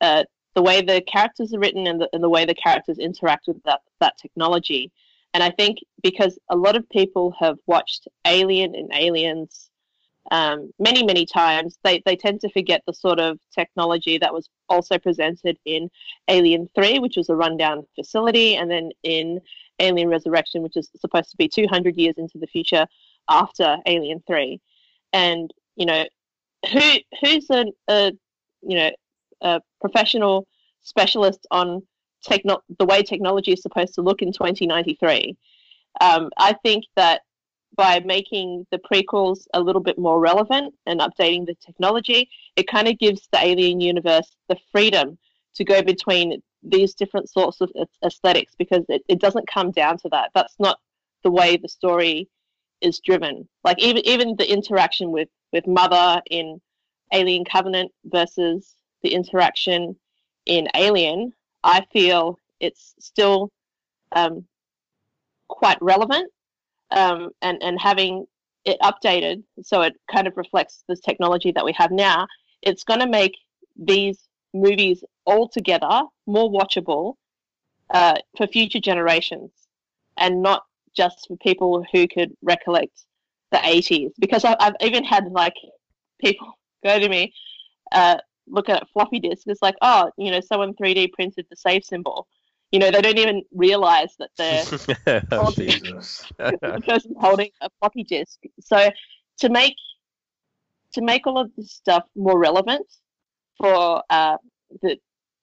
[0.00, 0.24] uh,
[0.54, 3.62] the way the characters are written and the, and the way the characters interact with
[3.64, 4.90] that, that technology.
[5.34, 9.67] And I think because a lot of people have watched Alien and Aliens
[10.30, 14.48] um, many, many times, they, they tend to forget the sort of technology that was
[14.68, 15.90] also presented in
[16.28, 19.40] Alien 3, which was a rundown facility, and then in
[19.80, 22.86] Alien Resurrection, which is supposed to be 200 years into the future
[23.28, 24.60] after Alien 3.
[25.12, 26.04] And, you know,
[26.72, 26.80] who
[27.20, 27.64] who's a,
[28.62, 28.90] you know,
[29.40, 30.46] a professional
[30.82, 31.82] specialist on
[32.22, 35.36] techno- the way technology is supposed to look in 2093.
[36.00, 37.22] Um, I think that
[37.76, 42.88] by making the prequels a little bit more relevant and updating the technology, it kind
[42.88, 45.18] of gives the alien universe the freedom
[45.54, 47.70] to go between these different sorts of
[48.04, 50.30] aesthetics because it, it doesn't come down to that.
[50.34, 50.78] That's not
[51.22, 52.28] the way the story
[52.80, 53.48] is driven.
[53.64, 56.60] Like even even the interaction with with Mother in
[57.12, 59.96] Alien Covenant versus the interaction
[60.46, 61.32] in Alien,
[61.64, 63.50] I feel it's still
[64.12, 64.44] um,
[65.48, 66.30] quite relevant
[66.90, 68.26] um, and and having
[68.64, 72.26] it updated so it kind of reflects this technology that we have now.
[72.62, 73.36] It's going to make
[73.76, 74.18] these
[74.52, 77.14] movies altogether more watchable
[77.90, 79.50] uh, for future generations
[80.16, 80.64] and not
[80.96, 83.04] just for people who could recollect
[83.52, 85.54] the 80s because I, have even had like
[86.20, 86.52] people
[86.84, 87.32] go to me
[87.92, 91.84] uh, look at floppy disk it's like oh you know someone 3d printed the save
[91.84, 92.26] symbol
[92.72, 94.64] you know they don't even realize that they're
[95.32, 98.90] oh, the person holding a floppy disk so
[99.38, 99.74] to make
[100.92, 102.86] to make all of this stuff more relevant
[103.58, 104.36] for uh,
[104.82, 104.96] the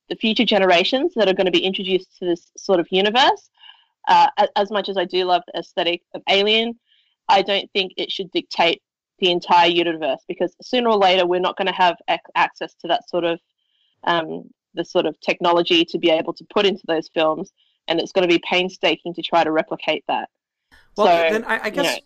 [0.10, 3.50] the future generations that are going to be introduced to this sort of universe.
[4.08, 6.80] Uh, as much as I do love the aesthetic of Alien,
[7.28, 8.84] I don't think it should dictate
[9.18, 12.88] the entire universe because sooner or later we're not going to have ac- access to
[12.88, 13.40] that sort of
[14.04, 14.44] um,
[14.76, 17.52] the sort of technology to be able to put into those films,
[17.88, 20.30] and it's going to be painstaking to try to replicate that.
[20.98, 21.86] Well, so, then I, I guess.
[21.86, 22.00] You know,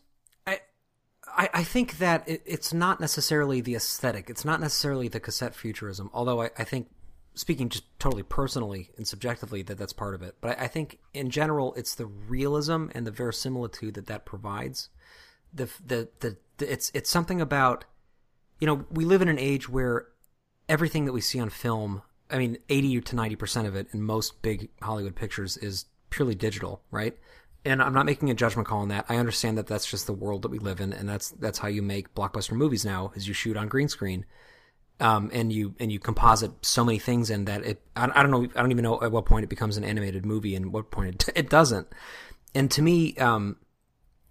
[1.38, 4.30] I, I think that it, it's not necessarily the aesthetic.
[4.30, 6.10] It's not necessarily the cassette futurism.
[6.14, 6.90] Although I, I think,
[7.36, 10.36] speaking just totally personally and subjectively, that that's part of it.
[10.42, 14.90] But I, I think in general, it's the realism and the verisimilitude that that provides.
[15.54, 17.86] The, the the the it's it's something about,
[18.60, 20.08] you know, we live in an age where
[20.68, 24.02] everything that we see on film, I mean, eighty to ninety percent of it in
[24.02, 27.18] most big Hollywood pictures is purely digital, right?
[27.66, 29.06] and I'm not making a judgment call on that.
[29.10, 31.68] I understand that that's just the world that we live in, and that's that's how
[31.68, 33.12] you make blockbuster movies now.
[33.16, 34.26] Is you shoot on green screen,
[35.00, 37.82] um, and you and you composite so many things in that it.
[37.96, 38.48] I, I, don't know.
[38.56, 41.28] I don't even know at what point it becomes an animated movie and what point
[41.28, 41.88] it, it doesn't.
[42.56, 43.58] And to me, um,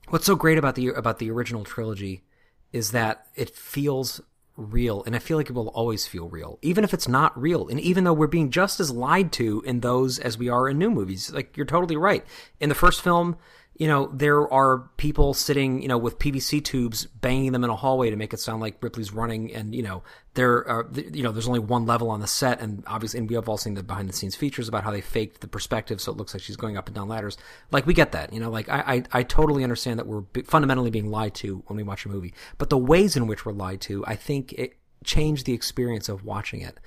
[0.08, 2.24] what's so great about the about the original trilogy
[2.72, 4.20] is that it feels
[4.58, 7.68] real and i feel like it will always feel real even if it's not real.
[7.68, 10.78] And even though we're being just as lied to in those as we are in
[10.78, 12.24] new movies like you're totally right.
[12.60, 13.36] In the first film
[13.78, 17.76] you know there are people sitting you know with pvc tubes banging them in a
[17.76, 20.02] hallway to make it sound like ripley's running and you know
[20.34, 23.34] there are you know there's only one level on the set and obviously and we
[23.34, 26.12] have all seen the behind the scenes features about how they faked the perspective so
[26.12, 27.38] it looks like she's going up and down ladders.
[27.70, 30.90] Like we get that you know like i i, I totally understand that we're fundamentally
[30.90, 33.80] being lied to when we watch a movie but the ways in which we're lied
[33.82, 36.78] to i think it changed the experience of watching it.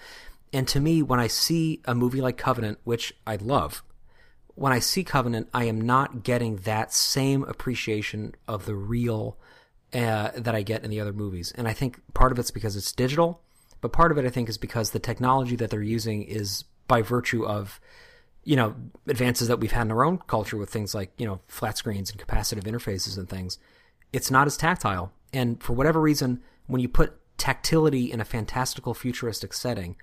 [0.51, 3.81] And to me when i see a movie like covenant which i love
[4.61, 9.39] when I see Covenant, I am not getting that same appreciation of the real
[9.91, 11.51] uh, that I get in the other movies.
[11.57, 13.41] And I think part of it's because it's digital,
[13.81, 17.01] but part of it I think is because the technology that they're using is by
[17.01, 17.79] virtue of
[18.43, 18.75] you know
[19.07, 22.11] advances that we've had in our own culture with things like you know flat screens
[22.11, 23.57] and capacitive interfaces and things.
[24.13, 28.93] It's not as tactile, and for whatever reason, when you put tactility in a fantastical
[28.93, 29.95] futuristic setting,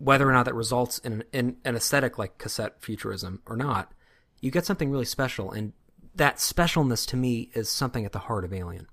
[0.00, 3.92] whether or not that results in an, in an aesthetic like cassette futurism or not,
[4.40, 5.52] you get something really special.
[5.52, 5.74] And
[6.14, 8.86] that specialness to me is something at the heart of Alien.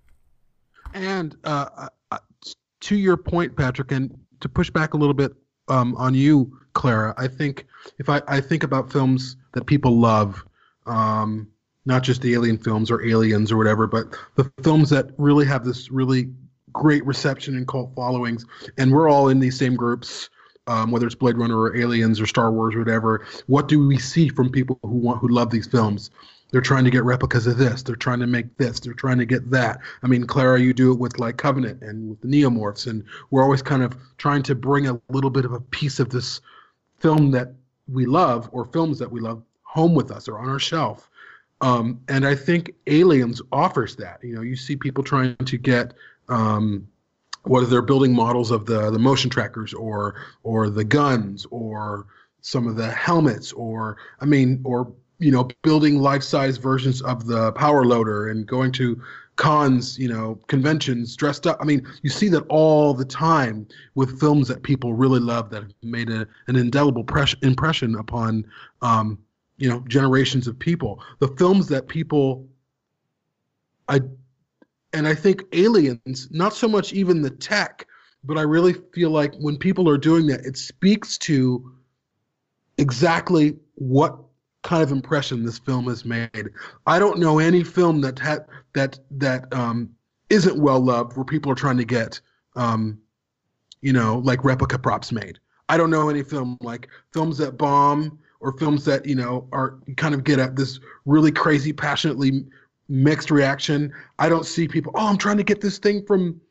[0.93, 1.87] And uh,
[2.81, 5.31] to your point, Patrick, and to push back a little bit
[5.69, 7.65] um, on you, Clara, I think
[7.99, 10.45] if I, I think about films that people love,
[10.85, 11.47] um,
[11.85, 15.63] not just the Alien films or Aliens or whatever, but the films that really have
[15.63, 16.29] this really
[16.73, 18.45] great reception and cult followings,
[18.77, 20.29] and we're all in these same groups
[20.67, 23.97] um, whether it's Blade Runner or Aliens or Star Wars or whatever, what do we
[23.97, 26.11] see from people who want who love these films?
[26.51, 27.83] They're trying to get replicas of this.
[27.83, 28.79] They're trying to make this.
[28.79, 29.79] They're trying to get that.
[30.01, 33.43] I mean, Clara, you do it with like Covenant and with the Neomorphs, and we're
[33.43, 36.39] always kind of trying to bring a little bit of a piece of this
[36.99, 37.53] film that
[37.87, 41.09] we love or films that we love home with us or on our shelf.
[41.61, 44.19] Um, and I think Aliens offers that.
[44.23, 45.93] You know, you see people trying to get
[46.29, 46.87] um,
[47.43, 52.07] whether they're building models of the the motion trackers or or the guns or
[52.41, 57.25] some of the helmets or I mean or you know building life size versions of
[57.27, 59.01] the power loader and going to
[59.35, 61.57] cons you know conventions dressed up.
[61.59, 65.63] I mean you see that all the time with films that people really love that
[65.63, 68.45] have made a, an indelible pres- impression upon
[68.81, 69.19] um,
[69.57, 71.01] you know generations of people.
[71.19, 72.47] The films that people
[73.89, 73.99] i
[74.93, 77.85] and I think aliens, not so much even the tech,
[78.23, 81.73] but I really feel like when people are doing that, it speaks to
[82.77, 84.17] exactly what
[84.63, 86.49] kind of impression this film has made.
[86.85, 89.89] I don't know any film that had that that um,
[90.29, 92.19] isn't well loved where people are trying to get
[92.55, 92.99] um,
[93.81, 95.39] you know like replica props made.
[95.69, 99.79] I don't know any film like films that bomb or films that you know are
[99.95, 102.45] kind of get at this really crazy, passionately
[102.89, 103.93] mixed reaction.
[104.19, 104.91] I don't see people.
[104.95, 106.41] Oh, I'm trying to get this thing from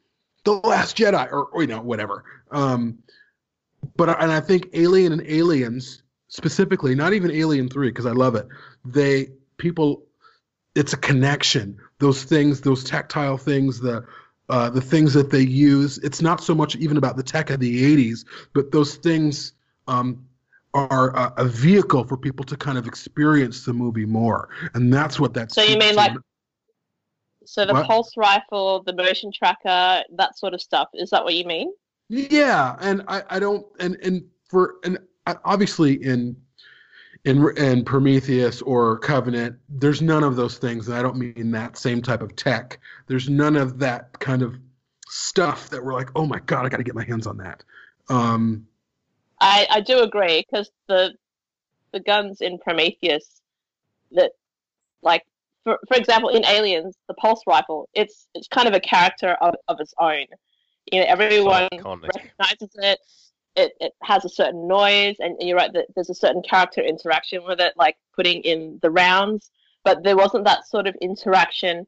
[0.44, 2.24] the Last Jedi or, or you know whatever.
[2.50, 2.98] Um,
[3.96, 8.34] but and I think Alien and Aliens specifically, not even Alien Three because I love
[8.34, 8.46] it.
[8.84, 10.02] They people,
[10.74, 11.78] it's a connection.
[11.98, 14.04] Those things, those tactile things, the
[14.48, 15.98] uh, the things that they use.
[15.98, 19.52] It's not so much even about the tech of the '80s, but those things
[19.88, 20.25] um,
[20.76, 25.18] are a, a, vehicle for people to kind of experience the movie more, and that's
[25.18, 25.54] what that's.
[25.54, 26.12] So you mean like,
[27.46, 27.86] so the what?
[27.86, 30.88] pulse rifle, the motion tracker, that sort of stuff?
[30.94, 31.72] Is that what you mean?
[32.08, 34.98] Yeah, and I, I don't and and for and
[35.44, 36.36] obviously in
[37.24, 41.76] in in Prometheus or Covenant, there's none of those things, and I don't mean that
[41.76, 42.78] same type of tech.
[43.06, 44.56] There's none of that kind of
[45.08, 47.64] stuff that we're like, oh my god, I got to get my hands on that.
[48.08, 48.66] Um,
[49.40, 51.14] I I do agree because the
[51.92, 53.40] the guns in Prometheus
[54.12, 54.32] that
[55.02, 55.24] like
[55.64, 59.54] for for example in Aliens the pulse rifle it's it's kind of a character of,
[59.68, 60.26] of its own.
[60.92, 61.68] You know everyone
[62.14, 63.00] recognizes it
[63.56, 66.82] it, it has a certain noise, and, and you're right that there's a certain character
[66.82, 69.50] interaction with it, like putting in the rounds.
[69.82, 71.86] But there wasn't that sort of interaction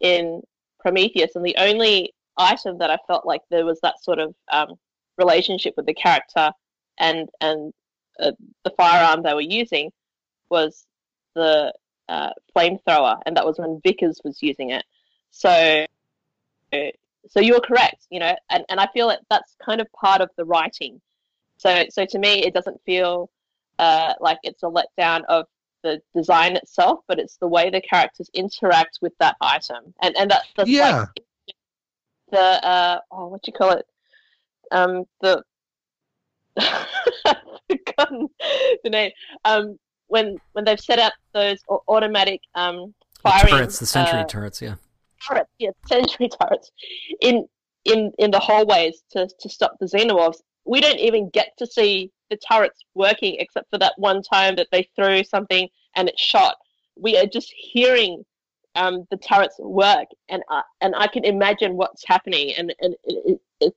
[0.00, 0.42] in
[0.78, 4.78] Prometheus, and the only item that I felt like there was that sort of um,
[5.18, 6.50] relationship with the character
[6.98, 7.72] and and
[8.20, 8.32] uh,
[8.64, 9.92] the firearm they were using
[10.50, 10.86] was
[11.34, 11.72] the
[12.08, 14.84] uh, flamethrower, and that was when Vickers was using it.
[15.30, 15.86] So
[17.28, 20.30] so you're correct, you know, and, and I feel that that's kind of part of
[20.36, 21.00] the writing.
[21.58, 23.30] So so to me, it doesn't feel
[23.78, 25.46] uh, like it's a letdown of
[25.82, 30.30] the design itself, but it's the way the characters interact with that item, and and
[30.30, 30.98] that, that's yeah.
[31.00, 31.08] like
[32.30, 33.86] the uh, oh what do you call it
[34.72, 35.42] um the
[37.68, 38.28] forgotten
[38.84, 39.10] the name
[39.44, 39.78] um
[40.08, 44.74] when when they've set up those automatic um firing turrets, the sentry uh, turrets, yeah
[45.26, 46.70] turrets, yeah, sentry turrets,
[47.20, 47.46] in
[47.84, 50.38] in in the hallways to to stop the xenomorphs.
[50.64, 54.66] We don't even get to see the turrets working except for that one time that
[54.72, 56.56] they threw something and it shot.
[56.96, 58.24] We are just hearing
[58.74, 63.40] um, the turrets work, and uh, and I can imagine what's happening, and and it,
[63.60, 63.74] it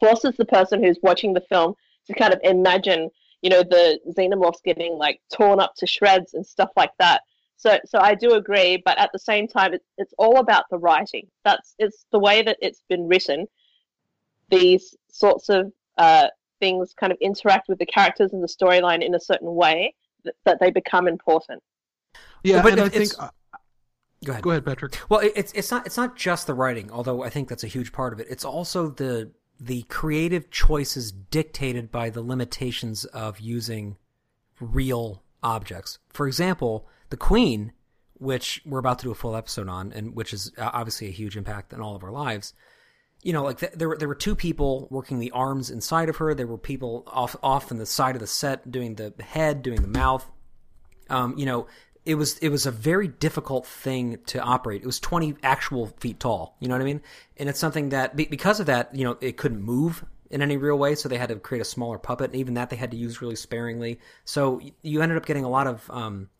[0.00, 1.74] forces the person who's watching the film
[2.06, 3.10] to kind of imagine,
[3.42, 7.22] you know, the xenomorphs getting like torn up to shreds and stuff like that.
[7.56, 10.78] So, so I do agree, but at the same time, it's it's all about the
[10.78, 11.26] writing.
[11.44, 13.46] That's it's the way that it's been written.
[14.48, 16.28] These sorts of uh,
[16.60, 19.94] things kind of interact with the characters and the storyline in a certain way
[20.24, 21.62] that, that they become important.
[22.44, 23.10] Yeah, well, but I think.
[23.18, 23.28] Uh,
[24.24, 24.42] go ahead.
[24.44, 24.96] Go ahead, Patrick.
[25.08, 27.92] Well, it's it's not it's not just the writing, although I think that's a huge
[27.92, 28.28] part of it.
[28.30, 33.96] It's also the the creative choices dictated by the limitations of using
[34.60, 35.98] real objects.
[36.08, 37.72] For example, the Queen,
[38.14, 41.12] which we're about to do a full episode on, and which is uh, obviously a
[41.12, 42.54] huge impact in all of our lives.
[43.22, 46.34] You know, like there were there were two people working the arms inside of her.
[46.34, 49.82] There were people off off in the side of the set doing the head, doing
[49.82, 50.24] the mouth.
[51.10, 51.66] Um, you know,
[52.08, 54.80] it was it was a very difficult thing to operate.
[54.80, 56.56] It was 20 actual feet tall.
[56.58, 57.02] You know what I mean?
[57.36, 60.78] And it's something that because of that, you know, it couldn't move in any real
[60.78, 62.30] way, so they had to create a smaller puppet.
[62.30, 64.00] And even that they had to use really sparingly.
[64.24, 66.30] So you ended up getting a lot of um,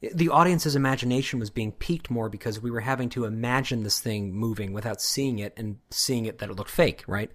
[0.00, 4.34] the audience's imagination was being piqued more because we were having to imagine this thing
[4.34, 7.30] moving without seeing it and seeing it that it looked fake, right?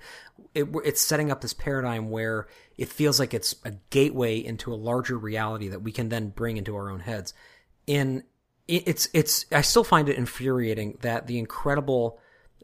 [0.53, 2.47] It, it's setting up this paradigm where
[2.77, 6.57] it feels like it's a gateway into a larger reality that we can then bring
[6.57, 7.33] into our own heads.
[7.87, 8.23] In
[8.67, 12.19] it's it's I still find it infuriating that the incredible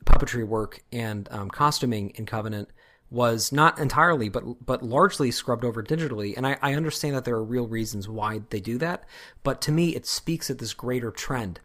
[0.06, 2.70] puppetry work and um, costuming in Covenant
[3.10, 6.36] was not entirely, but but largely scrubbed over digitally.
[6.36, 9.04] And I, I understand that there are real reasons why they do that,
[9.44, 11.60] but to me, it speaks at this greater trend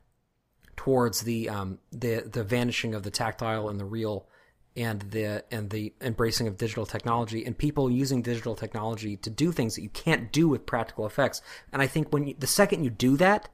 [0.77, 4.29] towards the um, the the vanishing of the tactile and the real,
[4.79, 9.51] and the and the embracing of digital technology and people using digital technology to do
[9.51, 11.43] things that you can't do with practical effects.
[11.73, 13.49] And I think when you, the second you do that,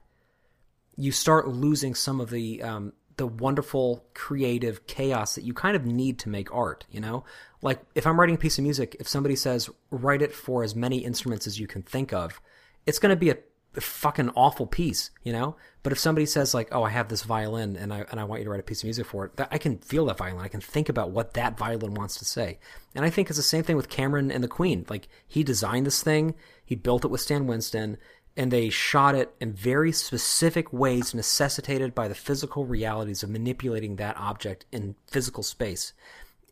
[0.95, 5.85] you start losing some of the um, the wonderful creative chaos that you kind of
[5.85, 7.23] need to make art, you know?
[7.61, 10.75] Like if I'm writing a piece of music, if somebody says write it for as
[10.75, 12.39] many instruments as you can think of,
[12.85, 13.37] it's going to be a, a
[13.81, 15.55] fucking awful piece, you know?
[15.83, 18.41] But if somebody says like, "Oh, I have this violin and I and I want
[18.41, 20.43] you to write a piece of music for it." That, I can feel that violin.
[20.43, 22.59] I can think about what that violin wants to say.
[22.95, 24.85] And I think it's the same thing with Cameron and the Queen.
[24.89, 26.33] Like he designed this thing,
[26.65, 27.97] he built it with Stan Winston,
[28.35, 33.95] and they shot it in very specific ways necessitated by the physical realities of manipulating
[33.95, 35.93] that object in physical space.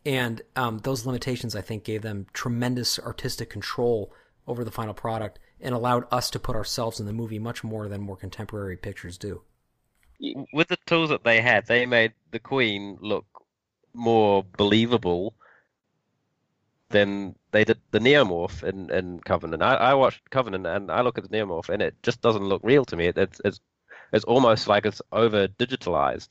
[0.06, 4.12] and um, those limitations I think gave them tremendous artistic control
[4.46, 7.88] over the final product and allowed us to put ourselves in the movie much more
[7.88, 9.42] than more contemporary pictures do.
[10.52, 13.26] With the tools that they had, they made the Queen look
[13.94, 15.34] more believable
[16.90, 19.62] than they did the Neomorph in, in Covenant.
[19.62, 22.62] I, I watched Covenant and I look at the Neomorph and it just doesn't look
[22.62, 23.06] real to me.
[23.06, 23.60] It, it's it's
[24.12, 26.28] it's almost like it's over digitalized,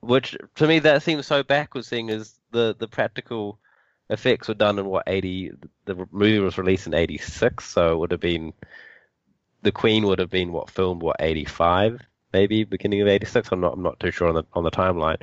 [0.00, 1.88] which to me that seems so backwards.
[1.88, 3.58] Seeing as the the practical
[4.10, 5.52] effects were done in what 80
[5.86, 8.52] the movie was released in 86 so it would have been
[9.62, 12.00] the queen would have been what filmed what 85
[12.32, 15.20] maybe beginning of 86 i'm not i'm not too sure on the on the timeline.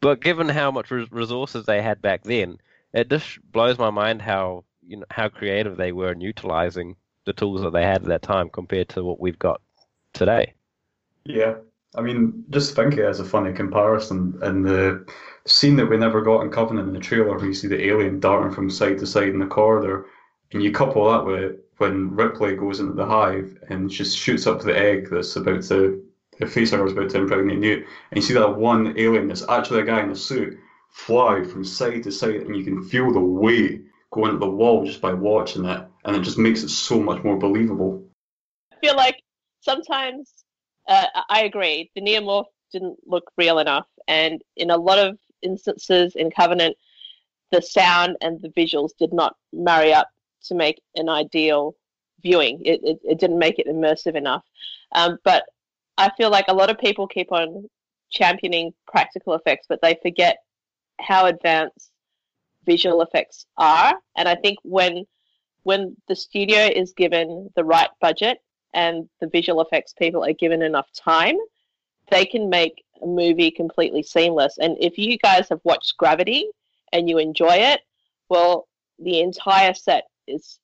[0.00, 2.58] But given how much resources they had back then
[2.92, 6.96] it just blows my mind how you know how creative they were in utilizing
[7.26, 9.60] the tools that they had at that time compared to what we've got
[10.14, 10.54] today.
[11.24, 11.56] Yeah
[11.94, 14.38] I mean, just think it as a funny comparison.
[14.42, 15.06] And the
[15.46, 18.20] scene that we never got in Covenant in the trailer, where you see the alien
[18.20, 20.06] darting from side to side in the corridor,
[20.52, 24.60] and you couple that with when Ripley goes into the hive and just shoots up
[24.60, 26.04] the egg that's about to,
[26.38, 29.80] the facehugger is about to impregnate Newt, and you see that one alien that's actually
[29.80, 30.58] a guy in a suit
[30.90, 34.84] fly from side to side, and you can feel the weight going at the wall
[34.84, 38.04] just by watching it, and it just makes it so much more believable.
[38.72, 39.16] I feel like
[39.60, 40.32] sometimes
[40.88, 41.90] uh, I agree.
[41.94, 46.76] The neomorph didn't look real enough, and in a lot of instances in Covenant,
[47.52, 50.08] the sound and the visuals did not marry up
[50.44, 51.74] to make an ideal
[52.22, 52.60] viewing.
[52.64, 54.42] It, it, it didn't make it immersive enough.
[54.92, 55.44] Um, but
[55.96, 57.68] I feel like a lot of people keep on
[58.10, 60.38] championing practical effects, but they forget
[61.00, 61.90] how advanced
[62.64, 63.94] visual effects are.
[64.16, 65.04] And I think when
[65.64, 68.38] when the studio is given the right budget
[68.74, 71.36] and the visual effects people are given enough time,
[72.10, 74.58] they can make a movie completely seamless.
[74.58, 76.48] And if you guys have watched Gravity
[76.92, 77.80] and you enjoy it,
[78.28, 78.68] well,
[78.98, 80.58] the entire set is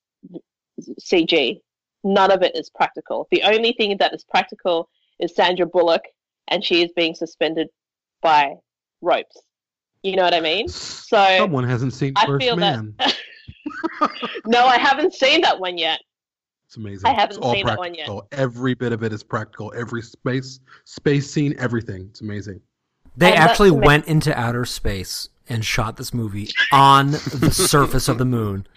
[1.01, 1.61] CG.
[2.03, 3.27] None of it is practical.
[3.31, 6.03] The only thing that is practical is Sandra Bullock,
[6.49, 7.67] and she is being suspended
[8.21, 8.55] by
[9.01, 9.41] ropes.
[10.03, 10.67] You know what I mean?
[10.67, 12.93] So someone hasn't seen I First feel Man.
[12.99, 13.15] That...
[14.45, 15.99] no, I haven't seen that one yet.
[16.75, 17.07] It's amazing.
[17.09, 18.09] I haven't it's all seen that one yet.
[18.33, 19.71] Every bit of it is practical.
[19.77, 22.07] Every space, space scene, everything.
[22.09, 22.59] It's amazing.
[23.15, 28.09] They And actually ama- went into outer space and shot this movie on the surface
[28.09, 28.67] of the moon.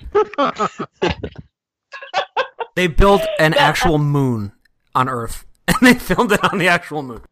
[2.76, 4.52] They built an actual moon
[4.94, 7.22] on Earth, and they filmed it on the actual moon.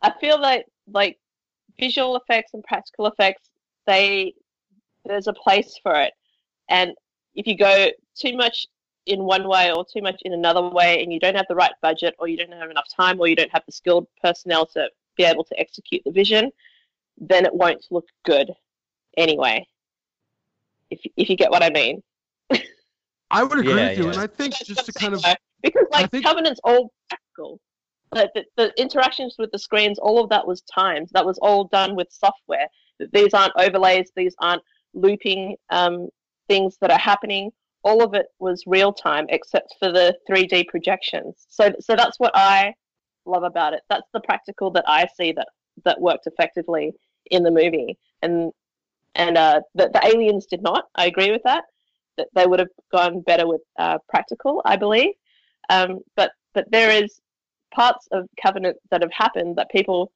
[0.00, 1.18] I feel like like
[1.80, 3.50] visual effects and practical effects,
[3.84, 4.34] they
[5.04, 6.12] there's a place for it.
[6.68, 6.92] And
[7.34, 8.68] if you go too much
[9.06, 11.72] in one way or too much in another way and you don't have the right
[11.82, 14.88] budget or you don't have enough time or you don't have the skilled personnel to
[15.16, 16.50] be able to execute the vision,
[17.18, 18.50] then it won't look good
[19.16, 19.66] anyway.
[20.90, 22.02] If if you get what I mean.
[23.30, 24.10] I would agree Yeah, with you, yeah.
[24.12, 25.24] and I think just to kind of
[25.62, 27.60] because like think- Covenant's all practical.
[28.12, 31.08] Like the, the interactions with the screens, all of that was timed.
[31.14, 32.68] That was all done with software.
[33.12, 34.12] These aren't overlays.
[34.14, 34.62] These aren't
[34.92, 36.08] looping um,
[36.48, 37.50] things that are happening.
[37.84, 41.46] All of it was real time, except for the 3D projections.
[41.48, 42.74] So, so that's what I
[43.26, 43.82] love about it.
[43.88, 45.48] That's the practical that I see that
[45.84, 46.92] that worked effectively
[47.30, 48.52] in the movie, and
[49.14, 50.86] and uh, the, the aliens did not.
[50.94, 51.64] I agree with that.
[52.16, 55.12] That they would have gone better with uh, practical, I believe.
[55.70, 57.20] Um, but but there is
[57.72, 60.12] parts of Covenant that have happened that people,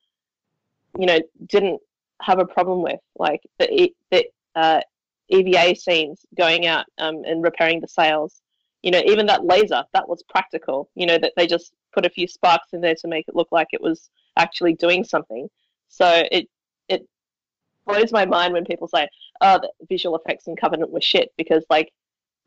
[0.98, 1.80] you know, didn't
[2.22, 4.24] have a problem with, like the the
[4.54, 4.80] uh,
[5.28, 8.40] EVA scenes going out um, and repairing the sails.
[8.82, 10.88] You know, even that laser that was practical.
[10.94, 13.48] You know that they just put a few sparks in there to make it look
[13.50, 15.48] like it was actually doing something.
[15.88, 16.48] So it
[16.88, 17.06] it
[17.86, 19.08] blows my mind when people say,
[19.40, 21.92] "Oh, the visual effects in Covenant were shit," because like,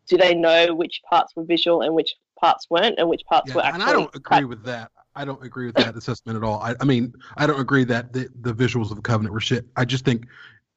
[0.08, 3.56] do they know which parts were visual and which parts weren't, and which parts Yeah,
[3.56, 3.84] were and?
[3.84, 4.92] I don't agree with that.
[5.16, 6.62] I don't agree with that assessment at all.
[6.62, 9.66] I, I mean, I don't agree that the, the visuals of Covenant were shit.
[9.76, 10.26] I just think,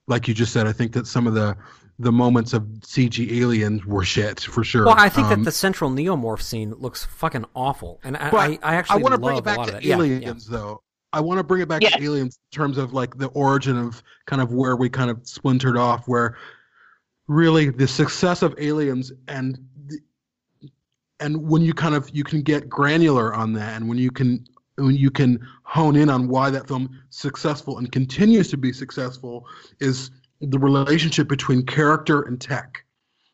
[0.06, 1.56] like you just said, I think that some of the
[2.01, 4.85] the moments of CG aliens were shit for sure.
[4.85, 8.51] Well, I think Um, that the central neomorph scene looks fucking awful, and I, but
[8.51, 9.82] I, I actually want to bring it back to of that.
[9.85, 10.02] Yeah, yeah.
[10.02, 10.82] aliens, though.
[11.12, 11.93] I want to bring it back Yes.
[11.97, 15.20] to aliens in terms of like the origin of kind of where we kind of
[15.24, 16.36] splintered off, where
[17.28, 19.56] really the success of aliens and
[19.86, 20.01] the,
[21.20, 24.44] and when you kind of you can get granular on that, and when you can
[24.76, 29.46] when you can hone in on why that film successful and continues to be successful
[29.80, 30.10] is
[30.40, 32.84] the relationship between character and tech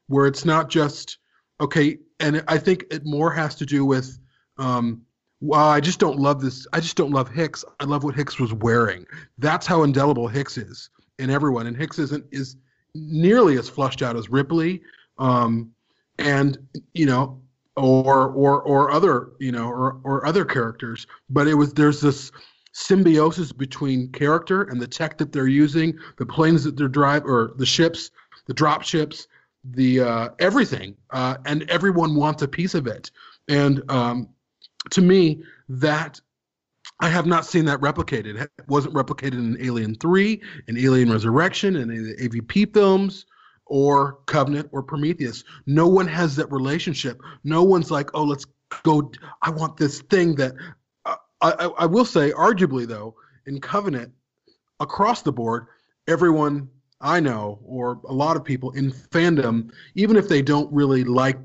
[0.09, 1.19] where it's not just
[1.61, 4.19] okay and i think it more has to do with
[4.59, 5.01] um
[5.41, 8.39] wow i just don't love this i just don't love hicks i love what hicks
[8.39, 9.07] was wearing.
[9.39, 10.91] That's how indelible hicks is
[11.21, 12.57] in everyone, and Hicks isn't is
[12.95, 14.83] nearly as flushed out as Ripley,
[15.19, 15.71] um,
[16.19, 16.59] and
[16.95, 17.41] you know,
[17.81, 21.07] or or or other you know or or other characters.
[21.28, 22.31] But it was there's this
[22.73, 27.52] symbiosis between character and the tech that they're using, the planes that they're drive or
[27.57, 28.11] the ships,
[28.47, 29.27] the drop ships,
[29.65, 33.11] the uh, everything, uh, and everyone wants a piece of it.
[33.48, 34.28] And um,
[34.90, 36.20] to me, that
[37.01, 38.40] I have not seen that replicated.
[38.40, 43.27] It wasn't replicated in Alien Three, in Alien Resurrection, in the AVP films.
[43.73, 45.45] Or Covenant or Prometheus.
[45.67, 47.21] No one has that relationship.
[47.45, 48.45] No one's like, oh, let's
[48.83, 49.11] go.
[49.43, 50.55] I want this thing that
[51.41, 53.15] I, I, will say, arguably though,
[53.47, 54.13] in Covenant,
[54.79, 55.67] across the board,
[56.07, 56.69] everyone
[57.01, 61.39] I know, or a lot of people in fandom, even if they don't really like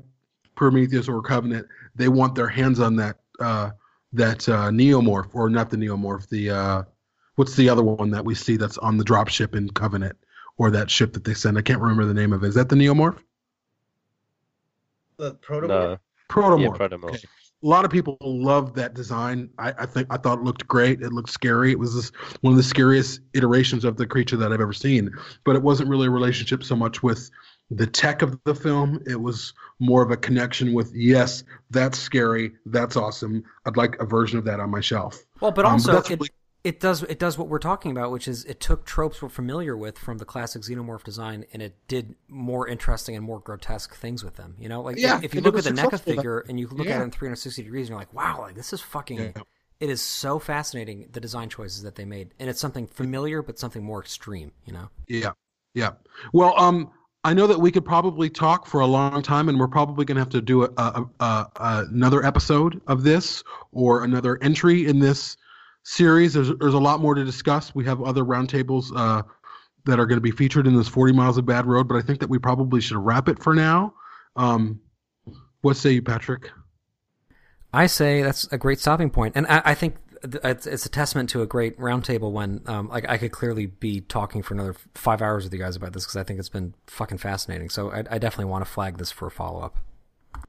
[0.54, 3.70] Prometheus or Covenant, they want their hands on that uh,
[4.12, 6.82] that uh, neomorph, or not the neomorph, the uh,
[7.36, 10.16] what's the other one that we see that's on the dropship in Covenant,
[10.58, 11.58] or that ship that they send?
[11.58, 12.48] I can't remember the name of it.
[12.48, 13.18] Is that the neomorph?
[15.18, 15.68] The protomorph.
[15.68, 15.98] No.
[16.28, 16.60] Protomorph.
[16.60, 17.14] Yeah, protomorph.
[17.14, 17.28] Okay.
[17.62, 19.48] A lot of people love that design.
[19.58, 21.00] I, I think I thought it looked great.
[21.00, 21.70] It looked scary.
[21.72, 22.10] It was this,
[22.42, 25.10] one of the scariest iterations of the creature that I've ever seen.
[25.44, 27.30] But it wasn't really a relationship so much with
[27.70, 29.02] the tech of the film.
[29.06, 32.52] It was more of a connection with yes, that's scary.
[32.66, 33.42] That's awesome.
[33.64, 35.24] I'd like a version of that on my shelf.
[35.40, 36.28] Well, but Um, also that's it, really-
[36.66, 39.76] it does it does what we're talking about, which is it took tropes we're familiar
[39.76, 44.24] with from the classic xenomorph design, and it did more interesting and more grotesque things
[44.24, 44.56] with them.
[44.58, 46.96] You know, like Yeah, if you look at the NECA figure and you look at
[46.96, 47.00] Yeah.
[47.02, 49.18] it in 360 degrees, and you're like, wow, like this is fucking.
[49.18, 49.42] Yeah.
[49.78, 53.60] It is so fascinating the design choices that they made, and it's something familiar but
[53.60, 54.50] something more extreme.
[54.64, 54.88] You know.
[55.06, 55.32] Yeah,
[55.72, 55.92] yeah.
[56.32, 56.90] Well, um,
[57.22, 60.16] I know that we could probably talk for a long time, and we're probably going
[60.16, 64.86] to have to do a, a, a, a, another episode of this or another entry
[64.86, 65.36] in this
[65.86, 66.34] series.
[66.34, 67.74] There's there's a lot more to discuss.
[67.74, 69.22] We have other roundtables uh,
[69.84, 72.02] that are going to be featured in this 40 miles of bad road, but I
[72.02, 73.94] think that we probably should wrap it for now.
[74.34, 74.80] Um,
[75.62, 76.50] what say you, Patrick?
[77.72, 81.30] I say that's a great stopping point, and I, I think it's, it's a testament
[81.30, 82.32] to a great roundtable.
[82.32, 85.76] When um, like I could clearly be talking for another five hours with you guys
[85.76, 87.70] about this because I think it's been fucking fascinating.
[87.70, 89.76] So I, I definitely want to flag this for a follow up.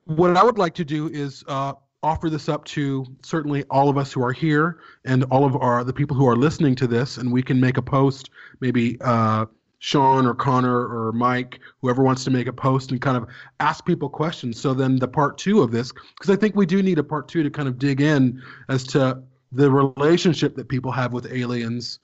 [0.05, 1.73] what I would like to do is uh,
[2.03, 5.83] offer this up to certainly all of us who are here and all of our
[5.83, 8.29] the people who are listening to this, and we can make a post.
[8.59, 9.45] Maybe uh,
[9.79, 13.27] Sean or Connor or Mike, whoever wants to make a post and kind of
[13.59, 14.59] ask people questions.
[14.59, 17.27] So then the part two of this, because I think we do need a part
[17.27, 19.21] two to kind of dig in as to
[19.51, 21.99] the relationship that people have with aliens.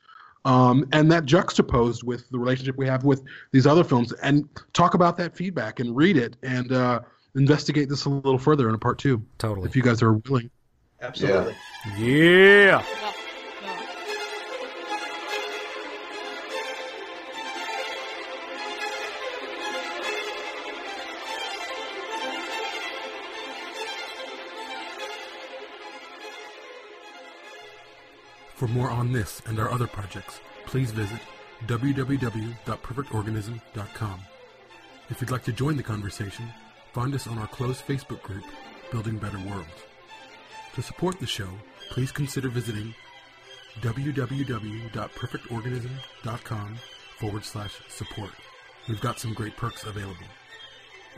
[0.45, 4.93] Um, and that juxtaposed with the relationship we have with these other films, and talk
[4.93, 6.99] about that feedback and read it and uh,
[7.35, 9.21] investigate this a little further in a part two.
[9.37, 9.67] Totally.
[9.67, 10.49] If you guys are willing.
[11.01, 11.53] Absolutely.
[11.97, 12.81] Yeah.
[28.55, 31.19] For more on this and our other projects, please visit
[31.67, 34.19] www.perfectorganism.com.
[35.09, 36.47] If you'd like to join the conversation,
[36.93, 38.45] find us on our closed Facebook group,
[38.91, 39.67] Building Better Worlds.
[40.75, 41.49] To support the show,
[41.89, 42.93] please consider visiting
[43.81, 46.77] www.perfectorganism.com
[47.17, 48.29] forward slash support.
[48.87, 50.27] We've got some great perks available.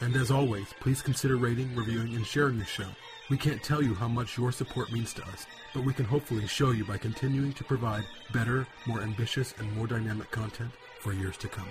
[0.02, 2.88] And as always, please consider rating, reviewing, and sharing the show.
[3.30, 6.46] We can't tell you how much your support means to us, but we can hopefully
[6.48, 11.38] show you by continuing to provide better, more ambitious, and more dynamic content for years
[11.38, 11.68] to come.